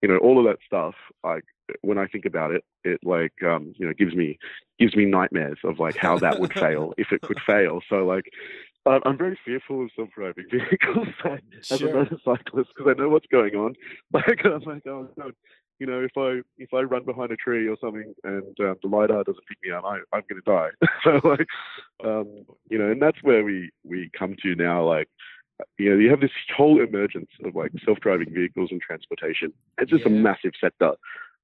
you 0.00 0.08
know, 0.08 0.16
all 0.16 0.38
of 0.38 0.46
that 0.46 0.60
stuff. 0.66 0.94
Like 1.22 1.44
when 1.82 1.98
I 1.98 2.06
think 2.06 2.24
about 2.24 2.52
it, 2.52 2.64
it 2.84 3.00
like 3.04 3.34
um, 3.44 3.74
you 3.76 3.86
know 3.86 3.92
gives 3.92 4.14
me 4.14 4.38
gives 4.78 4.96
me 4.96 5.04
nightmares 5.04 5.58
of 5.62 5.78
like 5.78 5.96
how 5.96 6.18
that 6.20 6.40
would 6.40 6.54
fail 6.54 6.94
if 6.96 7.12
it 7.12 7.20
could 7.20 7.38
fail. 7.46 7.80
So 7.90 8.06
like 8.06 8.24
I'm 8.86 9.18
very 9.18 9.38
fearful 9.44 9.84
of 9.84 9.90
self-driving 9.94 10.46
vehicles 10.50 11.08
as 11.70 11.78
sure. 11.78 11.90
a 11.90 11.94
motorcyclist 11.94 12.70
because 12.74 12.94
I 12.96 13.00
know 13.00 13.10
what's 13.10 13.26
going 13.26 13.54
on. 13.54 13.74
Like 14.12 14.40
I'm 14.44 14.62
like, 14.62 14.86
oh 14.86 15.08
god, 15.18 15.34
you 15.80 15.86
know, 15.86 16.00
if 16.00 16.12
I 16.16 16.42
if 16.58 16.72
I 16.74 16.82
run 16.82 17.04
behind 17.04 17.32
a 17.32 17.36
tree 17.36 17.66
or 17.66 17.76
something 17.80 18.14
and 18.22 18.54
uh, 18.60 18.74
the 18.82 18.88
lidar 18.88 19.24
doesn't 19.24 19.46
pick 19.48 19.58
me 19.64 19.72
up, 19.72 19.82
I, 19.84 19.96
I'm 20.12 20.22
going 20.28 20.40
to 20.40 20.46
die. 20.46 20.68
so 21.04 21.26
like, 21.26 21.46
um, 22.04 22.44
you 22.68 22.78
know, 22.78 22.90
and 22.90 23.02
that's 23.02 23.16
where 23.22 23.42
we 23.42 23.70
we 23.82 24.10
come 24.16 24.36
to 24.42 24.54
now. 24.54 24.86
Like, 24.86 25.08
you 25.78 25.90
know, 25.90 25.96
you 25.96 26.10
have 26.10 26.20
this 26.20 26.30
whole 26.54 26.82
emergence 26.82 27.30
of 27.44 27.54
like 27.54 27.72
self-driving 27.84 28.32
vehicles 28.32 28.68
and 28.70 28.80
transportation. 28.80 29.52
It's 29.78 29.90
just 29.90 30.04
yeah. 30.04 30.12
a 30.12 30.14
massive 30.14 30.52
sector, 30.60 30.92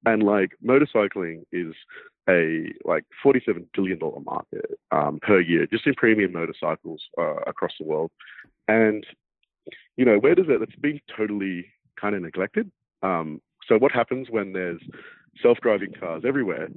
and 0.05 0.21
like 0.21 0.51
motorcycling 0.63 1.41
is 1.51 1.73
a 2.29 2.67
like 2.85 3.05
47 3.23 3.67
billion 3.73 3.97
dollar 3.97 4.19
market 4.19 4.65
um, 4.91 5.17
per 5.21 5.39
year 5.39 5.65
just 5.65 5.87
in 5.87 5.95
premium 5.95 6.33
motorcycles 6.33 7.01
uh, 7.17 7.37
across 7.47 7.71
the 7.79 7.87
world, 7.87 8.11
and 8.67 9.03
you 9.95 10.05
know, 10.05 10.19
where 10.19 10.35
does 10.35 10.45
it? 10.47 10.61
It's 10.61 10.75
been 10.75 11.01
totally 11.17 11.65
kind 11.99 12.13
of 12.13 12.21
neglected. 12.21 12.71
Um, 13.01 13.41
so 13.67 13.77
what 13.77 13.91
happens 13.91 14.27
when 14.29 14.53
there's 14.53 14.81
self-driving 15.41 15.93
cars 15.99 16.23
everywhere? 16.25 16.69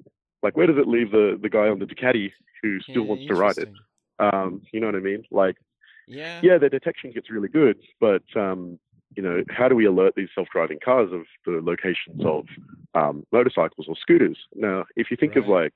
Like, 0.42 0.56
where 0.56 0.66
does 0.66 0.78
it 0.78 0.88
leave 0.88 1.10
the 1.10 1.38
the 1.40 1.48
guy 1.48 1.68
on 1.68 1.78
the 1.78 1.86
Ducati 1.86 2.32
who 2.62 2.80
still 2.80 3.02
yeah, 3.02 3.08
wants 3.08 3.26
to 3.26 3.34
ride 3.34 3.58
it? 3.58 3.68
Um, 4.18 4.62
you 4.72 4.80
know 4.80 4.86
what 4.86 4.96
I 4.96 5.00
mean? 5.00 5.24
Like, 5.30 5.56
yeah, 6.06 6.40
yeah, 6.42 6.58
the 6.58 6.68
detection 6.68 7.12
gets 7.12 7.30
really 7.30 7.48
good, 7.48 7.78
but 8.00 8.22
um, 8.36 8.78
you 9.16 9.22
know, 9.22 9.42
how 9.50 9.68
do 9.68 9.74
we 9.74 9.86
alert 9.86 10.14
these 10.16 10.28
self-driving 10.34 10.78
cars 10.84 11.10
of 11.12 11.22
the 11.44 11.60
locations 11.62 12.24
of 12.24 12.46
um, 12.94 13.26
motorcycles 13.32 13.86
or 13.88 13.96
scooters? 14.00 14.38
Now, 14.54 14.84
if 14.96 15.10
you 15.10 15.16
think 15.16 15.34
right. 15.34 15.44
of 15.44 15.48
like 15.48 15.74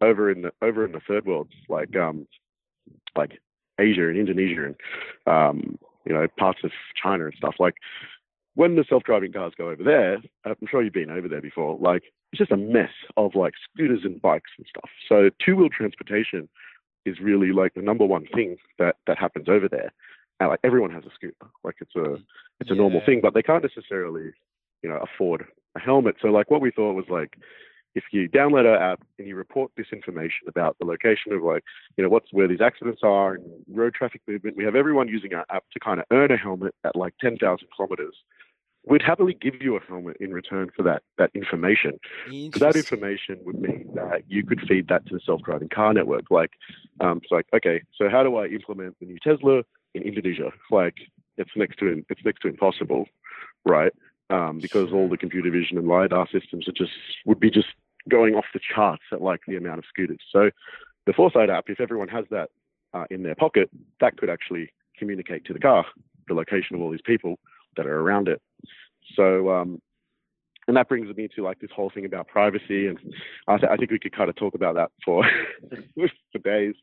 over 0.00 0.30
in 0.30 0.42
the 0.42 0.52
over 0.62 0.84
in 0.84 0.92
the 0.92 1.00
third 1.00 1.26
world, 1.26 1.48
like 1.68 1.96
um, 1.96 2.26
like 3.16 3.40
Asia 3.78 4.08
and 4.08 4.16
Indonesia 4.16 4.66
and 4.66 4.76
um, 5.26 5.78
you 6.04 6.14
know 6.14 6.26
parts 6.38 6.60
of 6.64 6.70
China 7.00 7.26
and 7.26 7.34
stuff, 7.36 7.56
like 7.58 7.74
when 8.58 8.74
the 8.74 8.84
self-driving 8.88 9.32
cars 9.32 9.52
go 9.56 9.70
over 9.70 9.84
there, 9.84 10.18
I'm 10.44 10.56
sure 10.68 10.82
you've 10.82 10.92
been 10.92 11.12
over 11.12 11.28
there 11.28 11.40
before. 11.40 11.78
Like 11.80 12.02
it's 12.32 12.40
just 12.40 12.50
a 12.50 12.56
mess 12.56 12.90
of 13.16 13.36
like 13.36 13.54
scooters 13.62 14.00
and 14.02 14.20
bikes 14.20 14.50
and 14.58 14.66
stuff. 14.68 14.90
So 15.08 15.30
two-wheel 15.44 15.68
transportation 15.68 16.48
is 17.06 17.20
really 17.20 17.52
like 17.52 17.74
the 17.74 17.82
number 17.82 18.04
one 18.04 18.26
thing 18.34 18.56
that 18.80 18.96
that 19.06 19.16
happens 19.16 19.48
over 19.48 19.68
there. 19.68 19.92
And 20.40 20.48
like 20.48 20.58
everyone 20.64 20.90
has 20.90 21.04
a 21.04 21.14
scooter, 21.14 21.36
like 21.62 21.76
it's 21.80 21.94
a 21.94 22.14
it's 22.58 22.72
a 22.72 22.74
yeah. 22.74 22.80
normal 22.80 23.00
thing, 23.06 23.20
but 23.22 23.32
they 23.32 23.42
can't 23.42 23.62
necessarily 23.62 24.32
you 24.82 24.90
know 24.90 24.98
afford 24.98 25.46
a 25.76 25.78
helmet. 25.78 26.16
So 26.20 26.26
like 26.26 26.50
what 26.50 26.60
we 26.60 26.72
thought 26.72 26.94
was 26.94 27.06
like 27.08 27.38
if 27.94 28.04
you 28.10 28.28
download 28.28 28.66
our 28.66 28.92
app 28.92 29.02
and 29.20 29.28
you 29.28 29.36
report 29.36 29.70
this 29.76 29.86
information 29.92 30.48
about 30.48 30.76
the 30.80 30.84
location 30.84 31.32
of 31.32 31.42
like, 31.44 31.62
you 31.96 32.02
know, 32.02 32.10
what's 32.10 32.32
where 32.32 32.48
these 32.48 32.60
accidents 32.60 33.02
are 33.04 33.34
and 33.34 33.44
road 33.72 33.94
traffic 33.94 34.20
movement, 34.26 34.56
we 34.56 34.64
have 34.64 34.74
everyone 34.74 35.06
using 35.08 35.32
our 35.34 35.46
app 35.50 35.64
to 35.72 35.80
kind 35.80 36.00
of 36.00 36.06
earn 36.10 36.32
a 36.32 36.36
helmet 36.36 36.74
at 36.84 36.96
like 36.96 37.14
10,000 37.20 37.38
kilometers 37.74 38.14
we'd 38.88 39.02
happily 39.02 39.36
give 39.40 39.60
you 39.60 39.76
a 39.76 39.80
helmet 39.80 40.16
in 40.20 40.32
return 40.32 40.70
for 40.74 40.82
that 40.82 41.02
that 41.18 41.30
information. 41.34 41.98
So 42.52 42.60
that 42.60 42.76
information 42.76 43.38
would 43.44 43.60
mean 43.60 43.90
that 43.94 44.22
you 44.28 44.44
could 44.44 44.60
feed 44.68 44.88
that 44.88 45.06
to 45.06 45.14
the 45.14 45.20
self-driving 45.24 45.68
car 45.68 45.92
network. 45.92 46.30
Like, 46.30 46.52
um, 47.00 47.20
it's 47.22 47.30
like, 47.30 47.46
okay, 47.54 47.82
so 47.96 48.08
how 48.08 48.22
do 48.22 48.36
I 48.36 48.46
implement 48.46 48.96
the 49.00 49.06
new 49.06 49.18
Tesla 49.22 49.62
in 49.94 50.02
Indonesia? 50.02 50.50
Like, 50.70 50.96
it's 51.36 51.50
next 51.56 51.78
to 51.78 52.04
it's 52.08 52.24
next 52.24 52.40
to 52.42 52.48
impossible, 52.48 53.06
right? 53.64 53.92
Um, 54.30 54.58
because 54.60 54.92
all 54.92 55.08
the 55.08 55.16
computer 55.16 55.50
vision 55.50 55.78
and 55.78 55.88
lidar 55.88 56.28
systems 56.30 56.68
are 56.68 56.72
just 56.72 56.92
would 57.24 57.40
be 57.40 57.50
just 57.50 57.68
going 58.08 58.34
off 58.34 58.44
the 58.52 58.60
charts 58.74 59.02
at 59.12 59.22
like 59.22 59.40
the 59.46 59.56
amount 59.56 59.78
of 59.78 59.84
scooters. 59.88 60.20
So 60.32 60.50
the 61.06 61.12
Forcite 61.12 61.50
app, 61.50 61.68
if 61.68 61.80
everyone 61.80 62.08
has 62.08 62.24
that 62.30 62.50
uh, 62.94 63.04
in 63.10 63.22
their 63.22 63.34
pocket, 63.34 63.70
that 64.00 64.16
could 64.16 64.30
actually 64.30 64.72
communicate 64.98 65.44
to 65.46 65.52
the 65.52 65.58
car 65.58 65.84
the 66.26 66.34
location 66.34 66.76
of 66.76 66.82
all 66.82 66.90
these 66.90 67.00
people 67.04 67.38
that 67.76 67.86
are 67.86 68.00
around 68.00 68.28
it. 68.28 68.42
So, 69.14 69.50
um, 69.50 69.80
and 70.66 70.76
that 70.76 70.88
brings 70.88 71.14
me 71.16 71.28
to 71.34 71.42
like 71.42 71.60
this 71.60 71.70
whole 71.74 71.90
thing 71.90 72.04
about 72.04 72.28
privacy, 72.28 72.86
and 72.86 72.98
I, 73.46 73.56
th- 73.56 73.70
I 73.70 73.76
think 73.76 73.90
we 73.90 73.98
could 73.98 74.14
kind 74.14 74.28
of 74.28 74.36
talk 74.36 74.54
about 74.54 74.74
that 74.74 74.90
for 75.04 75.24
for 76.32 76.38
days. 76.44 76.74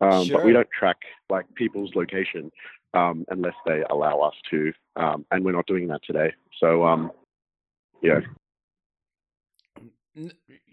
Um, 0.00 0.24
sure. 0.24 0.38
But 0.38 0.46
we 0.46 0.52
don't 0.52 0.68
track 0.76 0.96
like 1.28 1.46
people's 1.54 1.94
location 1.94 2.50
um, 2.94 3.24
unless 3.28 3.54
they 3.66 3.82
allow 3.90 4.20
us 4.20 4.34
to, 4.50 4.72
um, 4.96 5.26
and 5.30 5.44
we're 5.44 5.52
not 5.52 5.66
doing 5.66 5.88
that 5.88 6.00
today. 6.06 6.32
So, 6.58 6.84
um, 6.84 7.12
yeah. 8.02 8.20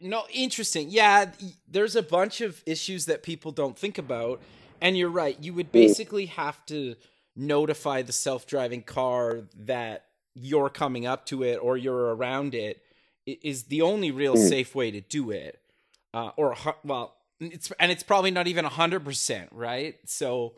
No, 0.02 0.24
interesting. 0.34 0.88
Yeah, 0.90 1.32
there's 1.68 1.96
a 1.96 2.02
bunch 2.02 2.42
of 2.42 2.64
issues 2.66 3.06
that 3.06 3.22
people 3.22 3.52
don't 3.52 3.78
think 3.78 3.98
about, 3.98 4.42
and 4.82 4.98
you're 4.98 5.10
right. 5.10 5.38
You 5.40 5.54
would 5.54 5.70
mm. 5.70 5.74
basically 5.74 6.26
have 6.28 6.66
to 6.68 6.96
notify 7.36 8.02
the 8.02 8.12
self-driving 8.12 8.82
car 8.84 9.42
that 9.56 10.06
you're 10.40 10.70
coming 10.70 11.06
up 11.06 11.26
to 11.26 11.44
it 11.44 11.58
or 11.58 11.78
you're 11.78 12.16
around 12.16 12.54
it 12.54 12.82
is 13.26 13.64
the 13.64 13.82
only 13.82 14.12
real 14.12 14.36
mm. 14.36 14.48
safe 14.50 14.76
way 14.76 14.92
to 14.92 15.02
do 15.02 15.32
it. 15.32 15.60
Uh, 16.14 16.32
or 16.38 16.56
well 16.84 17.16
it's 17.40 17.72
and 17.80 17.92
it's 17.92 18.04
probably 18.04 18.32
not 18.32 18.48
even 18.48 18.66
100% 18.66 19.48
right? 19.52 19.96
So 20.06 20.54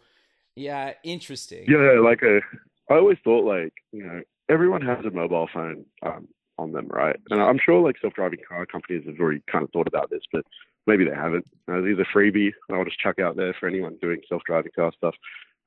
yeah 0.55 0.93
interesting. 1.03 1.65
Yeah 1.67 1.99
like 2.03 2.21
a 2.21 2.41
i 2.89 2.95
always 2.95 3.17
thought 3.23 3.45
like 3.45 3.73
you 3.91 4.03
know 4.03 4.21
everyone 4.49 4.81
has 4.81 5.05
a 5.05 5.11
mobile 5.11 5.47
phone 5.53 5.85
um, 6.03 6.27
on 6.57 6.71
them 6.71 6.87
right? 6.89 7.15
And 7.29 7.41
i'm 7.41 7.59
sure 7.63 7.81
like 7.81 7.95
self-driving 8.01 8.39
car 8.47 8.65
companies 8.65 9.05
have 9.05 9.19
already 9.19 9.41
kind 9.51 9.63
of 9.63 9.71
thought 9.71 9.87
about 9.87 10.09
this 10.09 10.23
but 10.31 10.43
maybe 10.87 11.05
they 11.05 11.15
haven't. 11.15 11.45
Uh, 11.67 11.81
these 11.81 11.97
are 11.99 12.07
freebie 12.13 12.51
i'll 12.71 12.85
just 12.85 12.99
chuck 12.99 13.19
out 13.19 13.35
there 13.35 13.55
for 13.59 13.67
anyone 13.67 13.97
doing 14.01 14.19
self-driving 14.27 14.71
car 14.75 14.91
stuff. 14.97 15.15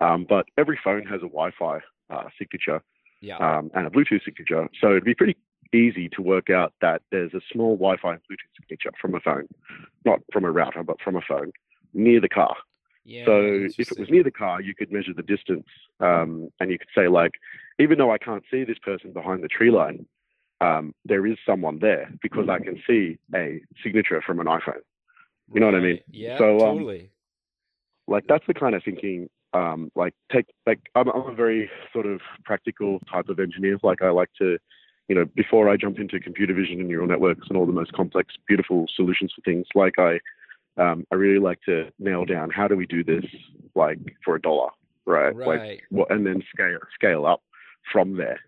Um, 0.00 0.26
but 0.28 0.46
every 0.58 0.78
phone 0.82 1.06
has 1.06 1.18
a 1.18 1.30
Wi-Fi 1.30 1.80
uh, 2.10 2.24
signature 2.38 2.82
yeah. 3.22 3.38
um, 3.38 3.70
and 3.74 3.86
a 3.86 3.90
Bluetooth 3.90 4.24
signature. 4.24 4.68
So 4.78 4.90
it'd 4.90 5.04
be 5.04 5.14
pretty 5.14 5.36
easy 5.72 6.08
to 6.10 6.20
work 6.20 6.50
out 6.50 6.74
that 6.82 7.00
there's 7.10 7.32
a 7.32 7.40
small 7.50 7.76
Wi-Fi 7.76 8.12
and 8.12 8.20
Bluetooth 8.20 8.60
signature 8.60 8.90
from 9.00 9.14
a 9.14 9.20
phone, 9.20 9.48
not 10.04 10.20
from 10.32 10.44
a 10.44 10.50
router, 10.50 10.82
but 10.82 11.00
from 11.00 11.16
a 11.16 11.22
phone 11.26 11.52
near 11.94 12.20
the 12.20 12.28
car. 12.28 12.56
Yeah, 13.04 13.24
so 13.24 13.66
if 13.78 13.90
it 13.90 13.98
was 13.98 14.10
near 14.10 14.22
the 14.22 14.30
car, 14.30 14.60
you 14.60 14.74
could 14.74 14.92
measure 14.92 15.12
the 15.12 15.22
distance, 15.22 15.66
um, 15.98 16.50
and 16.60 16.70
you 16.70 16.78
could 16.78 16.88
say 16.94 17.08
like, 17.08 17.32
even 17.80 17.98
though 17.98 18.12
I 18.12 18.18
can't 18.18 18.44
see 18.50 18.62
this 18.64 18.78
person 18.78 19.12
behind 19.12 19.42
the 19.42 19.48
tree 19.48 19.72
line, 19.72 20.06
um, 20.60 20.94
there 21.04 21.26
is 21.26 21.36
someone 21.44 21.80
there 21.80 22.12
because 22.22 22.48
I 22.48 22.60
can 22.60 22.80
see 22.86 23.18
a 23.34 23.60
signature 23.82 24.22
from 24.24 24.38
an 24.38 24.46
iPhone. 24.46 24.82
You 25.52 25.60
know 25.60 25.66
what 25.66 25.74
I 25.74 25.80
mean? 25.80 26.00
Yeah, 26.10 26.38
so, 26.38 26.60
um, 26.60 26.78
totally. 26.78 27.10
like 28.06 28.24
that's 28.28 28.46
the 28.46 28.54
kind 28.54 28.76
of 28.76 28.84
thinking 28.84 29.28
um, 29.54 29.90
like 29.94 30.14
take 30.32 30.46
like 30.66 30.80
I'm, 30.94 31.08
I'm 31.08 31.28
a 31.28 31.34
very 31.34 31.70
sort 31.92 32.06
of 32.06 32.20
practical 32.44 33.00
type 33.10 33.28
of 33.28 33.38
engineer. 33.38 33.78
Like 33.82 34.02
I 34.02 34.10
like 34.10 34.30
to, 34.38 34.58
you 35.08 35.14
know, 35.14 35.24
before 35.34 35.68
I 35.68 35.76
jump 35.76 35.98
into 35.98 36.18
computer 36.20 36.54
vision 36.54 36.80
and 36.80 36.88
neural 36.88 37.06
networks 37.06 37.48
and 37.48 37.56
all 37.56 37.66
the 37.66 37.72
most 37.72 37.92
complex, 37.92 38.34
beautiful 38.46 38.86
solutions 38.94 39.32
for 39.34 39.42
things, 39.42 39.66
like 39.74 39.98
I 39.98 40.20
um, 40.78 41.06
I 41.12 41.16
really 41.16 41.40
like 41.40 41.60
to 41.66 41.90
nail 41.98 42.24
down 42.24 42.50
how 42.50 42.66
do 42.66 42.76
we 42.76 42.86
do 42.86 43.04
this 43.04 43.24
like 43.74 43.98
for 44.24 44.36
a 44.36 44.40
dollar, 44.40 44.70
right? 45.06 45.34
Right. 45.34 45.46
Like 45.46 45.82
what, 45.90 46.10
and 46.10 46.26
then 46.26 46.42
scale 46.54 46.78
scale 46.94 47.26
up 47.26 47.42
from 47.92 48.16
there. 48.16 48.40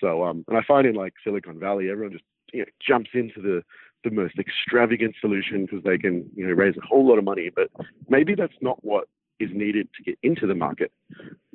So 0.00 0.24
um, 0.24 0.44
and 0.48 0.58
I 0.58 0.62
find 0.62 0.86
in 0.86 0.94
like 0.94 1.14
Silicon 1.24 1.58
Valley, 1.58 1.90
everyone 1.90 2.12
just 2.12 2.24
you 2.52 2.60
know 2.60 2.66
jumps 2.86 3.10
into 3.14 3.40
the 3.40 3.62
the 4.04 4.10
most 4.10 4.38
extravagant 4.38 5.16
solution 5.20 5.62
because 5.64 5.82
they 5.84 5.98
can 5.98 6.28
you 6.36 6.46
know 6.46 6.52
raise 6.52 6.76
a 6.76 6.86
whole 6.86 7.06
lot 7.08 7.18
of 7.18 7.24
money, 7.24 7.50
but 7.54 7.70
maybe 8.08 8.34
that's 8.34 8.52
not 8.60 8.84
what 8.84 9.08
is 9.40 9.50
needed 9.52 9.88
to 9.96 10.02
get 10.02 10.18
into 10.22 10.46
the 10.46 10.54
market. 10.54 10.92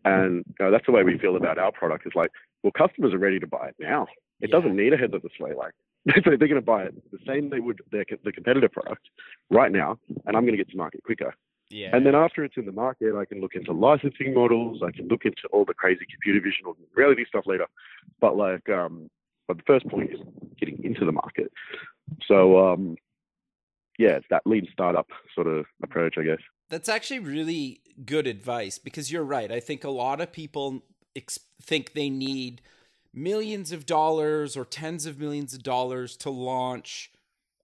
And 0.06 0.44
uh, 0.60 0.70
that's 0.70 0.86
the 0.86 0.92
way 0.92 1.04
we 1.04 1.18
feel 1.18 1.36
about 1.36 1.58
our 1.58 1.72
product. 1.72 2.06
Is 2.06 2.14
like, 2.16 2.32
well, 2.62 2.72
customers 2.78 3.14
are 3.14 3.18
ready 3.20 3.40
to 3.40 3.48
buy 3.48 3.70
it 3.70 3.76
now. 3.80 4.08
It 4.42 4.50
Yeah. 4.50 4.58
doesn't 4.58 4.76
need 4.76 4.94
a 4.94 4.98
head 4.98 5.14
of 5.14 5.22
display. 5.22 5.54
Like, 5.54 5.74
they're 6.06 6.38
going 6.38 6.56
to 6.56 6.62
buy 6.62 6.84
it 6.84 7.12
the 7.12 7.20
same 7.26 7.50
they 7.50 7.60
would 7.60 7.82
their 7.92 8.06
the 8.24 8.32
competitor 8.32 8.70
product 8.70 9.08
right 9.50 9.72
now, 9.72 9.98
and 10.26 10.36
I'm 10.36 10.44
going 10.44 10.54
to 10.54 10.58
get 10.58 10.70
to 10.72 10.78
market 10.78 11.04
quicker. 11.04 11.34
Yeah. 11.70 11.90
And 11.96 12.06
then 12.06 12.14
after 12.14 12.44
it's 12.44 12.58
in 12.58 12.66
the 12.66 12.72
market, 12.72 13.16
I 13.16 13.26
can 13.26 13.40
look 13.42 13.56
into 13.56 13.72
licensing 13.72 14.34
models. 14.34 14.82
I 14.86 14.92
can 14.92 15.08
look 15.08 15.26
into 15.26 15.48
all 15.52 15.66
the 15.66 15.74
crazy 15.74 16.06
computer 16.12 16.40
vision 16.44 16.66
or 16.68 16.76
reality 16.96 17.26
stuff 17.26 17.46
later. 17.48 17.66
But 18.20 18.38
like, 18.38 18.68
um, 18.70 19.10
but 19.48 19.58
the 19.58 19.64
first 19.66 19.88
point 19.88 20.12
is 20.12 20.20
getting 20.60 20.84
into 20.84 21.06
the 21.06 21.12
market. 21.12 21.52
So 22.28 22.74
um, 22.74 22.96
yeah, 23.98 24.12
it's 24.12 24.28
that 24.30 24.44
lean 24.46 24.68
startup 24.72 25.08
sort 25.34 25.48
of 25.48 25.66
approach, 25.82 26.16
I 26.18 26.24
guess. 26.24 26.40
That's 26.74 26.90
actually 26.90 27.20
really 27.20 27.82
good 28.04 28.26
advice 28.26 28.80
because 28.80 29.12
you're 29.12 29.24
right. 29.24 29.52
I 29.52 29.60
think 29.60 29.84
a 29.84 29.92
lot 29.92 30.20
of 30.20 30.32
people 30.32 30.82
ex- 31.16 31.38
think 31.62 31.94
they 31.94 32.10
need 32.10 32.64
millions 33.14 33.72
of 33.72 33.86
dollars 33.86 34.58
or 34.58 34.66
tens 34.66 35.06
of 35.06 35.20
millions 35.20 35.54
of 35.54 35.62
dollars 35.62 36.18
to 36.18 36.32
launch 36.32 37.12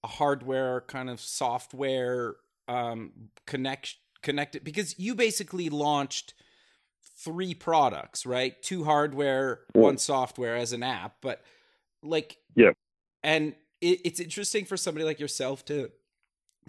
a 0.04 0.08
hardware 0.08 0.82
kind 0.82 1.10
of 1.10 1.20
software 1.20 2.36
um, 2.68 3.12
connect 3.48 3.96
connected 4.22 4.64
because 4.64 4.94
you 5.00 5.16
basically 5.16 5.70
launched 5.70 6.36
three 7.18 7.56
products, 7.56 8.28
right? 8.28 8.62
Two 8.62 8.84
hardware, 8.84 9.62
Yeah. 9.74 9.82
one 9.82 9.98
software 9.98 10.56
as 10.56 10.72
an 10.72 10.84
app, 10.84 11.16
but 11.20 11.42
like 12.04 12.38
Yeah. 12.56 12.74
and 13.24 13.56
it, 13.82 14.02
it's 14.06 14.20
interesting 14.20 14.66
for 14.66 14.78
somebody 14.78 15.04
like 15.04 15.20
yourself 15.20 15.66
to 15.66 15.90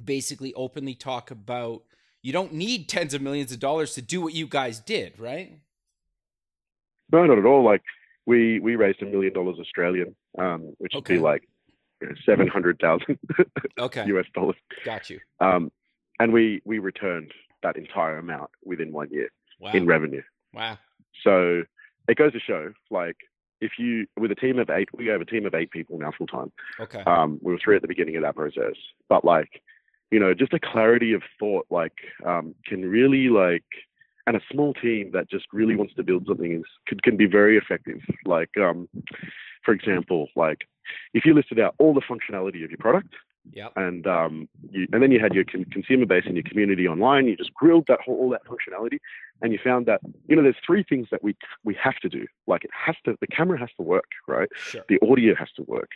basically 0.03 0.55
openly 0.55 0.95
talk 0.95 1.30
about 1.30 1.82
you 2.22 2.32
don't 2.32 2.52
need 2.52 2.88
tens 2.88 3.14
of 3.14 3.22
millions 3.22 3.52
of 3.52 3.58
dollars 3.58 3.94
to 3.94 4.02
do 4.02 4.20
what 4.20 4.34
you 4.34 4.46
guys 4.46 4.78
did, 4.80 5.18
right? 5.18 5.58
No, 7.12 7.24
not 7.26 7.38
at 7.38 7.44
all. 7.44 7.64
Like 7.64 7.82
we 8.26 8.60
we 8.60 8.76
raised 8.76 9.02
a 9.02 9.06
million 9.06 9.32
dollars 9.32 9.56
Australian, 9.60 10.14
um, 10.38 10.74
which 10.78 10.92
would 10.94 11.04
be 11.04 11.18
like 11.18 11.42
you 12.00 12.08
know, 12.08 12.14
seven 12.24 12.46
hundred 12.46 12.78
thousand 12.80 13.18
Okay, 13.78 14.04
US 14.06 14.26
dollars. 14.34 14.56
got 14.84 15.10
you. 15.10 15.18
Um, 15.40 15.72
and 16.18 16.32
we 16.32 16.60
we 16.64 16.78
returned 16.78 17.32
that 17.62 17.76
entire 17.76 18.18
amount 18.18 18.50
within 18.64 18.92
one 18.92 19.08
year 19.10 19.28
Wow, 19.58 19.72
in 19.72 19.86
revenue. 19.86 20.22
wow, 20.54 20.78
So 21.24 21.62
it 22.08 22.16
goes 22.16 22.32
to 22.32 22.40
show, 22.40 22.72
like, 22.90 23.16
if 23.60 23.72
you 23.78 24.06
with 24.18 24.30
a 24.30 24.34
team 24.34 24.58
of 24.58 24.70
eight, 24.70 24.88
we 24.94 25.06
have 25.08 25.20
a 25.20 25.26
team 25.26 25.44
of 25.44 25.54
eight 25.54 25.70
people 25.70 25.98
now 25.98 26.12
full 26.16 26.26
time. 26.26 26.50
okay, 26.78 27.00
Um, 27.06 27.38
we 27.42 27.52
were 27.52 27.58
three 27.62 27.76
at 27.76 27.82
the 27.82 27.88
beginning 27.88 28.16
of 28.16 28.22
that 28.22 28.36
process, 28.36 28.74
but 29.08 29.24
like, 29.24 29.60
you 30.11 30.18
know, 30.18 30.34
just 30.34 30.52
a 30.52 30.61
clarity 30.61 31.12
of 31.12 31.22
thought, 31.38 31.66
like, 31.70 31.92
um, 32.26 32.54
can 32.66 32.82
really 32.88 33.28
like, 33.28 33.64
and 34.26 34.36
a 34.36 34.40
small 34.50 34.74
team 34.74 35.11
that 35.12 35.30
just 35.30 35.46
really 35.52 35.76
wants 35.76 35.94
to 35.94 36.02
build 36.02 36.26
something 36.26 36.52
is 36.52 36.64
can, 36.86 36.98
can 37.00 37.16
be 37.16 37.26
very 37.26 37.56
effective. 37.56 38.00
Like, 38.24 38.50
um, 38.61 38.88
for 39.64 39.72
example, 39.72 40.28
like 40.36 40.58
if 41.14 41.24
you 41.24 41.34
listed 41.34 41.61
out 41.61 41.74
all 41.78 41.94
the 41.94 42.00
functionality 42.00 42.64
of 42.64 42.70
your 42.70 42.78
product, 42.78 43.14
yep, 43.52 43.72
and 43.76 44.06
um, 44.06 44.48
you, 44.70 44.86
and 44.92 45.02
then 45.02 45.11
you 45.11 45.20
had 45.20 45.34
your 45.34 45.44
con- 45.44 45.64
consumer 45.66 46.06
base 46.06 46.24
and 46.26 46.36
your 46.36 46.44
community 46.44 46.86
online. 46.86 47.26
You 47.26 47.36
just 47.36 47.54
grilled 47.54 47.86
that 47.88 48.00
whole 48.00 48.16
all 48.16 48.30
that 48.30 48.42
functionality, 48.44 48.98
and 49.42 49.52
you 49.52 49.58
found 49.62 49.86
that 49.86 50.00
you 50.28 50.36
know 50.36 50.42
there's 50.42 50.56
three 50.64 50.84
things 50.88 51.08
that 51.11 51.22
we 51.22 51.36
we 51.64 51.74
have 51.82 51.96
to 51.96 52.08
do. 52.08 52.26
Like 52.46 52.64
it 52.64 52.70
has 52.86 52.96
to, 53.04 53.16
the 53.20 53.26
camera 53.26 53.58
has 53.58 53.70
to 53.76 53.82
work, 53.82 54.08
right? 54.28 54.48
sure, 54.56 54.82
The 54.88 54.98
audio 55.02 55.34
has 55.34 55.48
to 55.56 55.62
work, 55.62 55.90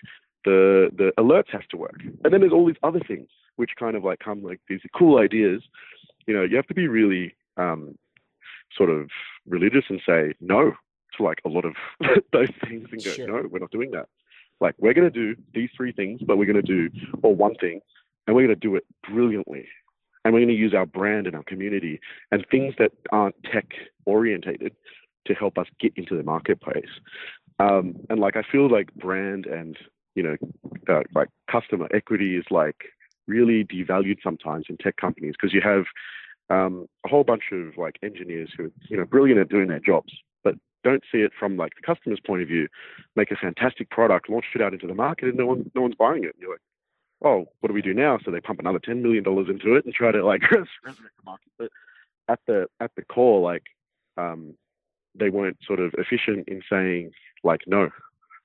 the 0.44 0.90
the 0.96 1.12
alerts 1.18 1.50
has 1.52 1.62
to 1.70 1.76
work, 1.76 2.00
and 2.24 2.32
then 2.32 2.40
there's 2.40 2.52
all 2.52 2.66
these 2.66 2.76
other 2.82 3.00
things 3.00 3.28
which 3.56 3.70
kind 3.78 3.96
of 3.96 4.04
like 4.04 4.18
come 4.18 4.42
like 4.42 4.60
these 4.68 4.80
cool 4.96 5.18
ideas. 5.18 5.62
You 6.26 6.34
know, 6.34 6.42
you 6.42 6.56
have 6.56 6.66
to 6.68 6.74
be 6.74 6.88
really 6.88 7.34
um, 7.56 7.96
sort 8.76 8.90
of 8.90 9.10
religious 9.46 9.84
and 9.88 10.00
say 10.06 10.34
no 10.40 10.72
to 11.16 11.22
like 11.22 11.40
a 11.44 11.48
lot 11.48 11.64
of 11.64 11.74
those 12.32 12.48
things 12.66 12.88
and 12.90 13.04
go, 13.04 13.10
Sure. 13.12 13.28
no, 13.28 13.48
we're 13.48 13.58
not 13.60 13.70
doing 13.70 13.90
that. 13.92 14.08
Like 14.60 14.74
we're 14.78 14.94
going 14.94 15.10
to 15.10 15.34
do 15.34 15.40
these 15.52 15.70
three 15.76 15.92
things, 15.92 16.20
but 16.26 16.36
we're 16.38 16.50
going 16.52 16.62
to 16.64 16.88
do 16.88 16.90
or 17.22 17.34
one 17.34 17.54
thing, 17.56 17.80
and 18.26 18.34
we're 18.34 18.42
going 18.46 18.58
to 18.58 18.68
do 18.68 18.76
it 18.76 18.84
brilliantly. 19.08 19.68
And 20.24 20.32
we're 20.32 20.40
going 20.40 20.48
to 20.48 20.54
use 20.54 20.72
our 20.72 20.86
brand 20.86 21.26
and 21.26 21.36
our 21.36 21.42
community 21.42 22.00
and 22.32 22.46
things 22.50 22.74
that 22.78 22.92
aren't 23.12 23.34
tech 23.44 23.66
orientated 24.06 24.72
to 25.26 25.34
help 25.34 25.58
us 25.58 25.66
get 25.78 25.92
into 25.96 26.16
the 26.16 26.22
marketplace. 26.22 26.88
Um, 27.58 27.96
and 28.08 28.18
like 28.18 28.36
I 28.36 28.42
feel 28.50 28.70
like 28.70 28.92
brand 28.94 29.44
and 29.44 29.76
you 30.14 30.22
know 30.22 30.36
uh, 30.88 31.02
like 31.14 31.28
customer 31.50 31.88
equity 31.94 32.36
is 32.36 32.44
like 32.50 32.84
really 33.26 33.64
devalued 33.64 34.18
sometimes 34.22 34.66
in 34.68 34.76
tech 34.76 34.96
companies 34.96 35.34
because 35.38 35.54
you 35.54 35.60
have 35.60 35.84
um, 36.50 36.86
a 37.04 37.08
whole 37.08 37.24
bunch 37.24 37.44
of 37.52 37.76
like 37.76 37.98
engineers 38.02 38.50
who 38.56 38.64
are 38.64 38.70
you 38.88 38.96
know 38.96 39.04
brilliant 39.04 39.40
at 39.40 39.48
doing 39.48 39.68
their 39.68 39.80
jobs, 39.80 40.12
but 40.42 40.54
don't 40.82 41.02
see 41.10 41.18
it 41.18 41.32
from 41.38 41.56
like 41.56 41.72
the 41.74 41.94
customer's 41.94 42.20
point 42.24 42.42
of 42.42 42.48
view. 42.48 42.68
Make 43.16 43.30
a 43.30 43.36
fantastic 43.36 43.90
product, 43.90 44.28
launch 44.28 44.44
it 44.54 44.62
out 44.62 44.74
into 44.74 44.86
the 44.86 44.94
market, 44.94 45.28
and 45.28 45.38
no 45.38 45.46
one 45.46 45.70
no 45.74 45.82
one's 45.82 45.94
buying 45.94 46.24
it. 46.24 46.34
And 46.34 46.40
you're 46.40 46.52
like, 46.52 46.60
oh, 47.24 47.46
what 47.60 47.68
do 47.68 47.74
we 47.74 47.82
do 47.82 47.94
now? 47.94 48.18
So 48.24 48.30
they 48.30 48.40
pump 48.40 48.60
another 48.60 48.78
ten 48.78 49.02
million 49.02 49.24
dollars 49.24 49.48
into 49.48 49.74
it 49.74 49.84
and 49.84 49.94
try 49.94 50.12
to 50.12 50.24
like 50.24 50.42
resurrect 50.50 50.68
the 50.84 51.24
market. 51.24 51.52
But 51.58 51.70
at 52.28 52.40
the 52.46 52.66
at 52.80 52.90
the 52.96 53.04
core, 53.04 53.40
like 53.40 53.64
um, 54.18 54.54
they 55.14 55.30
weren't 55.30 55.58
sort 55.66 55.80
of 55.80 55.94
efficient 55.96 56.48
in 56.48 56.60
saying 56.70 57.12
like 57.42 57.60
no, 57.66 57.88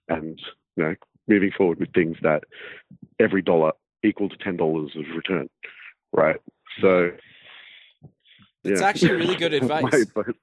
and 0.08 0.40
you 0.78 0.84
know 0.84 0.96
moving 1.30 1.52
forward 1.56 1.80
with 1.80 1.94
things 1.94 2.18
that 2.24 2.44
every 3.20 3.42
dollar 3.42 3.72
equal 4.04 4.28
to 4.30 4.38
ten 4.38 4.58
dollars 4.58 4.92
of 4.96 5.06
return, 5.16 5.50
right? 6.12 6.38
So 6.82 7.12
it's 8.64 8.82
yeah. 8.82 8.88
actually 8.88 9.12
really 9.14 9.36
good 9.44 9.54
advice. 9.54 9.94
advice. 9.94 10.34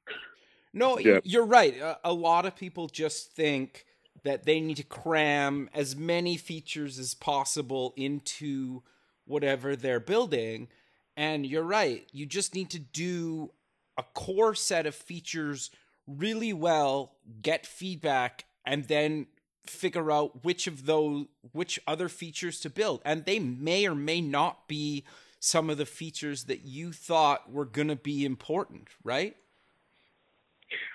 No, 0.73 0.99
Yeah. 0.99 1.21
you're 1.25 1.47
right. 1.47 1.77
A, 1.79 1.99
a 2.05 2.13
lot 2.13 2.47
of 2.47 2.55
people 2.57 2.89
just 2.89 3.33
think 3.33 3.85
that 4.25 4.45
they 4.45 4.61
need 4.61 4.77
to 4.79 4.83
cram 4.83 5.71
as 5.75 5.97
many 5.97 6.37
features 6.37 6.99
as 6.99 7.15
possible 7.15 7.95
into 7.97 8.83
whatever 9.25 9.77
they're 9.77 10.01
building. 10.01 10.69
And 11.17 11.47
you're 11.47 11.63
right. 11.63 12.07
You 12.13 12.27
just 12.27 12.55
need 12.55 12.71
to 12.71 12.79
do 12.79 13.53
a 13.97 14.03
core 14.15 14.55
set 14.55 14.85
of 14.87 14.95
features 14.95 15.71
really 16.07 16.53
well, 16.53 17.17
get 17.41 17.67
feedback, 17.67 18.45
and 18.67 18.85
then 18.85 19.27
figure 19.71 20.11
out 20.11 20.45
which 20.45 20.67
of 20.67 20.87
those 20.87 21.27
which 21.53 21.79
other 21.87 22.09
features 22.09 22.61
to 22.61 22.71
build. 22.71 23.01
And 23.05 23.25
they 23.25 23.39
may 23.39 23.87
or 23.87 23.95
may 23.95 24.21
not 24.21 24.69
be 24.69 25.05
some 25.39 25.71
of 25.71 25.79
the 25.79 25.87
features 25.87 26.45
that 26.45 26.65
you 26.65 26.93
thought 26.93 27.53
were 27.53 27.65
going 27.65 27.89
to 27.89 27.97
be 27.97 28.25
important, 28.25 28.89
right? 29.05 29.37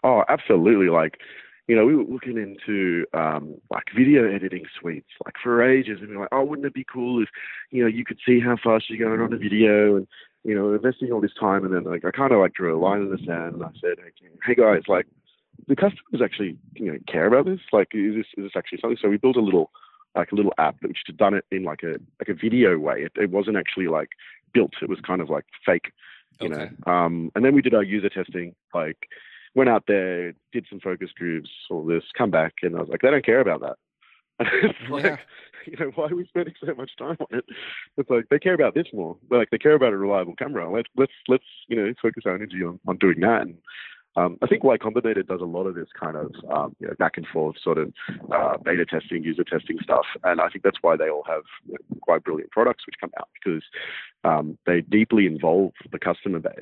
Oh, 0.03 0.23
absolutely. 0.27 0.89
Like, 0.89 1.19
you 1.67 1.75
know, 1.75 1.85
we 1.85 1.95
were 1.95 2.03
looking 2.03 2.37
into 2.37 3.05
um, 3.13 3.55
like 3.69 3.85
video 3.95 4.29
editing 4.29 4.65
suites 4.79 5.07
like 5.23 5.35
for 5.41 5.63
ages, 5.63 5.99
and 6.01 6.09
we 6.09 6.15
were 6.17 6.23
like, 6.23 6.33
oh, 6.33 6.43
wouldn't 6.43 6.65
it 6.65 6.73
be 6.73 6.85
cool 6.91 7.21
if 7.21 7.29
you 7.69 7.81
know 7.81 7.87
you 7.87 8.03
could 8.03 8.19
see 8.25 8.39
how 8.39 8.57
fast 8.61 8.89
you're 8.89 9.07
going 9.07 9.21
on 9.21 9.31
a 9.31 9.37
video, 9.37 9.95
and 9.95 10.07
you 10.43 10.55
know, 10.55 10.73
investing 10.73 11.11
all 11.11 11.21
this 11.21 11.33
time, 11.39 11.63
and 11.63 11.73
then 11.73 11.83
like 11.83 12.03
I 12.03 12.11
kind 12.11 12.33
of 12.33 12.39
like 12.39 12.53
drew 12.53 12.75
a 12.75 12.79
line 12.79 13.01
in 13.01 13.11
the 13.11 13.17
sand, 13.19 13.53
and 13.53 13.63
I 13.63 13.69
said, 13.79 13.97
hey 14.45 14.55
guys, 14.55 14.81
like, 14.87 15.05
the 15.67 15.75
customers 15.75 16.21
actually 16.23 16.57
you 16.75 16.91
know 16.91 16.97
care 17.07 17.27
about 17.27 17.45
this? 17.45 17.59
Like, 17.71 17.89
is 17.93 18.15
this 18.15 18.25
is 18.37 18.45
this 18.45 18.53
actually 18.55 18.79
something? 18.81 18.97
So 19.01 19.09
we 19.09 19.17
built 19.17 19.35
a 19.37 19.41
little 19.41 19.71
like 20.15 20.31
a 20.31 20.35
little 20.35 20.53
app 20.57 20.79
that 20.81 20.89
which 20.89 20.99
had 21.05 21.17
done 21.17 21.33
it 21.33 21.45
in 21.51 21.63
like 21.63 21.83
a 21.83 21.93
like 22.19 22.29
a 22.29 22.33
video 22.33 22.77
way. 22.77 23.03
It, 23.03 23.11
it 23.15 23.29
wasn't 23.31 23.57
actually 23.57 23.87
like 23.87 24.09
built. 24.53 24.73
It 24.81 24.89
was 24.89 24.99
kind 25.05 25.21
of 25.21 25.29
like 25.29 25.45
fake, 25.65 25.91
you 26.41 26.49
Okay. 26.49 26.69
know. 26.85 26.91
Um, 26.91 27.31
and 27.35 27.45
then 27.45 27.55
we 27.55 27.61
did 27.61 27.73
our 27.73 27.83
user 27.83 28.09
testing, 28.09 28.55
like 28.73 29.07
went 29.55 29.69
out 29.69 29.83
there, 29.87 30.33
did 30.51 30.65
some 30.69 30.79
focus 30.79 31.09
groups, 31.17 31.49
all 31.69 31.85
this, 31.85 32.03
come 32.17 32.31
back, 32.31 32.53
and 32.61 32.75
I 32.75 32.79
was 32.79 32.89
like, 32.89 33.01
they 33.01 33.11
don't 33.11 33.25
care 33.25 33.41
about 33.41 33.61
that. 33.61 33.77
It's 34.63 34.79
Yeah. 34.89 35.17
you 35.65 35.77
know, 35.79 35.91
why 35.95 36.05
are 36.05 36.15
we 36.15 36.25
spending 36.25 36.53
so 36.65 36.73
much 36.73 36.91
time 36.97 37.17
on 37.19 37.37
it? 37.39 37.45
It's 37.97 38.09
like 38.09 38.25
they 38.29 38.39
care 38.39 38.53
about 38.55 38.73
this 38.73 38.87
more. 38.93 39.17
Like 39.29 39.49
they 39.51 39.57
care 39.57 39.75
about 39.75 39.93
a 39.93 39.97
reliable 39.97 40.35
camera. 40.35 40.71
Let's 40.71 40.89
let's 40.97 41.13
let's 41.27 41.43
you 41.67 41.75
know 41.75 41.93
focus 42.01 42.23
our 42.25 42.35
energy 42.35 42.63
on, 42.63 42.79
on 42.87 42.97
doing 42.97 43.19
that. 43.21 43.41
And 43.43 43.55
um, 44.17 44.37
I 44.41 44.47
think 44.47 44.63
Y 44.63 44.77
Combinator 44.77 45.25
does 45.25 45.41
a 45.41 45.45
lot 45.45 45.67
of 45.67 45.75
this 45.75 45.87
kind 45.97 46.17
of 46.17 46.33
um, 46.49 46.75
you 46.79 46.87
know, 46.87 46.93
back 46.99 47.13
and 47.15 47.25
forth 47.27 47.55
sort 47.63 47.77
of 47.77 47.93
uh, 48.33 48.57
beta 48.57 48.85
testing, 48.85 49.23
user 49.23 49.43
testing 49.43 49.77
stuff. 49.81 50.05
And 50.23 50.41
I 50.41 50.49
think 50.49 50.63
that's 50.63 50.79
why 50.81 50.97
they 50.97 51.09
all 51.09 51.23
have 51.27 51.43
quite 52.01 52.23
brilliant 52.23 52.51
products 52.51 52.85
which 52.85 52.95
come 52.99 53.11
out 53.19 53.29
because 53.41 53.63
um, 54.23 54.57
they 54.65 54.81
deeply 54.81 55.25
involve 55.25 55.71
the 55.91 55.99
customer 55.99 56.39
base 56.39 56.53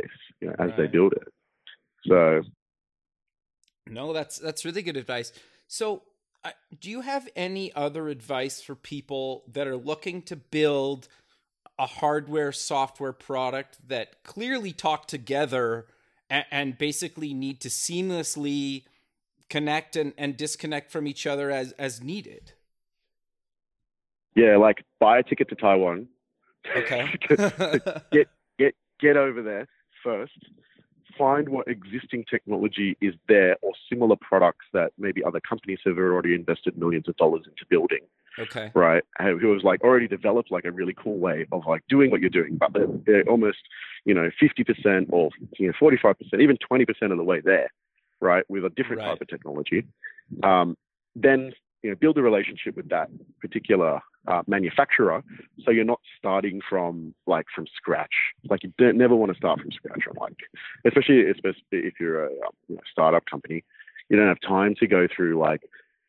you 0.42 0.48
know, 0.48 0.56
as 0.60 0.70
they 0.78 0.86
build 0.88 1.14
it. 1.14 1.34
So 2.06 2.42
No, 3.90 4.14
that's 4.14 4.38
that's 4.38 4.64
really 4.64 4.84
good 4.84 4.98
advice. 4.98 5.34
So, 5.68 6.04
uh, 6.44 6.52
do 6.80 6.90
you 6.90 7.02
have 7.02 7.28
any 7.36 7.74
other 7.74 8.10
advice 8.10 8.62
for 8.62 8.76
people 8.76 9.44
that 9.52 9.68
are 9.68 9.76
looking 9.76 10.22
to 10.24 10.36
build 10.36 11.08
a 11.78 11.86
hardware 11.86 12.52
software 12.52 13.14
product 13.14 13.78
that 13.88 14.24
clearly 14.24 14.72
talk 14.72 15.08
together 15.08 15.88
and, 16.30 16.46
and 16.52 16.78
basically 16.78 17.34
need 17.34 17.60
to 17.62 17.70
seamlessly 17.70 18.84
connect 19.50 19.96
and, 19.96 20.14
and 20.18 20.38
disconnect 20.38 20.92
from 20.92 21.08
each 21.08 21.26
other 21.26 21.52
as 21.52 21.72
as 21.74 22.02
needed. 22.02 22.54
Yeah, 24.36 24.58
like 24.58 24.84
buy 25.00 25.20
a 25.20 25.24
ticket 25.24 25.50
to 25.50 25.56
Taiwan. 25.56 26.08
Okay. 26.76 27.10
get 28.12 28.28
get 28.58 28.76
get 29.00 29.18
over 29.18 29.42
there 29.42 29.68
first. 30.04 30.34
Find 31.18 31.50
what 31.50 31.68
existing 31.68 32.24
technology 32.30 32.96
is 33.02 33.14
there 33.28 33.58
or 33.62 33.74
similar 33.90 34.16
products 34.16 34.66
that 34.72 34.94
maybe 34.98 35.22
other 35.24 35.42
companies 35.42 35.80
have 35.86 35.98
already 35.98 36.34
invested 36.34 36.78
millions 36.78 37.10
of 37.10 37.18
dollars 37.18 37.42
into 37.46 37.66
building. 37.70 38.00
Okay. 38.40 38.72
Right. 38.74 39.04
Who 39.20 39.48
was 39.50 39.64
like 39.64 39.84
already 39.84 40.08
developed 40.08 40.52
like 40.52 40.66
a 40.66 40.72
really 40.72 40.96
cool 40.98 41.18
way 41.18 41.46
of 41.52 41.66
like 41.68 41.82
doing 41.90 42.12
what 42.12 42.22
you're 42.22 42.30
doing, 42.30 42.58
but 42.58 42.74
they're, 42.74 42.88
they're 43.06 43.30
almost, 43.30 43.58
you 44.06 44.14
know, 44.14 44.30
50% 44.42 45.08
or 45.10 45.30
you 45.58 45.68
know 45.68 45.74
45%, 45.82 46.16
even 46.40 46.58
20% 46.72 47.12
of 47.12 47.18
the 47.18 47.24
way 47.24 47.42
there, 47.42 47.70
right, 48.22 48.44
with 48.50 48.66
a 48.66 48.70
different 48.70 49.02
Right. 49.02 49.10
type 49.10 49.22
of 49.22 49.28
technology. 49.28 49.86
Um, 50.44 50.78
then 51.16 51.54
you 51.84 51.90
know 51.90 51.96
build 51.96 52.18
a 52.18 52.22
relationship 52.22 52.76
with 52.76 52.90
that 52.90 53.10
particular 53.42 54.02
uh, 54.28 54.44
manufacturer, 54.48 55.24
so 55.64 55.72
you're 55.72 55.86
not 55.86 56.02
starting 56.18 56.62
from 56.70 57.16
like 57.26 57.46
from 57.54 57.66
scratch. 57.76 58.14
Like 58.50 58.64
you 58.64 58.74
don't, 58.78 58.98
never 58.98 59.16
want 59.16 59.32
to 59.32 59.38
start 59.38 59.60
from 59.60 59.72
scratch. 59.72 60.04
on 60.08 60.16
like, 60.20 60.38
especially 60.86 61.30
especially 61.30 61.64
if 61.72 61.94
you're 62.00 62.26
a 62.26 62.30
know, 62.68 62.80
startup 62.92 63.26
company, 63.26 63.64
you 64.10 64.18
don't 64.18 64.28
have 64.28 64.42
time 64.42 64.76
to 64.80 64.88
go 64.88 65.08
through 65.14 65.40
like 65.40 65.62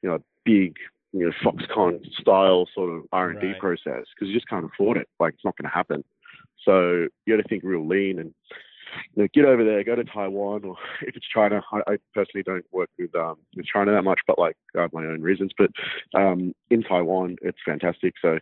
you 0.03 0.09
know 0.09 0.19
big 0.45 0.77
you 1.13 1.27
know 1.27 1.33
Foxconn 1.45 2.01
style 2.21 2.67
sort 2.75 2.91
of 2.91 3.05
R 3.13 3.31
and 3.31 3.41
D 3.41 3.49
Right. 3.49 3.59
process 3.59 4.05
because 4.15 4.29
you 4.29 4.35
just 4.35 4.49
can't 4.49 4.65
afford 4.65 4.97
it. 4.97 5.09
Like 5.19 5.35
it's 5.35 5.45
not 5.45 5.57
going 5.57 5.69
to 5.71 5.75
happen. 5.75 6.05
So 6.65 7.09
you 7.27 7.37
got 7.37 7.43
to 7.43 7.49
think 7.49 7.63
real 7.65 7.87
lean 7.87 8.19
and 8.19 8.35
you 9.15 9.23
know, 9.23 9.29
get 9.33 9.45
over 9.45 9.65
there, 9.65 9.85
go 9.85 9.95
to 9.95 10.05
Taiwan, 10.05 10.65
or 10.65 10.77
if 11.03 11.17
it's 11.17 11.27
China, 11.29 11.63
I, 11.73 11.93
I 11.93 11.97
personally 12.15 12.43
don't 12.43 12.65
work 12.73 12.91
with 12.99 13.15
um, 13.15 13.37
with 13.57 13.67
China 13.67 13.93
that 13.93 14.03
much, 14.03 14.21
but 14.27 14.39
like 14.39 14.57
I 14.77 14.83
have 14.83 14.93
my 14.93 15.05
own 15.05 15.23
reasons. 15.23 15.53
But 15.57 15.71
um, 16.15 16.53
in 16.71 16.83
Taiwan, 16.83 17.37
it's 17.43 17.59
fantastic. 17.65 18.15
So 18.21 18.39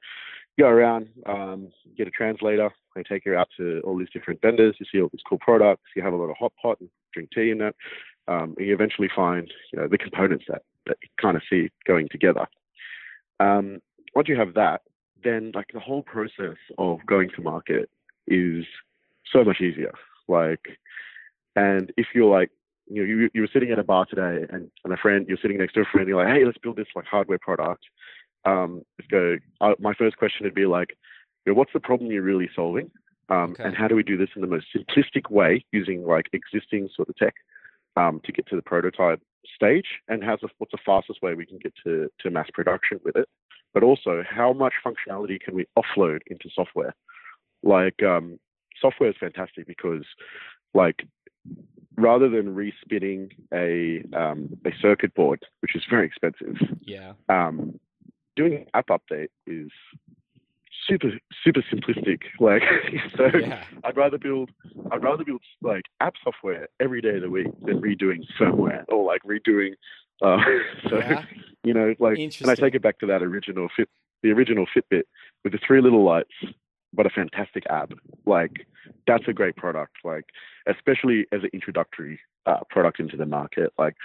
go 0.58 0.66
around, 0.68 1.08
um, 1.26 1.68
get 1.96 2.08
a 2.08 2.10
translator. 2.10 2.70
They 2.94 3.02
take 3.02 3.24
you 3.26 3.36
out 3.36 3.48
to 3.58 3.80
all 3.84 3.96
these 3.96 4.10
different 4.12 4.40
vendors. 4.42 4.76
You 4.80 4.86
see 4.90 5.00
all 5.00 5.10
these 5.12 5.22
cool 5.28 5.38
products. 5.38 5.84
You 5.94 6.02
have 6.02 6.12
a 6.12 6.16
lot 6.16 6.30
of 6.30 6.36
hot 6.36 6.52
pot 6.60 6.80
and 6.80 6.88
drink 7.14 7.30
tea 7.32 7.50
in 7.50 7.58
that. 7.58 7.74
Um, 8.28 8.54
and 8.58 8.66
you 8.66 8.74
eventually 8.74 9.08
find 9.14 9.50
you 9.72 9.80
know 9.80 9.88
the 9.88 9.98
components 9.98 10.44
that 10.48 10.62
that 10.86 10.98
you 11.02 11.08
kind 11.20 11.36
of 11.36 11.42
see 11.48 11.70
going 11.86 12.08
together. 12.08 12.46
Um, 13.40 13.80
once 14.14 14.28
you 14.28 14.36
have 14.36 14.54
that, 14.54 14.82
then 15.22 15.52
like 15.54 15.68
the 15.72 15.80
whole 15.80 16.02
process 16.02 16.56
of 16.76 16.98
going 17.06 17.30
to 17.36 17.42
market 17.42 17.88
is 18.26 18.64
so 19.32 19.44
much 19.44 19.60
easier. 19.60 19.92
Like, 20.28 20.78
and 21.56 21.92
if 21.96 22.08
you're 22.14 22.30
like, 22.30 22.50
you 22.86 23.02
know, 23.02 23.08
you, 23.08 23.30
you 23.34 23.40
were 23.42 23.48
sitting 23.52 23.70
at 23.70 23.78
a 23.78 23.84
bar 23.84 24.06
today 24.06 24.46
and, 24.50 24.70
and 24.84 24.92
a 24.92 24.96
friend, 24.96 25.26
you're 25.28 25.38
sitting 25.40 25.58
next 25.58 25.74
to 25.74 25.80
a 25.80 25.84
friend, 25.84 26.08
you're 26.08 26.22
like, 26.22 26.34
hey, 26.34 26.44
let's 26.44 26.58
build 26.58 26.76
this 26.76 26.86
like 26.94 27.04
hardware 27.04 27.38
product. 27.38 27.84
Um, 28.44 28.82
let's 28.98 29.08
go. 29.10 29.36
Uh, 29.60 29.74
my 29.78 29.94
first 29.94 30.16
question 30.16 30.44
would 30.44 30.54
be 30.54 30.66
like, 30.66 30.90
you 31.44 31.52
know, 31.52 31.58
what's 31.58 31.72
the 31.72 31.80
problem 31.80 32.10
you're 32.10 32.22
really 32.22 32.48
solving? 32.54 32.90
Um, 33.28 33.52
Okay. 33.52 33.64
And 33.64 33.76
how 33.76 33.88
do 33.88 33.94
we 33.94 34.02
do 34.02 34.16
this 34.16 34.30
in 34.36 34.42
the 34.42 34.48
most 34.48 34.66
simplistic 34.74 35.30
way 35.30 35.64
using 35.72 36.04
like 36.04 36.26
existing 36.32 36.88
sort 36.94 37.08
of 37.08 37.16
tech 37.16 37.34
um, 37.96 38.20
to 38.24 38.32
get 38.32 38.46
to 38.48 38.56
the 38.56 38.62
prototype 38.62 39.20
stage? 39.54 39.86
And 40.08 40.22
how's 40.22 40.40
the, 40.40 40.48
what's 40.58 40.72
the 40.72 40.78
fastest 40.84 41.22
way 41.22 41.34
we 41.34 41.46
can 41.46 41.58
get 41.58 41.74
to, 41.84 42.08
to 42.20 42.30
mass 42.30 42.48
production 42.52 43.00
with 43.04 43.16
it? 43.16 43.28
But 43.74 43.82
also, 43.82 44.24
how 44.28 44.52
much 44.52 44.74
functionality 44.84 45.40
can 45.40 45.54
we 45.54 45.66
offload 45.78 46.20
into 46.28 46.48
software? 46.54 46.94
Like, 47.62 48.02
um, 48.02 48.38
software 48.80 49.10
is 49.10 49.16
fantastic 49.20 49.66
because, 49.66 50.04
like, 50.74 51.06
rather 51.96 52.28
than 52.28 52.54
respinning 52.54 53.32
a 53.52 54.02
um, 54.16 54.56
a 54.64 54.70
circuit 54.80 55.14
board, 55.14 55.40
which 55.60 55.74
is 55.76 55.82
very 55.90 56.06
expensive, 56.06 56.56
Yeah. 56.82 57.12
um, 57.28 57.78
doing 58.36 58.54
an 58.54 58.66
app 58.74 58.88
update 58.88 59.28
is 59.46 59.70
super 60.88 61.10
super 61.44 61.62
simplistic. 61.72 62.22
Like, 62.40 62.62
so 63.16 63.26
Yeah. 63.38 63.62
I'd 63.84 63.96
rather 63.96 64.18
build 64.18 64.50
I'd 64.90 65.02
rather 65.02 65.24
build 65.24 65.42
like 65.62 65.84
app 66.00 66.14
software 66.22 66.68
every 66.80 67.00
day 67.00 67.16
of 67.16 67.22
the 67.22 67.30
week 67.30 67.48
than 67.64 67.80
redoing 67.80 68.24
firmware 68.38 68.84
or 68.88 69.04
like 69.04 69.22
redoing. 69.22 69.74
Uh, 70.22 70.38
so 70.88 70.98
Yeah. 70.98 71.24
you 71.64 71.74
know, 71.74 71.94
like, 71.98 72.18
and 72.18 72.50
I 72.50 72.54
take 72.54 72.74
it 72.74 72.82
back 72.82 72.98
to 73.00 73.06
that 73.06 73.22
original 73.22 73.68
fit, 73.76 73.88
the 74.22 74.30
original 74.30 74.66
Fitbit 74.74 75.02
with 75.44 75.52
the 75.52 75.58
three 75.64 75.80
little 75.80 76.04
lights, 76.04 76.32
but 76.92 77.06
a 77.06 77.10
fantastic 77.10 77.64
app. 77.68 77.92
Like, 78.26 78.66
that's 79.06 79.24
a 79.28 79.32
great 79.32 79.56
product. 79.56 79.96
Like, 80.04 80.24
especially 80.66 81.26
as 81.32 81.42
an 81.42 81.50
introductory 81.52 82.20
uh, 82.46 82.60
product 82.70 83.00
into 83.00 83.16
the 83.16 83.26
market. 83.26 83.72
Like, 83.78 83.96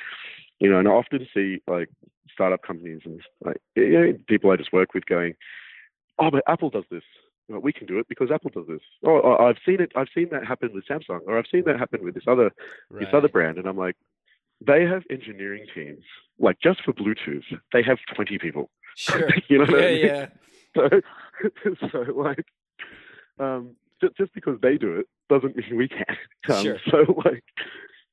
you 0.60 0.70
know, 0.70 0.80
and 0.80 0.88
I 0.88 0.92
often 0.92 1.28
see 1.34 1.62
like 1.68 1.90
startup 2.32 2.64
companies 2.64 3.02
and 3.06 3.22
like 3.46 3.58
you 3.76 3.90
know, 3.92 4.14
people 4.28 4.52
I 4.52 4.56
just 4.58 4.74
work 4.74 4.94
with 4.94 5.06
going, 5.06 5.36
"Oh, 6.20 6.32
but 6.32 6.44
Apple 6.48 6.70
does 6.70 6.86
this. 6.92 7.04
Well, 7.50 7.60
we 7.60 7.74
can 7.74 7.88
do 7.88 8.00
it 8.00 8.08
because 8.08 8.32
Apple 8.32 8.52
does 8.54 8.68
this." 8.68 8.82
Oh, 9.06 9.36
I've 9.38 9.58
seen 9.66 9.82
it. 9.82 9.92
I've 9.96 10.08
seen 10.16 10.30
that 10.32 10.46
happen 10.46 10.72
with 10.74 10.86
Samsung, 10.88 11.22
or 11.28 11.38
I've 11.38 11.48
seen 11.52 11.64
that 11.66 11.78
happen 11.80 12.04
with 12.04 12.14
this 12.16 12.24
other 12.28 12.52
this 13.00 13.10
other 13.14 13.28
brand, 13.30 13.58
and 13.58 13.68
I'm 13.68 13.78
like, 13.78 13.96
they 14.66 14.84
have 14.86 15.04
engineering 15.10 15.66
teams. 15.74 16.04
Like 16.40 16.58
just 16.62 16.82
for 16.84 16.94
Bluetooth, 16.94 17.44
they 17.74 17.84
have 17.84 17.98
20 18.16 18.38
people. 18.40 18.70
Sure. 18.96 19.30
you 19.50 19.58
know 19.60 19.66
Yeah, 19.78 19.86
I 19.86 19.92
mean? 19.92 20.06
yeah. 20.06 20.26
So, 20.76 20.90
so 21.92 21.98
like, 22.16 22.46
um, 23.40 23.76
just, 24.02 24.18
just 24.18 24.34
because 24.34 24.58
they 24.62 24.78
do 24.78 24.96
it 24.96 25.08
doesn't 25.30 25.56
mean 25.56 25.78
we 25.78 25.88
can. 25.88 26.06
Um, 26.50 26.64
Sure. 26.64 26.78
So 26.90 27.22
like, 27.24 27.44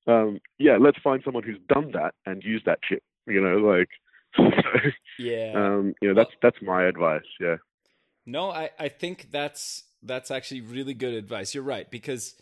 um, 0.07 0.41
yeah, 0.59 0.77
let's 0.79 0.99
find 0.99 1.23
someone 1.25 1.43
who's 1.43 1.59
done 1.69 1.91
that 1.93 2.15
and 2.27 2.43
use 2.45 2.63
that 2.67 2.83
chip. 2.83 3.03
You 3.27 3.41
know, 3.41 3.57
like, 3.57 3.89
so, 4.37 4.51
Yeah. 5.19 5.53
um, 5.55 5.95
you 6.03 6.09
know, 6.09 6.15
that's 6.15 6.35
that's 6.43 6.61
my 6.63 6.85
advice. 6.85 7.23
Yeah. 7.41 7.57
No, 8.27 8.51
I, 8.51 8.71
I 8.79 8.89
think 8.89 9.29
that's 9.31 9.85
that's 10.03 10.31
actually 10.31 10.61
really 10.63 10.95
good 10.95 11.15
advice. 11.15 11.55
You're 11.55 11.65
right 11.65 11.91
because 11.91 12.35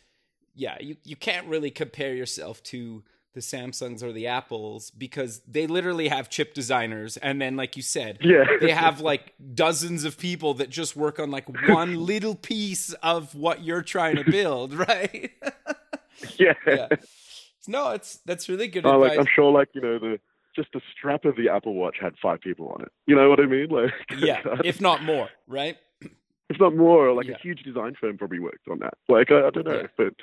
yeah, 0.55 0.77
you, 0.81 0.97
you 1.05 1.17
can't 1.17 1.47
really 1.47 1.71
compare 1.71 2.15
yourself 2.15 2.63
to 2.65 3.05
the 3.35 3.41
Samsungs 3.41 4.03
or 4.03 4.13
the 4.13 4.27
Apples 4.27 4.91
because 4.91 5.41
they 5.47 5.67
literally 5.69 6.09
have 6.09 6.29
chip 6.29 6.55
designers 6.55 7.17
and 7.17 7.41
then 7.41 7.57
like 7.57 7.77
you 7.77 7.83
said, 7.83 8.19
Yeah. 8.21 8.45
they 8.61 8.73
have 8.73 9.01
like 9.01 9.35
dozens 9.55 10.05
of 10.05 10.19
people 10.19 10.55
that 10.55 10.71
just 10.71 10.97
work 10.97 11.21
on 11.21 11.31
like 11.31 11.47
one 11.69 12.05
little 12.07 12.35
piece 12.35 12.93
of 12.95 13.35
what 13.35 13.63
you're 13.63 13.83
trying 13.83 14.17
to 14.17 14.25
build, 14.29 14.73
right? 14.89 15.31
yeah. 16.39 16.55
yeah. 16.67 16.89
No, 17.69 17.91
it's 17.91 18.17
that's 18.25 18.49
really 18.49 18.67
good 18.69 18.87
Oh, 18.87 18.95
advice. 19.03 19.11
like 19.11 19.19
I'm 19.21 19.33
sure, 19.35 19.53
like 19.53 19.69
you 19.75 19.83
know, 19.83 19.99
the 19.99 20.19
just 20.55 20.69
the 20.73 20.81
strap 20.97 21.25
of 21.25 21.37
the 21.37 21.49
Apple 21.49 21.75
Watch 21.75 21.97
had 22.01 22.15
five 22.21 22.41
people 22.41 22.69
on 22.69 22.83
it. 22.83 22.89
You 23.07 23.15
know 23.17 23.29
what 23.29 23.41
I 23.41 23.47
mean? 23.47 23.69
Like, 23.69 23.93
yeah, 24.19 24.41
if 24.65 24.81
not 24.81 25.03
more, 25.03 25.29
right? 25.47 25.77
if 26.51 26.59
not 26.59 26.77
more, 26.77 27.13
like 27.13 27.27
Yeah. 27.27 27.35
a 27.35 27.39
huge 27.39 27.63
design 27.63 27.95
firm 28.01 28.19
probably 28.19 28.41
worked 28.41 28.69
on 28.71 28.79
that. 28.81 28.95
Like 29.09 29.31
I, 29.31 29.47
I 29.47 29.51
don't 29.51 29.67
know, 29.67 29.83
Yeah. 29.83 29.87
but 29.97 30.15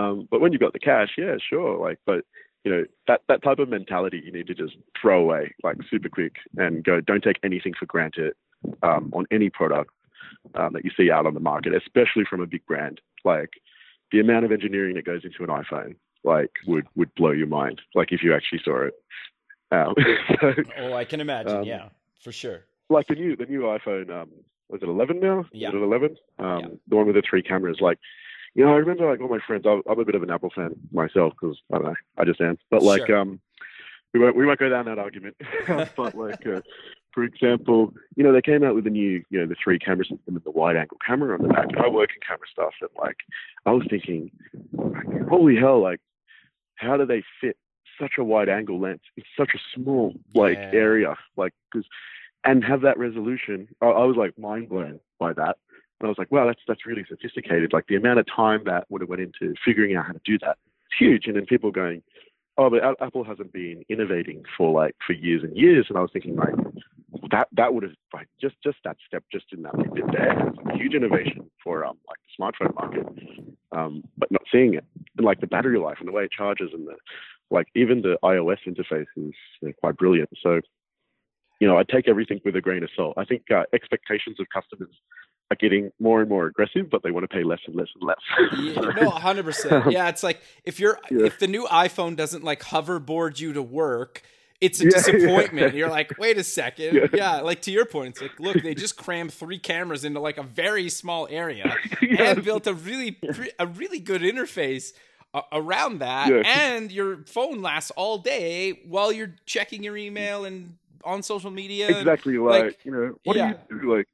um, 0.00 0.28
but 0.30 0.40
when 0.40 0.52
you 0.52 0.58
got 0.58 0.72
the 0.72 0.78
cash, 0.78 1.10
yeah, 1.18 1.36
sure. 1.48 1.76
Like, 1.78 1.98
but 2.06 2.24
you 2.64 2.70
know 2.70 2.84
that 3.08 3.22
that 3.28 3.42
type 3.42 3.58
of 3.58 3.68
mentality 3.68 4.20
you 4.24 4.30
need 4.32 4.46
to 4.48 4.54
just 4.54 4.74
throw 5.00 5.20
away 5.22 5.54
like 5.64 5.76
super 5.90 6.08
quick 6.08 6.36
and 6.56 6.84
go. 6.84 7.00
Don't 7.00 7.22
take 7.24 7.38
anything 7.42 7.72
for 7.78 7.86
granted 7.86 8.34
um, 8.82 9.10
on 9.14 9.24
any 9.30 9.48
product 9.50 9.90
um, 10.54 10.74
that 10.74 10.84
you 10.84 10.90
see 10.96 11.10
out 11.10 11.26
on 11.26 11.34
the 11.34 11.40
market, 11.40 11.74
especially 11.74 12.24
from 12.28 12.40
a 12.40 12.46
big 12.46 12.64
brand. 12.66 13.00
Like 13.24 13.50
the 14.12 14.20
amount 14.20 14.44
of 14.44 14.52
engineering 14.52 14.94
that 14.96 15.06
goes 15.06 15.24
into 15.24 15.42
an 15.42 15.48
iPhone, 15.48 15.96
like 16.22 16.50
would 16.66 16.86
would 16.96 17.14
blow 17.14 17.30
your 17.30 17.46
mind. 17.46 17.80
Like 17.94 18.12
if 18.12 18.22
you 18.22 18.34
actually 18.34 18.60
saw 18.64 18.82
it. 18.82 18.94
Um, 19.70 19.94
so, 20.40 20.52
Oh, 20.78 20.94
I 20.94 21.04
can 21.04 21.20
imagine. 21.20 21.52
Um, 21.56 21.64
yeah, 21.64 21.88
for 22.22 22.32
sure. 22.32 22.64
like 22.88 23.06
the 23.06 23.14
new 23.14 23.36
the 23.36 23.46
new 23.46 23.62
iPhone, 23.62 24.10
um, 24.10 24.28
was 24.68 24.82
it 24.82 24.88
11 24.88 25.20
now? 25.20 25.44
Yeah. 25.52 25.68
Is 25.68 25.74
it 25.74 25.82
11? 25.82 26.16
Um, 26.38 26.46
Yeah. 26.60 26.68
the 26.88 26.96
one 26.96 27.06
with 27.06 27.16
the 27.16 27.22
three 27.28 27.42
cameras. 27.42 27.78
Like, 27.80 27.98
you 28.54 28.64
know, 28.64 28.72
I 28.72 28.76
remember 28.76 29.08
like 29.10 29.20
all 29.20 29.28
my 29.28 29.38
friends. 29.46 29.64
I'm, 29.66 29.82
I'm 29.88 29.98
a 30.00 30.04
bit 30.04 30.14
of 30.14 30.22
an 30.22 30.30
Apple 30.30 30.50
fan 30.54 30.74
myself 30.92 31.34
because 31.40 31.58
I 31.72 31.76
don't 31.76 31.86
know, 31.86 31.94
I 32.18 32.24
just 32.24 32.40
am. 32.40 32.58
But 32.70 32.82
like, 32.82 33.06
Sure. 33.06 33.18
um, 33.18 33.40
we 34.12 34.18
won't 34.20 34.34
we 34.36 34.44
won't 34.46 34.58
go 34.58 34.68
down 34.68 34.86
that 34.86 34.98
argument. 34.98 35.36
but 35.96 36.14
like, 36.16 36.44
uh, 36.46 36.60
for 37.12 37.22
example, 37.24 37.92
you 38.16 38.22
know, 38.24 38.32
they 38.32 38.42
came 38.42 38.62
out 38.64 38.74
with 38.74 38.84
the 38.84 38.90
new, 38.90 39.22
you 39.30 39.38
know, 39.40 39.46
the 39.46 39.56
three 39.62 39.78
camera 39.78 40.04
system 40.04 40.20
and 40.36 40.42
the 40.44 40.50
wide 40.50 40.76
angle 40.76 40.96
camera 41.04 41.34
on 41.34 41.42
the 41.42 41.48
back. 41.52 41.66
I 41.78 41.88
work 41.88 42.10
in 42.14 42.20
camera 42.26 42.46
stuff, 42.52 42.72
and 42.80 42.90
like, 43.00 43.16
I 43.66 43.72
was 43.72 43.84
thinking, 43.90 44.30
like, 44.72 45.28
holy 45.28 45.56
hell, 45.56 45.80
like, 45.82 46.00
how 46.76 46.96
do 46.96 47.04
they 47.06 47.22
fit 47.40 47.56
such 48.00 48.12
a 48.18 48.24
wide 48.24 48.48
angle 48.48 48.80
lens 48.80 49.00
It's 49.16 49.28
such 49.36 49.50
a 49.54 49.58
small 49.74 50.14
like 50.34 50.58
Yeah. 50.58 50.70
area? 50.72 51.16
Like, 51.36 51.52
because 51.70 51.86
and 52.44 52.64
have 52.64 52.80
that 52.82 52.98
resolution. 52.98 53.68
I, 53.82 53.86
I 53.86 54.04
was 54.04 54.16
like 54.16 54.38
mind 54.38 54.68
blown 54.70 54.98
by 55.18 55.32
that. 55.34 55.56
And 56.00 56.06
I 56.06 56.08
was 56.08 56.16
like, 56.18 56.32
wow, 56.32 56.46
that's 56.46 56.62
that's 56.66 56.86
really 56.86 57.04
sophisticated. 57.08 57.72
Like 57.72 57.86
the 57.88 57.96
amount 57.96 58.18
of 58.18 58.26
time 58.34 58.62
that 58.64 58.86
would 58.88 59.02
have 59.02 59.10
went 59.10 59.22
into 59.22 59.54
figuring 59.64 59.94
out 59.96 60.06
how 60.06 60.12
to 60.12 60.20
do 60.24 60.38
that, 60.38 60.56
it's 60.86 60.98
huge. 60.98 61.26
And 61.26 61.36
then 61.36 61.44
people 61.44 61.70
going, 61.70 62.02
oh, 62.56 62.70
but 62.70 62.82
Apple 63.02 63.24
hasn't 63.24 63.52
been 63.52 63.84
innovating 63.90 64.42
for 64.56 64.72
like 64.72 64.96
for 65.06 65.12
years 65.12 65.42
and 65.42 65.54
years. 65.56 65.86
And 65.88 65.98
I 65.98 66.00
was 66.00 66.10
thinking 66.12 66.36
like 66.36 66.54
that 67.30 67.48
that 67.52 67.74
would 67.74 67.82
have 67.82 67.92
like 68.14 68.28
just 68.40 68.56
just 68.64 68.78
that 68.84 68.96
step 69.06 69.24
just 69.30 69.46
in 69.52 69.62
that 69.62 69.76
bit 69.94 70.04
there, 70.12 70.48
is 70.48 70.54
a 70.72 70.76
huge 70.76 70.94
innovation 70.94 71.50
for 71.62 71.80
for 71.80 71.84
um 71.84 71.98
like 72.08 72.18
the 72.24 72.42
smartphone 72.42 72.74
market, 72.74 73.06
um, 73.72 74.02
but 74.16 74.30
not 74.32 74.42
seeing 74.50 74.74
it 74.74 74.84
and 75.18 75.26
like 75.26 75.40
the 75.40 75.46
battery 75.46 75.78
life 75.78 75.98
and 76.00 76.08
the 76.08 76.12
way 76.12 76.24
it 76.24 76.32
charges 76.32 76.70
and 76.72 76.86
the 76.88 76.96
like 77.50 77.68
even 77.74 78.02
the 78.02 78.16
iOS 78.22 78.58
interface 78.66 79.06
is 79.16 79.74
quite 79.80 79.96
brilliant. 79.96 80.30
So 80.42 80.60
you 81.60 81.68
know 81.68 81.76
I 81.78 81.84
take 81.84 82.08
everything 82.08 82.40
with 82.44 82.56
a 82.56 82.60
grain 82.60 82.82
of 82.82 82.90
salt. 82.96 83.14
I 83.16 83.24
think 83.24 83.50
uh, 83.50 83.64
expectations 83.72 84.38
of 84.40 84.46
customers 84.52 84.94
are 85.50 85.56
getting 85.56 85.90
more 85.98 86.20
and 86.20 86.28
more 86.28 86.46
aggressive, 86.46 86.88
but 86.90 87.02
they 87.02 87.10
want 87.10 87.28
to 87.28 87.34
pay 87.34 87.42
less 87.42 87.60
and 87.66 87.74
less 87.74 87.88
and 88.00 88.08
less. 88.08 88.52
yeah, 88.58 88.80
no, 89.02 89.10
hundred 89.10 89.44
percent. 89.44 89.90
Yeah, 89.90 90.08
it's 90.08 90.22
like 90.22 90.40
if 90.64 90.78
you're 90.78 90.98
yeah. 91.10 91.26
if 91.26 91.38
the 91.38 91.46
new 91.46 91.66
iPhone 91.66 92.16
doesn't 92.16 92.44
like 92.44 92.62
hoverboard 92.62 93.40
you 93.40 93.52
to 93.52 93.62
work, 93.62 94.22
it's 94.60 94.80
a 94.80 94.84
yeah, 94.84 94.90
disappointment. 94.94 95.72
Yeah. 95.72 95.78
You're 95.78 95.90
like, 95.90 96.18
wait 96.18 96.38
a 96.38 96.44
second. 96.44 96.94
Yeah. 96.94 97.06
yeah. 97.12 97.40
like 97.40 97.62
to 97.62 97.72
your 97.72 97.84
point, 97.84 98.10
it's 98.10 98.22
like, 98.22 98.38
look, 98.38 98.62
they 98.62 98.74
just 98.74 98.96
crammed 98.96 99.32
three 99.32 99.58
cameras 99.58 100.04
into 100.04 100.20
like 100.20 100.38
a 100.38 100.42
very 100.42 100.88
small 100.88 101.26
area 101.30 101.74
and 102.18 102.44
built 102.44 102.66
a 102.66 102.74
really 102.74 103.18
a 103.58 103.66
really 103.66 103.98
good 104.00 104.22
interface 104.22 104.92
around 105.52 105.98
that, 105.98 106.30
and 106.46 106.90
your 106.90 107.18
phone 107.26 107.62
lasts 107.62 107.90
all 107.92 108.18
day 108.18 108.80
while 108.86 109.12
you're 109.12 109.34
checking 109.46 109.82
your 109.82 109.96
email 109.96 110.44
and 110.44 110.76
on 111.04 111.22
social 111.22 111.50
media. 111.50 111.88
Exactly. 111.88 112.36
And, 112.36 112.44
like, 112.44 112.64
like, 112.64 112.78
you 112.84 112.92
know, 112.92 113.14
what 113.24 113.34
do 113.34 113.40
you 113.40 113.80
do? 113.80 113.96
Like 113.96 114.06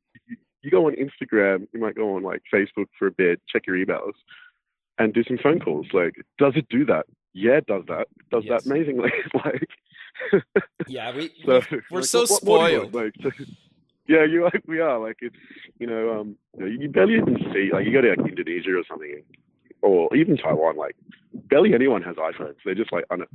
you 0.67 0.71
go 0.73 0.87
on 0.87 0.97
Instagram, 0.97 1.69
you 1.73 1.81
might 1.81 1.95
go 1.95 2.17
on 2.17 2.25
like 2.25 2.43
Facebook 2.53 2.87
for 2.99 3.07
a 3.07 3.12
bit, 3.12 3.41
check 3.49 3.67
your 3.69 3.77
emails, 3.77 4.14
and 4.99 5.14
do 5.14 5.23
some 5.23 5.39
phone 5.39 5.61
calls. 5.61 5.87
Like, 5.93 6.17
does 6.39 6.55
it 6.57 6.69
do 6.69 6.85
that? 6.87 7.07
Yeah, 7.33 7.59
it 7.59 7.67
does 7.67 7.85
that. 7.87 8.09
It 8.19 8.31
does 8.31 8.45
yes. 8.45 8.64
that 8.64 8.71
amazingly. 8.71 9.12
like, 9.45 9.71
yeah, 10.89 11.14
we, 11.14 11.31
so, 11.47 11.61
we 11.71 11.77
are 11.77 12.01
like, 12.01 12.05
so 12.05 12.21
what, 12.21 12.29
spoiled. 12.29 12.93
What 12.93 13.05
like, 13.05 13.14
so, 13.23 13.45
yeah, 14.09 14.25
you 14.25 14.43
like 14.43 14.62
we 14.67 14.81
are. 14.81 14.99
Like, 14.99 15.19
it's 15.21 15.37
you 15.79 15.87
know, 15.87 16.21
um, 16.21 16.37
you, 16.59 16.64
know, 16.64 16.67
you 16.67 16.89
barely 16.89 17.14
even 17.14 17.37
see. 17.53 17.71
Like, 17.73 17.87
you 17.87 17.93
go 17.93 18.01
to 18.01 18.09
like 18.09 18.29
Indonesia 18.29 18.77
or 18.77 18.83
something, 18.89 19.23
or 19.83 20.14
even 20.14 20.37
Taiwan. 20.37 20.77
Like, 20.77 20.97
barely 21.49 21.74
anyone 21.74 22.03
has 22.03 22.16
iPhones. 22.16 22.57
They're 22.64 22.74
just 22.74 22.93
like 22.93 23.05
un- 23.11 23.27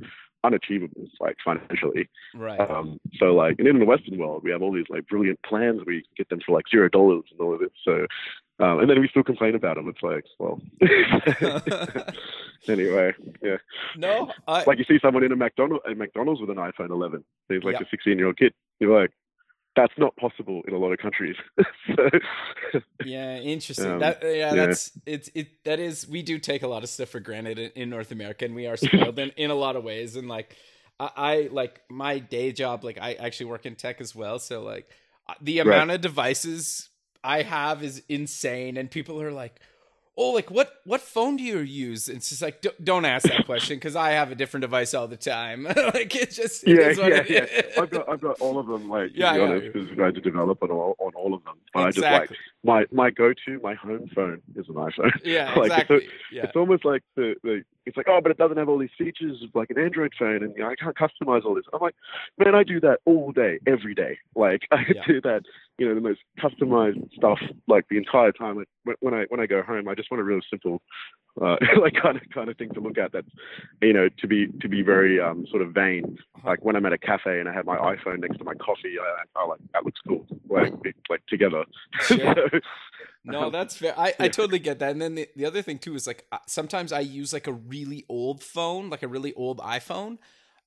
unachievable, 0.44 1.06
like 1.20 1.36
financially. 1.44 2.08
Right. 2.34 2.60
Um, 2.60 2.98
so 3.18 3.26
like, 3.34 3.58
and 3.58 3.68
in 3.68 3.78
the 3.78 3.84
Western 3.84 4.18
world, 4.18 4.42
we 4.44 4.50
have 4.50 4.62
all 4.62 4.72
these 4.72 4.88
like 4.88 5.06
brilliant 5.06 5.40
plans. 5.42 5.80
We 5.86 6.04
get 6.16 6.28
them 6.28 6.40
for 6.44 6.54
like 6.54 6.64
zero 6.70 6.88
dollars 6.88 7.24
and 7.30 7.40
all 7.40 7.54
of 7.54 7.60
this. 7.60 7.70
So, 7.84 8.06
um, 8.58 8.80
and 8.80 8.90
then 8.90 9.00
we 9.00 9.08
still 9.08 9.22
complain 9.22 9.54
about 9.54 9.76
them. 9.76 9.88
It's 9.88 10.02
like, 10.02 10.24
well, 10.38 10.60
anyway, 12.68 13.12
yeah. 13.42 13.56
No, 13.96 14.30
I... 14.46 14.64
like 14.64 14.78
you 14.78 14.84
see 14.84 14.98
someone 15.02 15.24
in 15.24 15.32
a 15.32 15.36
McDonald's, 15.36 15.84
a 15.90 15.94
McDonald's 15.94 16.40
with 16.40 16.50
an 16.50 16.56
iPhone 16.56 16.90
11. 16.90 17.24
He's 17.48 17.62
like 17.62 17.74
yep. 17.74 17.82
a 17.82 17.90
16 17.90 18.18
year 18.18 18.26
old 18.26 18.36
kid. 18.36 18.52
You're 18.78 19.00
like, 19.00 19.10
that's 19.74 19.92
not 19.96 20.14
possible 20.16 20.62
in 20.66 20.74
a 20.74 20.78
lot 20.78 20.92
of 20.92 20.98
countries. 20.98 21.36
so, 21.96 22.08
yeah, 23.04 23.36
interesting. 23.38 23.92
Um, 23.92 23.98
that, 24.00 24.20
yeah, 24.22 24.30
yeah, 24.30 24.54
that's 24.54 24.92
it's 25.06 25.30
it. 25.34 25.64
That 25.64 25.80
is, 25.80 26.06
we 26.06 26.22
do 26.22 26.38
take 26.38 26.62
a 26.62 26.68
lot 26.68 26.82
of 26.82 26.88
stuff 26.88 27.10
for 27.10 27.20
granted 27.20 27.58
in, 27.58 27.70
in 27.74 27.90
North 27.90 28.12
America, 28.12 28.44
and 28.44 28.54
we 28.54 28.66
are 28.66 28.76
spoiled 28.76 29.18
in, 29.18 29.30
in 29.36 29.50
a 29.50 29.54
lot 29.54 29.76
of 29.76 29.84
ways. 29.84 30.16
And 30.16 30.28
like, 30.28 30.56
I, 31.00 31.10
I, 31.16 31.48
like 31.50 31.80
my 31.90 32.18
day 32.18 32.52
job. 32.52 32.84
Like, 32.84 32.98
I 33.00 33.14
actually 33.14 33.46
work 33.46 33.66
in 33.66 33.76
tech 33.76 34.00
as 34.00 34.14
well. 34.14 34.38
So 34.38 34.62
like, 34.62 34.88
uh, 35.28 35.34
the 35.40 35.60
amount 35.60 35.88
right. 35.88 35.94
of 35.94 36.00
devices 36.00 36.90
I 37.24 37.42
have 37.42 37.82
is 37.82 38.02
insane, 38.08 38.76
and 38.76 38.90
people 38.90 39.22
are 39.22 39.32
like, 39.32 39.60
oh 40.16 40.30
like 40.30 40.50
what 40.50 40.80
what 40.84 41.00
phone 41.00 41.36
do 41.36 41.42
you 41.42 41.58
use 41.58 42.08
it's 42.08 42.28
just 42.28 42.42
like 42.42 42.64
don't 42.82 43.04
ask 43.04 43.26
that 43.28 43.46
question 43.46 43.76
because 43.76 43.96
i 43.96 44.10
have 44.10 44.30
a 44.30 44.34
different 44.34 44.62
device 44.62 44.92
all 44.92 45.08
the 45.08 45.16
time 45.16 45.64
like 45.94 46.14
it's 46.14 46.36
just 46.36 46.66
it 46.66 46.98
yeah 46.98 47.06
yeah 47.06 47.24
yeah 47.28 47.62
i've 47.80 47.90
got 47.90 48.08
i've 48.08 48.20
got 48.20 48.38
all 48.40 48.58
of 48.58 48.66
them 48.66 48.88
like 48.88 49.12
to 49.12 49.18
yeah, 49.18 49.38
honest 49.38 49.72
because 49.72 49.88
yeah. 49.96 50.02
i 50.02 50.06
had 50.06 50.14
to 50.14 50.20
develop 50.20 50.62
on 50.62 50.70
all, 50.70 50.94
on 50.98 51.12
all 51.14 51.32
of 51.32 51.42
them 51.44 51.54
but 51.72 51.88
exactly. 51.88 52.08
i 52.08 52.20
just 52.20 52.30
like 52.30 52.38
my 52.62 52.84
my 52.92 53.10
go-to 53.10 53.58
my 53.62 53.74
home 53.74 54.08
phone 54.14 54.40
is 54.54 54.68
an 54.68 54.74
iphone 54.74 55.12
yeah 55.24 55.54
like 55.56 55.70
exactly. 55.70 55.96
it's, 55.96 56.06
a, 56.06 56.34
yeah. 56.34 56.42
it's 56.44 56.56
almost 56.56 56.84
like 56.84 57.02
the, 57.16 57.34
the 57.42 57.62
it's 57.86 57.96
like, 57.96 58.06
oh, 58.08 58.20
but 58.22 58.30
it 58.30 58.38
doesn't 58.38 58.56
have 58.56 58.68
all 58.68 58.78
these 58.78 58.90
features 58.96 59.42
of 59.42 59.50
like 59.54 59.70
an 59.70 59.78
Android 59.78 60.12
phone, 60.18 60.42
and 60.42 60.54
you 60.56 60.62
know, 60.62 60.70
I 60.70 60.76
can't 60.76 60.96
customize 60.96 61.44
all 61.44 61.54
this. 61.54 61.64
I'm 61.72 61.80
like, 61.80 61.96
man, 62.38 62.54
I 62.54 62.62
do 62.62 62.80
that 62.80 63.00
all 63.04 63.32
day, 63.32 63.58
every 63.66 63.94
day. 63.94 64.18
Like 64.36 64.62
I 64.72 64.84
yeah. 64.94 65.02
do 65.06 65.20
that, 65.22 65.42
you 65.82 65.88
know, 65.88 65.96
the 65.96 66.00
most 66.00 66.20
customized 66.38 67.12
stuff 67.12 67.40
like 67.66 67.84
the 67.90 67.96
entire 67.96 68.30
time. 68.30 68.56
Like, 68.56 68.96
when 69.00 69.14
I 69.14 69.24
when 69.30 69.40
I 69.40 69.46
go 69.46 69.62
home, 69.62 69.88
I 69.88 69.96
just 69.96 70.12
want 70.12 70.20
a 70.20 70.24
real 70.24 70.38
simple, 70.48 70.80
uh, 71.40 71.56
like 71.80 71.94
kind 72.00 72.16
of 72.16 72.22
kind 72.32 72.48
of 72.48 72.56
thing 72.56 72.72
to 72.74 72.80
look 72.80 72.98
at. 72.98 73.10
That's, 73.10 73.26
you 73.80 73.92
know, 73.92 74.08
to 74.20 74.26
be 74.28 74.46
to 74.60 74.68
be 74.68 74.82
very 74.82 75.20
um, 75.20 75.44
sort 75.50 75.60
of 75.60 75.72
vain. 75.72 76.18
Like 76.44 76.64
when 76.64 76.76
I'm 76.76 76.86
at 76.86 76.92
a 76.92 76.98
cafe 76.98 77.40
and 77.40 77.48
I 77.48 77.52
have 77.52 77.66
my 77.66 77.76
iPhone 77.78 78.20
next 78.20 78.38
to 78.38 78.44
my 78.44 78.54
coffee, 78.54 78.94
I, 79.00 79.40
I 79.40 79.44
like 79.44 79.58
that 79.72 79.84
looks 79.84 80.00
cool. 80.06 80.24
Like 80.48 80.72
like 81.10 81.26
together. 81.26 81.64
Sure. 82.02 82.18
so, 82.18 82.60
no, 83.24 83.50
that's 83.50 83.76
fair. 83.76 83.98
I, 83.98 84.14
I 84.18 84.28
totally 84.28 84.58
get 84.58 84.78
that. 84.80 84.90
And 84.90 85.00
then 85.00 85.14
the, 85.14 85.28
the 85.34 85.46
other 85.46 85.62
thing 85.62 85.78
too 85.78 85.94
is 85.96 86.06
like 86.06 86.26
sometimes 86.46 86.92
I 86.92 87.00
use 87.00 87.32
like 87.32 87.48
a 87.48 87.52
really 87.52 88.04
old 88.08 88.42
phone, 88.42 88.90
like 88.90 89.02
a 89.02 89.08
really 89.08 89.32
old 89.34 89.58
iPhone 89.58 90.18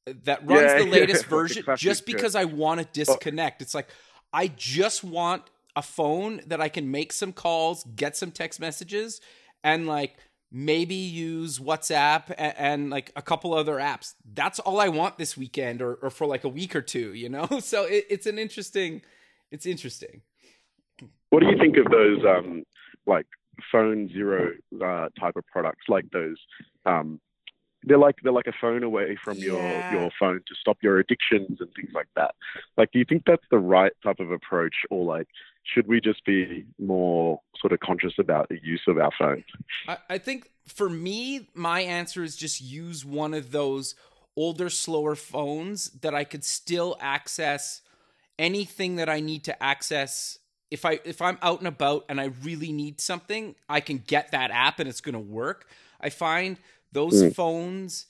uh, 0.08 0.14
that 0.24 0.46
runs 0.46 0.72
yeah, 0.72 0.78
the 0.80 0.86
latest 0.90 1.24
yeah. 1.24 1.30
version 1.30 1.64
just 1.78 2.06
because. 2.06 2.36
I 2.36 2.46
want 2.46 2.82
to 2.82 2.88
disconnect. 2.92 3.62
It's 3.62 3.76
like 3.76 3.90
I 4.36 4.48
just 4.48 5.02
want 5.02 5.44
a 5.78 5.82
phone 5.82 6.42
that 6.48 6.60
I 6.60 6.68
can 6.68 6.92
make 6.92 7.14
some 7.14 7.32
calls, 7.32 7.86
get 7.96 8.18
some 8.18 8.32
text 8.32 8.60
messages, 8.60 9.22
and 9.64 9.88
like 9.88 10.18
maybe 10.52 10.96
use 10.96 11.58
WhatsApp 11.58 12.34
and, 12.38 12.54
and, 12.58 12.90
like 12.90 13.14
a 13.16 13.22
couple 13.22 13.54
other 13.54 13.76
apps. 13.76 14.14
That's 14.34 14.60
all 14.60 14.82
I 14.82 14.90
want 14.90 15.18
this 15.18 15.38
weekend 15.38 15.82
or, 15.82 15.96
or 15.96 16.10
for 16.10 16.28
like 16.28 16.44
a 16.44 16.50
week 16.50 16.76
or 16.76 16.82
two, 16.82 17.14
you 17.14 17.30
know? 17.30 17.48
So 17.62 17.86
it, 17.86 18.06
it's 18.10 18.26
an 18.26 18.38
interesting, 18.38 19.02
it's 19.52 19.66
interesting. 19.66 20.22
What 21.30 21.40
do 21.40 21.48
you 21.48 21.58
think 21.58 21.78
of 21.78 21.90
those 21.90 22.20
um, 22.26 22.64
like 23.08 23.28
phone 23.72 24.10
zero 24.10 24.52
uh, 24.84 25.08
type 25.18 25.38
of 25.38 25.46
products, 25.48 25.86
like 25.88 26.10
those? 26.12 26.38
Um, 26.86 27.22
they're 27.86 27.98
like 27.98 28.16
they're 28.24 28.34
like 28.34 28.48
a 28.48 28.54
phone 28.60 28.84
away 28.84 29.18
from 29.24 29.38
your 29.38 29.62
yeah. 29.62 29.94
your 29.94 30.12
phone 30.20 30.42
to 30.48 30.56
stop 30.60 30.78
your 30.82 31.00
addictions 31.00 31.60
and 31.60 31.70
things 31.76 31.92
like 31.94 32.08
that. 32.16 32.36
Like, 32.78 32.92
do 32.92 33.00
you 33.00 33.06
think 33.08 33.24
that's 33.26 33.46
the 33.52 33.60
right 33.60 33.94
type 34.04 34.20
of 34.20 34.32
approach, 34.32 34.76
or 34.90 35.06
like 35.06 35.28
should 35.64 35.88
we 35.88 36.00
just 36.00 36.24
be 36.26 36.66
more 36.80 37.40
sort 37.60 37.74
of 37.74 37.80
conscious 37.80 38.14
about 38.20 38.50
the 38.50 38.60
use 38.64 38.84
of 38.88 38.98
our 38.98 39.12
phones? 39.18 39.46
I, 39.88 39.98
I 40.10 40.18
think 40.18 40.50
for 40.68 40.90
me, 40.90 41.50
my 41.54 41.82
answer 41.82 42.24
is 42.24 42.36
just 42.36 42.62
use 42.62 43.04
one 43.04 43.34
of 43.34 43.52
those 43.52 43.96
older, 44.36 44.70
slower 44.70 45.16
phones 45.16 45.90
that 46.02 46.14
I 46.14 46.24
could 46.24 46.44
still 46.44 46.98
access 47.00 47.82
anything 48.38 48.98
that 48.98 49.10
I 49.10 49.22
need 49.22 49.44
to 49.46 49.64
access 49.64 50.40
if 50.72 50.84
I 50.84 51.00
if 51.06 51.22
I'm 51.22 51.38
out 51.42 51.60
and 51.60 51.68
about 51.68 52.06
and 52.10 52.20
I 52.20 52.32
really 52.44 52.72
need 52.72 53.00
something, 53.00 53.56
I 53.70 53.80
can 53.80 53.98
get 53.98 54.32
that 54.32 54.52
app 54.52 54.80
and 54.80 54.90
it's 54.90 55.02
going 55.02 55.14
to 55.14 55.20
work. 55.20 55.68
I 56.02 56.10
find 56.10 56.58
those 56.96 57.22
mm. 57.22 57.36
phones 57.36 58.08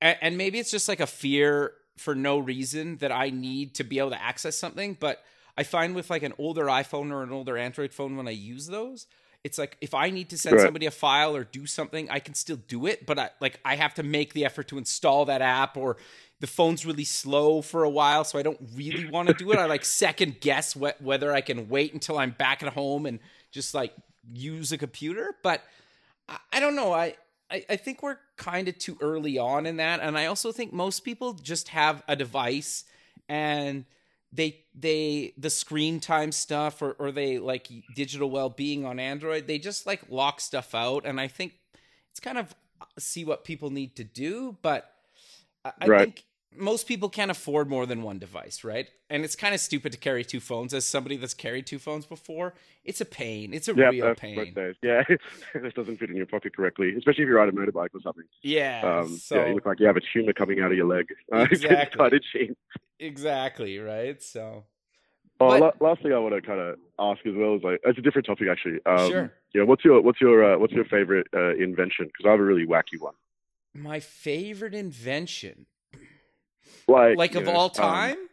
and 0.00 0.38
maybe 0.38 0.58
it's 0.58 0.70
just 0.70 0.88
like 0.88 1.00
a 1.00 1.06
fear 1.06 1.72
for 1.96 2.14
no 2.14 2.38
reason 2.38 2.98
that 2.98 3.12
I 3.12 3.30
need 3.30 3.74
to 3.76 3.84
be 3.84 3.98
able 3.98 4.10
to 4.10 4.22
access 4.22 4.56
something, 4.56 4.96
but 4.98 5.22
I 5.56 5.64
find 5.64 5.94
with 5.94 6.10
like 6.10 6.22
an 6.22 6.34
older 6.38 6.66
iPhone 6.66 7.10
or 7.10 7.22
an 7.22 7.32
older 7.32 7.58
Android 7.58 7.92
phone 7.92 8.16
when 8.16 8.28
I 8.28 8.32
use 8.32 8.68
those, 8.68 9.06
it's 9.42 9.58
like 9.58 9.76
if 9.80 9.94
I 9.94 10.10
need 10.10 10.30
to 10.30 10.38
send 10.38 10.56
right. 10.56 10.64
somebody 10.64 10.86
a 10.86 10.90
file 10.90 11.34
or 11.34 11.44
do 11.44 11.66
something, 11.66 12.08
I 12.10 12.20
can 12.20 12.34
still 12.34 12.58
do 12.68 12.86
it, 12.86 13.06
but 13.06 13.18
I 13.18 13.30
like 13.40 13.58
I 13.64 13.76
have 13.76 13.94
to 13.94 14.02
make 14.02 14.34
the 14.34 14.44
effort 14.44 14.68
to 14.68 14.78
install 14.78 15.24
that 15.24 15.42
app 15.42 15.76
or 15.76 15.96
the 16.40 16.46
phone's 16.46 16.86
really 16.86 17.04
slow 17.04 17.60
for 17.62 17.82
a 17.82 17.90
while, 17.90 18.22
so 18.22 18.38
I 18.38 18.42
don't 18.42 18.60
really 18.74 19.08
want 19.10 19.28
to 19.28 19.34
do 19.34 19.50
it. 19.50 19.58
I 19.58 19.66
like 19.66 19.84
second 20.04 20.40
guess 20.40 20.74
wh- 20.74 21.00
whether 21.02 21.32
I 21.32 21.40
can 21.40 21.68
wait 21.68 21.92
until 21.92 22.18
I'm 22.18 22.30
back 22.30 22.62
at 22.62 22.72
home 22.72 23.06
and 23.06 23.18
just 23.50 23.74
like 23.74 23.92
use 24.32 24.70
a 24.70 24.78
computer. 24.78 25.34
But 25.42 25.62
I, 26.28 26.38
I 26.52 26.60
don't 26.60 26.76
know. 26.76 26.92
I, 26.92 27.16
I, 27.50 27.64
I 27.68 27.76
think 27.76 28.02
we're 28.02 28.18
kind 28.36 28.68
of 28.68 28.78
too 28.78 28.98
early 29.00 29.38
on 29.38 29.66
in 29.66 29.78
that, 29.78 30.00
and 30.00 30.18
I 30.18 30.26
also 30.26 30.52
think 30.52 30.72
most 30.72 31.00
people 31.00 31.34
just 31.34 31.68
have 31.68 32.02
a 32.08 32.16
device 32.16 32.84
and 33.28 33.84
they 34.32 34.60
they 34.74 35.32
the 35.38 35.50
screen 35.50 36.00
time 36.00 36.32
stuff 36.32 36.82
or 36.82 36.92
or 36.98 37.10
they 37.12 37.38
like 37.38 37.68
digital 37.94 38.30
well 38.30 38.50
being 38.50 38.84
on 38.84 38.98
Android. 38.98 39.46
They 39.46 39.58
just 39.58 39.86
like 39.86 40.02
lock 40.10 40.40
stuff 40.40 40.74
out, 40.74 41.06
and 41.06 41.20
I 41.20 41.28
think 41.28 41.54
it's 42.10 42.20
kind 42.20 42.38
of 42.38 42.54
uh, 42.80 42.84
see 42.98 43.24
what 43.24 43.44
people 43.44 43.70
need 43.70 43.96
to 43.96 44.04
do, 44.04 44.56
but. 44.62 44.92
I 45.64 45.86
right. 45.86 46.04
think 46.04 46.24
most 46.56 46.86
people 46.86 47.08
can't 47.08 47.30
afford 47.30 47.68
more 47.68 47.86
than 47.86 48.02
one 48.02 48.18
device, 48.18 48.64
right? 48.64 48.88
And 49.10 49.24
it's 49.24 49.36
kind 49.36 49.54
of 49.54 49.60
stupid 49.60 49.92
to 49.92 49.98
carry 49.98 50.24
two 50.24 50.40
phones. 50.40 50.74
As 50.74 50.84
somebody 50.84 51.16
that's 51.16 51.34
carried 51.34 51.66
two 51.66 51.78
phones 51.78 52.06
before, 52.06 52.54
it's 52.84 53.00
a 53.00 53.04
pain. 53.04 53.54
It's 53.54 53.68
a 53.68 53.74
yeah, 53.74 53.88
real 53.88 54.14
pain. 54.14 54.54
Yeah, 54.82 55.02
this 55.54 55.74
doesn't 55.74 55.98
fit 55.98 56.10
in 56.10 56.16
your 56.16 56.26
pocket 56.26 56.56
correctly, 56.56 56.94
especially 56.96 57.24
if 57.24 57.28
you 57.28 57.36
ride 57.36 57.48
a 57.48 57.52
motorbike 57.52 57.94
or 57.94 58.00
something. 58.02 58.24
Yeah, 58.42 59.00
um, 59.00 59.08
so, 59.08 59.36
yeah, 59.36 59.48
you 59.48 59.54
look 59.54 59.66
like 59.66 59.80
you 59.80 59.86
have 59.86 59.96
a 59.96 60.02
tumor 60.12 60.32
coming 60.32 60.60
out 60.60 60.70
of 60.70 60.76
your 60.76 60.86
leg. 60.86 61.06
Exactly. 61.50 62.54
exactly 62.98 63.78
right. 63.78 64.22
So. 64.22 64.64
Oh, 65.40 65.50
but, 65.50 65.60
la- 65.80 65.88
last 65.88 66.02
thing 66.02 66.12
I 66.12 66.18
want 66.18 66.34
to 66.34 66.42
kind 66.42 66.58
of 66.58 66.76
ask 66.98 67.24
as 67.24 67.34
well 67.36 67.54
is 67.54 67.62
like 67.62 67.80
it's 67.84 67.98
a 67.98 68.02
different 68.02 68.26
topic 68.26 68.48
actually. 68.50 68.78
Um, 68.86 69.10
sure. 69.10 69.32
Yeah, 69.54 69.62
what's 69.62 69.84
your 69.84 70.00
what's 70.02 70.20
your 70.20 70.54
uh, 70.54 70.58
what's 70.58 70.72
your 70.72 70.84
favorite 70.84 71.28
uh, 71.34 71.54
invention? 71.54 72.06
Because 72.06 72.26
I 72.26 72.30
have 72.30 72.40
a 72.40 72.44
really 72.44 72.66
wacky 72.66 72.98
one. 72.98 73.14
My 73.72 74.00
favorite 74.00 74.74
invention. 74.74 75.66
Like, 76.88 77.16
like 77.18 77.34
of 77.34 77.44
know, 77.44 77.52
all 77.52 77.64
um, 77.66 77.70
time? 77.70 78.12
Um, 78.12 78.28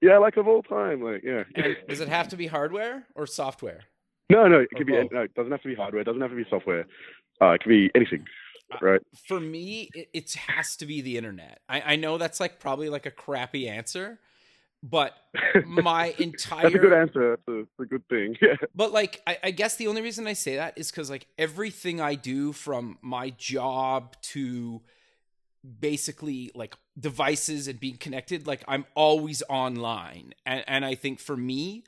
yeah, 0.00 0.18
like 0.18 0.36
of 0.36 0.48
all 0.48 0.62
time. 0.62 1.02
Like, 1.02 1.22
yeah. 1.22 1.44
And 1.54 1.76
does 1.88 2.00
it 2.00 2.08
have 2.08 2.28
to 2.28 2.36
be 2.36 2.46
hardware 2.46 3.04
or 3.14 3.26
software? 3.26 3.82
No, 4.30 4.48
no, 4.48 4.60
it 4.60 4.70
could 4.76 4.86
be. 4.86 4.92
No, 4.92 5.22
it 5.22 5.34
doesn't 5.34 5.52
have 5.52 5.62
to 5.62 5.68
be 5.68 5.74
hardware. 5.74 6.02
It 6.02 6.04
doesn't 6.04 6.20
have 6.20 6.30
to 6.30 6.36
be 6.36 6.46
software. 6.48 6.86
Uh, 7.42 7.50
it 7.50 7.62
could 7.62 7.68
be 7.68 7.90
anything, 7.94 8.24
Uh, 8.72 8.76
right? 8.80 9.00
For 9.28 9.40
me, 9.40 9.90
it, 9.94 10.08
it 10.14 10.32
has 10.34 10.76
to 10.76 10.86
be 10.86 11.00
the 11.00 11.16
internet. 11.18 11.60
I, 11.68 11.80
I 11.80 11.96
know 11.96 12.16
that's 12.16 12.40
like 12.40 12.60
probably 12.60 12.88
like 12.88 13.06
a 13.06 13.10
crappy 13.10 13.68
answer, 13.68 14.18
but 14.82 15.14
my 15.66 16.14
entire 16.18 16.62
That's 16.62 16.74
a 16.74 16.78
good 16.78 16.92
answer. 16.92 17.30
That's 17.30 17.48
a, 17.48 17.52
that's 17.52 17.80
a 17.80 17.84
good 17.86 18.08
thing. 18.08 18.36
Yeah. 18.42 18.54
But 18.74 18.92
like, 18.92 19.20
I, 19.26 19.38
I 19.44 19.50
guess 19.50 19.76
the 19.76 19.88
only 19.88 20.00
reason 20.00 20.26
I 20.26 20.32
say 20.32 20.56
that 20.56 20.78
is 20.78 20.90
because 20.90 21.10
like 21.10 21.26
everything 21.36 22.00
I 22.00 22.14
do 22.14 22.52
from 22.52 22.98
my 23.02 23.30
job 23.30 24.16
to 24.22 24.80
basically 25.80 26.50
like 26.54 26.74
devices 26.98 27.68
and 27.68 27.78
being 27.80 27.96
connected, 27.96 28.46
like 28.46 28.62
I'm 28.68 28.86
always 28.94 29.42
online, 29.48 30.34
and 30.46 30.64
and 30.66 30.84
I 30.84 30.94
think 30.94 31.20
for 31.20 31.36
me, 31.36 31.84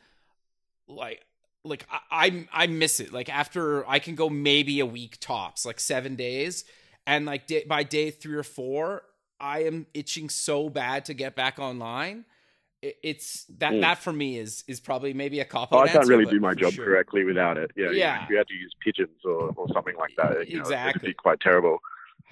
like 0.88 1.24
like 1.64 1.86
I 1.90 2.26
I, 2.26 2.48
I 2.64 2.66
miss 2.66 3.00
it. 3.00 3.12
Like 3.12 3.28
after 3.28 3.88
I 3.88 3.98
can 3.98 4.14
go 4.14 4.28
maybe 4.28 4.80
a 4.80 4.86
week 4.86 5.18
tops, 5.20 5.64
like 5.64 5.80
seven 5.80 6.16
days, 6.16 6.64
and 7.06 7.26
like 7.26 7.46
day, 7.46 7.64
by 7.66 7.82
day 7.82 8.10
three 8.10 8.36
or 8.36 8.42
four, 8.42 9.02
I 9.40 9.64
am 9.64 9.86
itching 9.94 10.28
so 10.28 10.68
bad 10.68 11.04
to 11.06 11.14
get 11.14 11.34
back 11.34 11.58
online. 11.58 12.24
It, 12.82 12.96
it's 13.02 13.44
that 13.58 13.72
Mm. 13.72 13.80
that 13.82 13.98
for 13.98 14.12
me 14.12 14.38
is 14.38 14.64
is 14.66 14.80
probably 14.80 15.14
maybe 15.14 15.40
a 15.40 15.44
cop 15.44 15.68
Oh, 15.72 15.78
out 15.78 15.88
I 15.88 15.92
can't 15.92 16.08
really 16.08 16.26
do 16.26 16.40
my 16.40 16.52
job 16.54 16.72
sure. 16.72 16.84
correctly 16.84 17.24
without 17.24 17.56
it. 17.56 17.70
Yeah. 17.76 17.90
Yeah. 17.92 18.24
If 18.24 18.30
you 18.30 18.36
had 18.36 18.48
to 18.48 18.54
use 18.54 18.74
pigeons 18.84 19.24
or, 19.24 19.52
or 19.56 19.68
something 19.72 19.94
like 19.96 20.10
that, 20.16 20.30
you 20.48 20.56
know, 20.56 20.62
it'd 20.62 20.72
Exactly. 20.72 21.08
be 21.10 21.14
quite 21.14 21.40
terrible. 21.40 21.78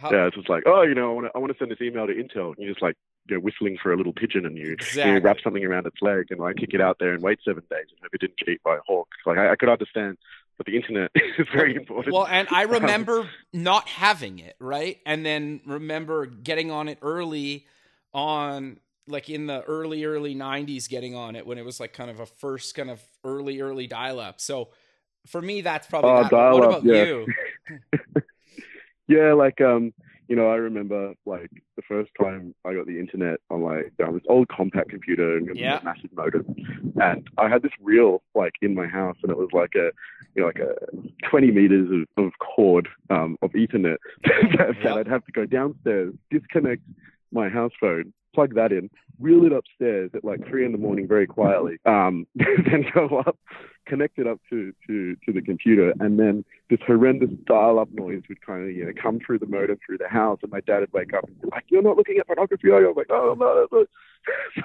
How- 0.00 0.10
Yeah. 0.12 0.26
It's 0.26 0.36
just 0.36 0.48
like, 0.48 0.64
oh, 0.66 0.82
you 0.82 0.94
know, 0.94 1.10
I 1.10 1.14
want 1.14 1.26
to, 1.26 1.32
I 1.34 1.38
want 1.38 1.52
to 1.52 1.58
send 1.58 1.70
this 1.70 1.80
email 1.80 2.06
to 2.06 2.12
Intel. 2.14 2.48
And 2.48 2.56
you're 2.58 2.72
just 2.72 2.82
like, 2.82 2.96
you 3.28 3.36
know, 3.36 3.40
whistling 3.40 3.76
for 3.82 3.92
a 3.92 3.96
little 3.96 4.12
pigeon 4.12 4.46
and 4.46 4.56
you, 4.56 4.72
Exactly. 4.72 5.12
you 5.14 5.20
wrap 5.20 5.36
something 5.44 5.64
around 5.64 5.86
its 5.86 5.96
leg 6.00 6.26
and 6.30 6.40
like 6.40 6.56
kick 6.56 6.70
it 6.72 6.80
out 6.80 6.96
there 6.98 7.12
and 7.12 7.22
wait 7.22 7.38
seven 7.44 7.62
days 7.70 7.86
and 7.90 7.98
hope 8.02 8.10
it 8.14 8.20
didn't 8.20 8.38
get 8.38 8.48
eaten 8.48 8.60
by 8.64 8.76
a 8.76 8.80
hawk. 8.86 9.08
Like, 9.26 9.38
I, 9.38 9.52
I 9.52 9.56
could 9.56 9.68
understand, 9.68 10.16
but 10.56 10.66
the 10.66 10.76
internet 10.76 11.10
is 11.38 11.46
very 11.52 11.74
important. 11.76 12.14
Well, 12.14 12.26
and 12.26 12.48
I 12.50 12.64
um, 12.64 12.70
remember 12.72 13.28
not 13.52 13.88
having 13.88 14.38
it, 14.38 14.56
right? 14.58 14.98
And 15.06 15.24
then 15.24 15.60
remember 15.66 16.26
getting 16.26 16.70
on 16.70 16.88
it 16.88 16.98
early 17.02 17.66
on 18.12 18.78
like 19.06 19.28
in 19.28 19.46
the 19.46 19.62
early 19.62 20.04
early 20.04 20.34
90s 20.34 20.88
getting 20.88 21.14
on 21.16 21.34
it 21.36 21.44
when 21.46 21.58
it 21.58 21.64
was 21.64 21.80
like 21.80 21.92
kind 21.92 22.10
of 22.10 22.20
a 22.20 22.26
first 22.26 22.74
kind 22.76 22.90
of 22.90 23.00
early 23.24 23.60
early 23.60 23.86
dial 23.86 24.18
up. 24.20 24.40
So 24.40 24.68
for 25.26 25.40
me 25.42 25.60
that's 25.62 25.86
probably 25.86 26.10
Oh, 26.10 26.22
that. 26.22 26.30
But 26.30 26.52
what 26.52 26.60
dial-up, 26.62 26.82
about 26.82 26.84
yeah. 26.84 27.04
you? 27.04 27.26
Yeah, 29.10 29.32
like 29.32 29.60
um, 29.60 29.92
you 30.28 30.36
know, 30.36 30.48
I 30.48 30.54
remember 30.54 31.14
like 31.26 31.50
the 31.74 31.82
first 31.82 32.12
time 32.22 32.54
I 32.64 32.74
got 32.74 32.86
the 32.86 33.00
internet 33.00 33.40
on 33.50 33.62
like 33.62 33.92
um, 34.06 34.14
this 34.14 34.22
old 34.28 34.46
Compaq 34.46 34.88
computer 34.88 35.36
and 35.36 35.48
was 35.48 35.58
Yeah. 35.58 35.80
a 35.80 35.84
massive 35.84 36.12
modem, 36.12 36.46
and 37.02 37.28
I 37.36 37.48
had 37.48 37.62
this 37.62 37.72
reel 37.80 38.22
like 38.36 38.52
in 38.62 38.72
my 38.72 38.86
house, 38.86 39.16
and 39.24 39.32
it 39.32 39.36
was 39.36 39.48
like 39.52 39.74
a 39.74 39.90
you 40.36 40.42
know 40.42 40.46
like 40.46 40.60
a 40.60 40.76
20 41.28 41.50
meters 41.50 42.06
of, 42.16 42.24
of 42.24 42.32
cord 42.38 42.86
um, 43.10 43.36
of 43.42 43.50
Ethernet 43.50 43.96
that, 44.22 44.76
that 44.84 44.96
I'd 44.96 45.08
have 45.08 45.26
to 45.26 45.32
go 45.32 45.44
downstairs, 45.44 46.14
disconnect 46.30 46.82
my 47.32 47.48
house 47.48 47.72
phone, 47.80 48.12
plug 48.34 48.54
that 48.54 48.72
in, 48.72 48.90
reel 49.18 49.44
it 49.44 49.52
upstairs 49.52 50.10
at 50.14 50.24
like 50.24 50.46
three 50.48 50.64
in 50.64 50.72
the 50.72 50.78
morning 50.78 51.06
very 51.06 51.26
quietly, 51.26 51.78
um, 51.86 52.26
then 52.34 52.84
go 52.94 53.22
up, 53.26 53.38
connect 53.86 54.18
it 54.18 54.26
up 54.26 54.40
to, 54.50 54.72
to, 54.86 55.16
to 55.26 55.32
the 55.32 55.42
computer, 55.42 55.92
and 56.00 56.18
then 56.18 56.44
this 56.68 56.80
horrendous 56.86 57.30
dial-up 57.46 57.88
noise 57.92 58.22
would 58.28 58.44
kind 58.44 58.62
of 58.64 58.70
you 58.74 58.84
know 58.84 58.92
come 59.00 59.18
through 59.24 59.38
the 59.38 59.46
motor 59.46 59.76
through 59.84 59.98
the 59.98 60.08
house, 60.08 60.38
and 60.42 60.50
my 60.50 60.60
dad 60.60 60.80
would 60.80 60.92
wake 60.92 61.14
up 61.14 61.24
and 61.24 61.40
be 61.40 61.48
like, 61.50 61.64
"You're 61.68 61.82
not 61.82 61.96
looking 61.96 62.18
at 62.18 62.26
pornography." 62.26 62.70
are 62.70 62.80
you?" 62.80 62.86
I 62.86 62.88
was 62.88 62.96
like, 62.96 63.10
"Oh 63.10 63.36
no." 63.38 63.66
no, 63.70 63.78
no." 63.78 63.86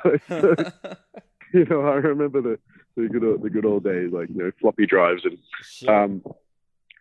So, 0.03 0.18
so 0.28 0.55
you 1.53 1.66
know, 1.66 1.82
I 1.82 1.95
remember 1.95 2.41
the 2.41 2.59
the 2.95 3.07
good 3.07 3.24
old, 3.24 3.41
the 3.41 3.49
good 3.49 3.66
old 3.66 3.84
days, 3.84 4.11
like 4.11 4.30
you 4.30 4.36
know, 4.36 4.51
floppy 4.59 4.86
drives, 4.86 5.24
and 5.26 5.38
Sure. 5.61 6.03
um, 6.03 6.22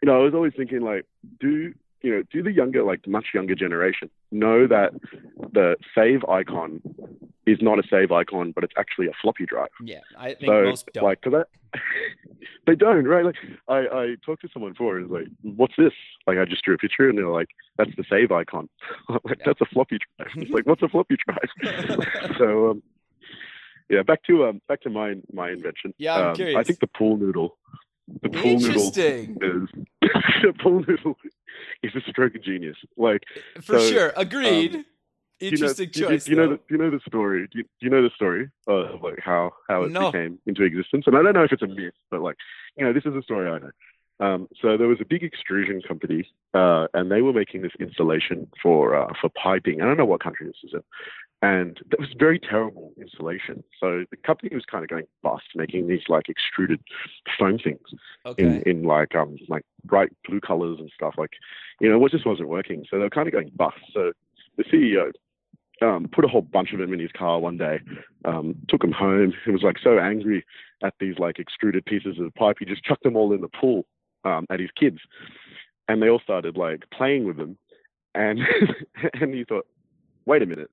you 0.02 0.06
know, 0.06 0.20
I 0.20 0.22
was 0.22 0.34
always 0.34 0.52
thinking 0.56 0.80
like, 0.80 1.06
do 1.40 1.74
you 2.04 2.10
know, 2.14 2.22
do 2.30 2.42
the 2.42 2.52
younger, 2.52 2.82
like 2.82 3.06
much 3.06 3.28
younger 3.34 3.54
generation 3.54 4.10
know 4.30 4.66
that 4.66 4.92
the 5.52 5.74
save 5.94 6.22
icon 6.28 6.82
is 7.46 7.58
not 7.62 7.78
a 7.78 7.82
save 7.88 8.12
icon, 8.12 8.52
but 8.52 8.62
it's 8.62 8.74
actually 8.76 9.06
a 9.06 9.12
floppy 9.22 9.46
drive. 9.46 9.68
yeah, 9.82 10.00
I 10.18 10.34
think 10.34 10.50
So, 10.52 10.62
most 10.64 10.88
don't. 10.92 11.04
like, 11.04 11.22
cause 11.22 11.32
I, 11.34 11.78
they 12.66 12.74
don't, 12.74 13.06
right? 13.06 13.24
Like, 13.24 13.36
I, 13.68 13.78
I 13.78 14.16
talked 14.24 14.42
to 14.42 14.48
someone 14.52 14.72
before, 14.72 14.96
and 14.98 15.04
it's 15.06 15.12
like, 15.12 15.28
what's 15.56 15.74
this? 15.78 15.92
Like, 16.26 16.36
I 16.38 16.44
just 16.44 16.62
drew 16.62 16.74
a 16.74 16.78
picture, 16.78 17.08
and 17.08 17.16
they're 17.16 17.28
like, 17.28 17.48
that's 17.78 17.90
the 17.96 18.04
save 18.08 18.30
icon. 18.32 18.68
Like, 19.08 19.38
Yeah. 19.38 19.44
that's 19.46 19.60
a 19.62 19.66
floppy 19.66 19.98
drive. 20.18 20.30
It's 20.36 20.50
like, 20.52 20.66
what's 20.70 20.82
a 20.82 20.88
floppy 20.88 21.16
drive? 21.26 22.28
so, 22.38 22.70
um, 22.70 22.82
yeah, 23.90 24.02
back 24.02 24.22
to 24.24 24.46
um, 24.46 24.60
back 24.68 24.80
to 24.82 24.90
my 24.90 25.14
my 25.32 25.50
invention. 25.50 25.92
Yeah, 25.98 26.14
I'm 26.14 26.40
um, 26.40 26.56
I 26.56 26.62
think 26.64 26.80
the 26.80 26.86
pool 26.86 27.16
noodle. 27.18 27.58
The 28.22 28.28
pool 28.28 28.58
noodle 28.60 28.86
Interesting. 28.86 29.38
is 29.40 29.68
the 30.42 30.52
pool 30.62 30.84
noodle 30.86 31.16
is 31.82 31.92
a 31.94 32.00
stroke 32.10 32.34
of 32.34 32.42
genius. 32.42 32.76
Like, 32.96 33.22
For 33.62 33.78
so, 33.78 33.88
sure. 33.88 34.12
Agreed. 34.16 34.72
do 34.72 34.76
you 34.78 34.78
know, 34.78 34.84
Interesting 35.40 35.88
do 35.90 36.00
you, 36.00 36.18
do 36.18 36.30
you 36.30 36.36
know 36.36 36.48
the, 36.50 36.56
do 36.56 36.62
you 36.70 36.78
know 36.78 36.90
the 36.90 37.00
story? 37.06 37.48
Do 37.50 37.58
you, 37.58 37.64
do 37.64 37.68
you 37.80 37.90
know 37.90 38.02
the 38.02 38.10
story 38.14 38.50
of 38.66 39.02
like 39.02 39.18
how 39.20 39.52
how 39.68 39.82
it 39.84 39.92
No. 39.92 40.10
became 40.12 40.38
into 40.46 40.62
existence? 40.62 41.04
And 41.06 41.16
I 41.16 41.22
don't 41.22 41.34
know 41.34 41.44
if 41.44 41.52
it's 41.52 41.62
a 41.62 41.66
myth, 41.66 41.94
but 42.10 42.20
like 42.22 42.36
you 42.76 42.84
know, 42.84 42.92
this 42.92 43.04
is 43.04 43.14
a 43.14 43.22
story 43.22 43.48
I 43.50 43.58
know. 43.58 43.70
Um, 44.20 44.48
so 44.62 44.76
there 44.76 44.86
was 44.86 45.00
a 45.00 45.04
big 45.04 45.24
extrusion 45.24 45.82
company, 45.86 46.28
uh, 46.54 46.86
and 46.94 47.10
they 47.10 47.20
were 47.20 47.32
making 47.32 47.62
this 47.62 47.72
installation 47.80 48.46
for 48.62 48.94
uh, 48.94 49.12
for 49.20 49.28
piping. 49.30 49.82
I 49.82 49.86
don't 49.86 49.96
know 49.96 50.04
what 50.04 50.22
country 50.22 50.46
this 50.46 50.56
is 50.62 50.72
in, 50.72 50.82
and 51.44 51.78
that 51.90 52.00
was 52.00 52.08
very 52.18 52.38
terrible 52.38 52.92
insulation. 52.98 53.62
So 53.78 54.04
the 54.10 54.16
company 54.16 54.54
was 54.54 54.64
kind 54.64 54.82
of 54.82 54.88
going 54.88 55.04
bust, 55.22 55.44
making 55.54 55.88
these 55.88 56.00
like 56.08 56.30
extruded 56.30 56.80
foam 57.38 57.58
things 57.58 57.86
Okay. 58.24 58.42
in, 58.42 58.62
in 58.62 58.82
like 58.84 59.14
um 59.14 59.36
like 59.48 59.62
bright 59.84 60.10
blue 60.26 60.40
colors 60.40 60.78
and 60.80 60.90
stuff 60.94 61.14
like 61.18 61.32
you 61.82 61.90
know 61.90 62.02
it 62.04 62.12
just 62.12 62.24
wasn't 62.24 62.48
working. 62.48 62.86
So 62.90 62.96
they 62.96 63.02
were 63.04 63.10
kind 63.10 63.28
of 63.28 63.34
going 63.34 63.50
bust. 63.54 63.76
So 63.92 64.12
the 64.56 64.64
ceo 64.64 65.12
um, 65.82 66.08
put 66.10 66.24
a 66.24 66.28
whole 66.28 66.40
bunch 66.40 66.72
of 66.72 66.78
them 66.78 66.94
in 66.94 67.00
his 67.00 67.12
car 67.12 67.38
one 67.40 67.58
day 67.58 67.80
um, 68.24 68.54
took 68.70 68.80
them 68.80 68.92
home. 68.92 69.34
He 69.44 69.50
was 69.50 69.62
like 69.62 69.76
so 69.82 69.98
angry 69.98 70.46
at 70.82 70.94
these 70.98 71.18
like 71.18 71.38
extruded 71.38 71.84
pieces 71.84 72.16
of 72.18 72.34
pipe 72.36 72.56
he 72.58 72.64
just 72.64 72.84
chucked 72.84 73.02
them 73.02 73.16
all 73.16 73.34
in 73.34 73.42
the 73.42 73.48
pool 73.48 73.84
um, 74.24 74.46
at 74.48 74.60
his 74.60 74.70
kids. 74.80 74.98
And 75.88 76.00
they 76.00 76.08
all 76.08 76.20
started 76.20 76.56
like 76.56 76.84
playing 76.90 77.26
with 77.26 77.36
them 77.36 77.58
and 78.14 78.38
and 79.20 79.34
he 79.34 79.44
thought 79.44 79.66
wait 80.24 80.40
a 80.40 80.46
minute 80.46 80.70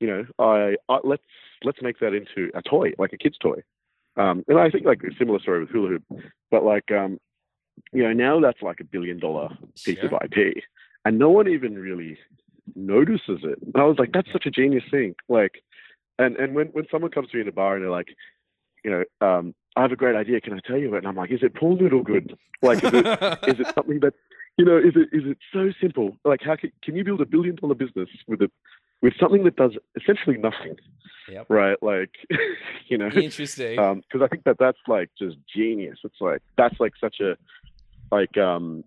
you 0.00 0.06
know 0.08 0.24
I, 0.38 0.76
I 0.88 0.98
let's 1.04 1.22
let's 1.64 1.82
make 1.82 1.98
that 2.00 2.14
into 2.14 2.50
a 2.54 2.62
toy 2.62 2.92
like 2.98 3.12
a 3.12 3.18
kid's 3.18 3.38
toy. 3.38 3.62
Um, 4.16 4.44
and 4.48 4.58
I 4.58 4.68
think 4.70 4.84
like 4.84 5.02
a 5.04 5.14
similar 5.18 5.38
story 5.38 5.60
with 5.60 5.70
hula 5.70 5.88
hoop 5.90 6.04
but 6.50 6.64
like 6.64 6.90
um 6.90 7.18
you 7.92 8.02
know 8.02 8.12
now 8.12 8.40
that's 8.40 8.62
like 8.62 8.80
a 8.80 8.84
billion 8.84 9.18
dollar 9.18 9.48
piece 9.84 9.98
Sure. 10.00 10.14
of 10.14 10.22
ip 10.32 10.54
and 11.04 11.18
no 11.18 11.30
one 11.30 11.48
even 11.48 11.78
really 11.78 12.18
notices 12.74 13.40
it. 13.44 13.58
And 13.62 13.76
i 13.76 13.84
was 13.84 13.98
like 13.98 14.12
that's 14.12 14.30
such 14.32 14.46
a 14.46 14.50
genius 14.50 14.84
thing. 14.90 15.14
Like 15.28 15.62
and 16.18 16.36
and 16.36 16.54
when 16.54 16.68
when 16.68 16.86
someone 16.90 17.10
comes 17.10 17.30
to 17.30 17.36
me 17.36 17.42
in 17.42 17.48
a 17.48 17.52
bar 17.52 17.74
and 17.76 17.84
they're 17.84 17.90
like 17.90 18.08
you 18.84 18.90
know 18.90 19.04
um 19.26 19.54
i 19.76 19.82
have 19.82 19.92
a 19.92 19.96
great 19.96 20.16
idea. 20.16 20.40
Can 20.40 20.54
i 20.54 20.60
tell 20.66 20.76
you 20.78 20.94
it? 20.94 20.98
And 20.98 21.06
i'm 21.06 21.16
like 21.16 21.30
is 21.30 21.42
it 21.42 21.54
pool 21.54 21.76
noodle 21.76 22.02
good? 22.02 22.36
Like 22.62 22.82
is 22.84 22.90
it 22.92 23.06
is 23.48 23.60
it 23.60 23.72
something 23.74 24.00
that 24.00 24.14
you 24.58 24.64
know 24.64 24.76
is 24.76 24.94
it 24.96 25.08
is 25.12 25.24
it 25.24 25.38
so 25.52 25.70
simple 25.80 26.16
like 26.24 26.40
how 26.42 26.56
can, 26.56 26.70
can 26.82 26.96
you 26.96 27.04
build 27.04 27.20
a 27.20 27.26
billion 27.26 27.54
dollar 27.56 27.74
business 27.74 28.08
with 28.26 28.42
a 28.42 28.50
with 29.00 29.14
something 29.18 29.44
that 29.44 29.56
does 29.56 29.72
essentially 29.96 30.36
nothing 30.36 30.76
Yep. 31.30 31.46
right 31.50 31.82
like 31.82 32.10
you 32.88 32.98
know 32.98 33.08
Interesting. 33.08 33.76
because 33.76 34.22
I 34.22 34.28
think 34.28 34.44
that 34.44 34.56
that's 34.58 34.78
like 34.86 35.10
just 35.18 35.36
genius. 35.54 35.98
It's 36.04 36.20
like 36.20 36.40
that's 36.56 36.80
like 36.80 36.94
such 36.98 37.20
a 37.20 37.36
like 38.10 38.36
um 38.38 38.82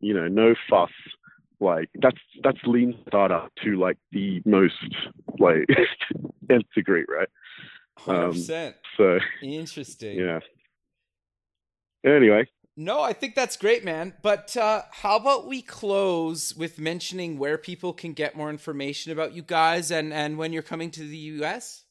you 0.00 0.14
know 0.14 0.26
no 0.26 0.54
fuss 0.70 0.90
like 1.60 1.90
that's 2.00 2.18
that's 2.42 2.58
lean 2.64 2.98
startup 3.06 3.52
to 3.62 3.78
like 3.78 3.98
the 4.10 4.42
most 4.44 4.74
like 5.38 5.66
nth 6.50 6.66
degree, 6.74 7.04
right? 7.08 7.28
Hundred 7.98 8.24
um, 8.24 8.32
percent. 8.32 8.76
So 8.96 9.18
Interesting. 9.42 10.18
yeah. 10.18 10.40
Anyway, 12.04 12.48
No, 12.76 13.02
I 13.02 13.12
think 13.12 13.34
that's 13.34 13.56
great, 13.56 13.84
man. 13.84 14.14
But 14.22 14.56
uh, 14.56 14.82
how 14.90 15.16
about 15.16 15.46
we 15.46 15.60
close 15.60 16.56
with 16.56 16.78
mentioning 16.78 17.38
where 17.38 17.58
people 17.58 17.92
can 17.92 18.14
get 18.14 18.34
more 18.34 18.48
information 18.48 19.12
about 19.12 19.34
you 19.34 19.42
guys 19.42 19.90
and 19.90 20.12
and 20.12 20.38
when 20.38 20.52
you're 20.52 20.62
coming 20.62 20.90
to 20.92 21.00
the 21.00 21.16
US? 21.16 21.84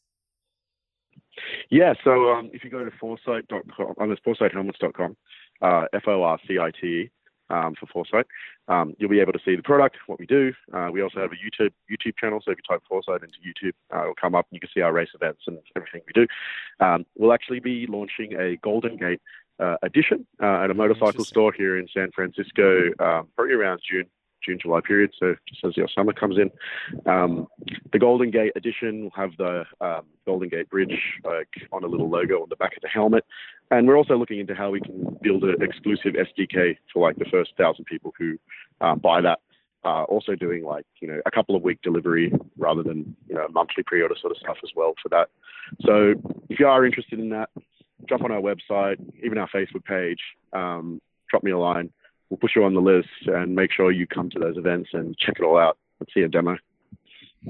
yeah. 1.70 1.94
So 2.04 2.32
um, 2.32 2.50
if 2.54 2.64
you 2.64 2.70
go 2.70 2.84
to 2.84 2.92
forcite.com, 2.92 3.94
um, 4.00 4.12
it's 4.12 4.22
forcitehelmets.com, 4.22 5.18
uh, 5.62 5.86
F 5.94 6.04
O 6.08 6.24
R 6.24 6.40
C 6.48 6.58
I 6.60 6.72
T 6.72 6.88
E. 6.88 7.12
Um, 7.50 7.76
for 7.78 8.06
Forcite, 8.06 8.24
um, 8.70 8.94
you'll 8.98 9.10
be 9.10 9.20
able 9.20 9.34
to 9.34 9.40
see 9.44 9.58
the 9.58 9.62
product, 9.62 9.98
what 10.08 10.18
we 10.18 10.26
do. 10.26 10.54
Uh, 10.74 10.88
we 10.90 11.02
also 11.02 11.20
have 11.20 11.32
a 11.34 11.36
YouTube 11.36 11.74
YouTube 11.92 12.16
channel, 12.18 12.42
so 12.42 12.50
if 12.50 12.58
you 12.60 12.64
type 12.66 12.82
Forcite 12.90 13.26
into 13.26 13.40
YouTube, 13.46 13.74
uh, 13.94 14.04
it'll 14.04 14.16
come 14.16 14.36
up 14.36 14.48
and 14.50 14.56
you 14.56 14.62
can 14.62 14.70
see 14.74 14.80
our 14.80 14.94
race 14.94 15.10
events 15.14 15.42
and 15.48 15.58
everything 15.76 16.00
we 16.08 16.14
do. 16.14 16.26
Um, 16.80 17.06
we'll 17.18 17.34
actually 17.34 17.60
be 17.60 17.88
launching 17.88 18.40
a 18.40 18.56
Golden 18.64 18.96
Gate 18.96 19.20
uh, 19.62 19.78
edition 19.84 20.26
uh, 20.41 20.64
at 20.64 20.72
a 20.72 20.74
motorcycle 20.74 21.24
store 21.24 21.53
here 21.53 21.78
in 21.78 21.88
San 21.93 22.12
Francisco, 22.12 22.88
um, 22.99 23.28
probably 23.36 23.53
around 23.53 23.80
June, 23.89 24.05
June 24.43 24.57
July 24.59 24.80
period. 24.82 25.12
So 25.20 25.36
just 25.47 25.64
as 25.64 25.78
your 25.78 25.88
summer 25.93 26.14
comes 26.14 26.38
in, 26.38 26.51
um, 27.05 27.47
the 27.93 27.99
Golden 27.99 28.32
Gate 28.32 28.53
edition 28.55 29.03
will 29.03 29.12
have 29.12 29.32
the 29.38 29.66
um, 29.80 30.01
Golden 30.26 30.49
Gate 30.49 30.70
Bridge 30.70 30.99
like 31.24 31.49
on 31.72 31.84
a 31.84 31.88
little 31.88 32.09
logo 32.09 32.41
on 32.41 32.49
the 32.49 32.55
back 32.55 32.76
of 32.76 32.82
the 32.82 32.89
helmet. 32.89 33.24
and 33.70 33.88
we're 33.88 33.97
also 33.97 34.18
looking 34.18 34.39
into 34.39 34.55
how 34.55 34.72
we 34.72 34.82
can 34.82 35.18
build 35.22 35.43
an 35.43 35.62
exclusive 35.62 36.14
SDK 36.14 36.78
for 36.91 37.07
like 37.07 37.18
the 37.18 37.26
first 37.26 37.51
thousand 37.57 37.86
people 37.86 38.14
who 38.18 38.38
um, 38.82 38.99
buy 38.99 39.22
that. 39.22 39.39
Uh, 39.84 40.03
also 40.03 40.36
doing 40.36 40.64
like 40.64 40.86
you 40.99 41.07
know 41.07 41.20
a 41.26 41.32
couple 41.32 41.55
of 41.55 41.64
week 41.64 41.82
delivery 41.82 42.32
rather 42.55 42.84
than 42.84 43.16
you 43.28 43.34
know 43.34 43.47
monthly 43.49 43.82
pre-order 43.82 44.14
sort 44.22 44.30
of 44.30 44.38
stuff 44.38 44.57
as 44.64 44.70
well 44.76 44.93
for 45.01 45.09
that. 45.09 45.30
So 45.82 46.14
if 46.49 46.59
you 46.59 46.68
are 46.68 46.86
interested 46.86 47.18
in 47.18 47.30
that, 47.30 47.49
jump 48.08 48.24
on 48.24 48.32
our 48.32 48.41
website, 48.41 48.97
even 49.24 49.38
our 49.38 49.49
Facebook 49.49 49.84
page, 49.86 50.20
um, 50.54 51.02
drop 51.30 51.43
me 51.43 51.52
a 51.52 51.58
line. 51.58 51.89
We'll 52.30 52.38
push 52.38 52.56
you 52.56 52.64
on 52.64 52.74
the 52.74 52.82
list 52.82 53.10
and 53.26 53.56
make 53.56 53.72
sure 53.72 53.91
you 53.91 54.08
come 54.08 54.30
to 54.30 54.39
those 54.39 54.58
events 54.58 54.89
and 54.93 55.18
check 55.18 55.36
it 55.39 55.43
all 55.43 55.58
out 55.58 55.78
and 55.99 56.08
see 56.14 56.22
a 56.22 56.28
demo. 56.28 56.58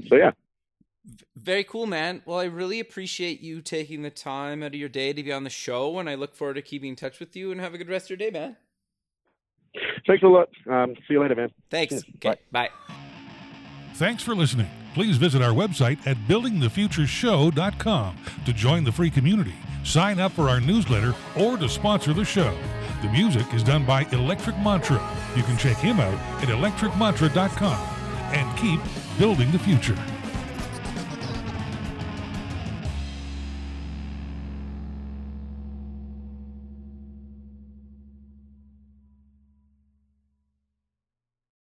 So 0.08 0.16
yeah. 0.16 0.32
Very 1.36 1.64
cool, 1.64 1.86
man. 1.86 2.22
Well, 2.24 2.38
I 2.38 2.44
really 2.44 2.78
appreciate 2.78 3.40
you 3.40 3.60
taking 3.60 4.02
the 4.02 4.10
time 4.10 4.62
out 4.62 4.68
of 4.68 4.74
your 4.74 4.88
day 4.88 5.12
to 5.12 5.22
be 5.22 5.32
on 5.32 5.44
the 5.44 5.50
show, 5.50 5.98
and 5.98 6.08
I 6.08 6.14
look 6.14 6.34
forward 6.34 6.54
to 6.54 6.62
keeping 6.62 6.90
in 6.90 6.96
touch 6.96 7.18
with 7.18 7.34
you. 7.34 7.50
And 7.50 7.60
have 7.60 7.74
a 7.74 7.78
good 7.78 7.88
rest 7.88 8.06
of 8.06 8.10
your 8.10 8.18
day, 8.18 8.30
man. 8.30 8.56
Thanks 10.06 10.22
a 10.22 10.26
lot. 10.26 10.48
Um, 10.70 10.94
see 11.08 11.14
you 11.14 11.22
later, 11.22 11.34
man. 11.34 11.48
Thanks. 11.70 11.94
Okay, 11.94 12.36
bye. 12.52 12.68
bye. 12.68 12.70
Thanks 13.94 14.22
for 14.22 14.34
listening. 14.34 14.68
Please 14.94 15.16
visit 15.16 15.42
our 15.42 15.52
website 15.52 16.06
at 16.06 16.16
buildingthefutureshow.com 16.28 18.16
to 18.44 18.52
join 18.52 18.84
the 18.84 18.92
free 18.92 19.10
community, 19.10 19.54
sign 19.84 20.20
up 20.20 20.32
for 20.32 20.48
our 20.48 20.60
newsletter, 20.60 21.14
or 21.36 21.56
to 21.56 21.68
sponsor 21.68 22.12
the 22.12 22.24
show. 22.24 22.56
The 23.02 23.08
music 23.08 23.52
is 23.52 23.62
done 23.62 23.84
by 23.84 24.06
Electric 24.12 24.56
Mantra. 24.58 25.00
You 25.36 25.42
can 25.42 25.56
check 25.56 25.76
him 25.76 26.00
out 26.00 26.14
at 26.42 26.48
electricmantra.com 26.48 27.78
and 28.32 28.58
keep 28.58 28.80
building 29.18 29.50
the 29.50 29.58
future. 29.58 29.96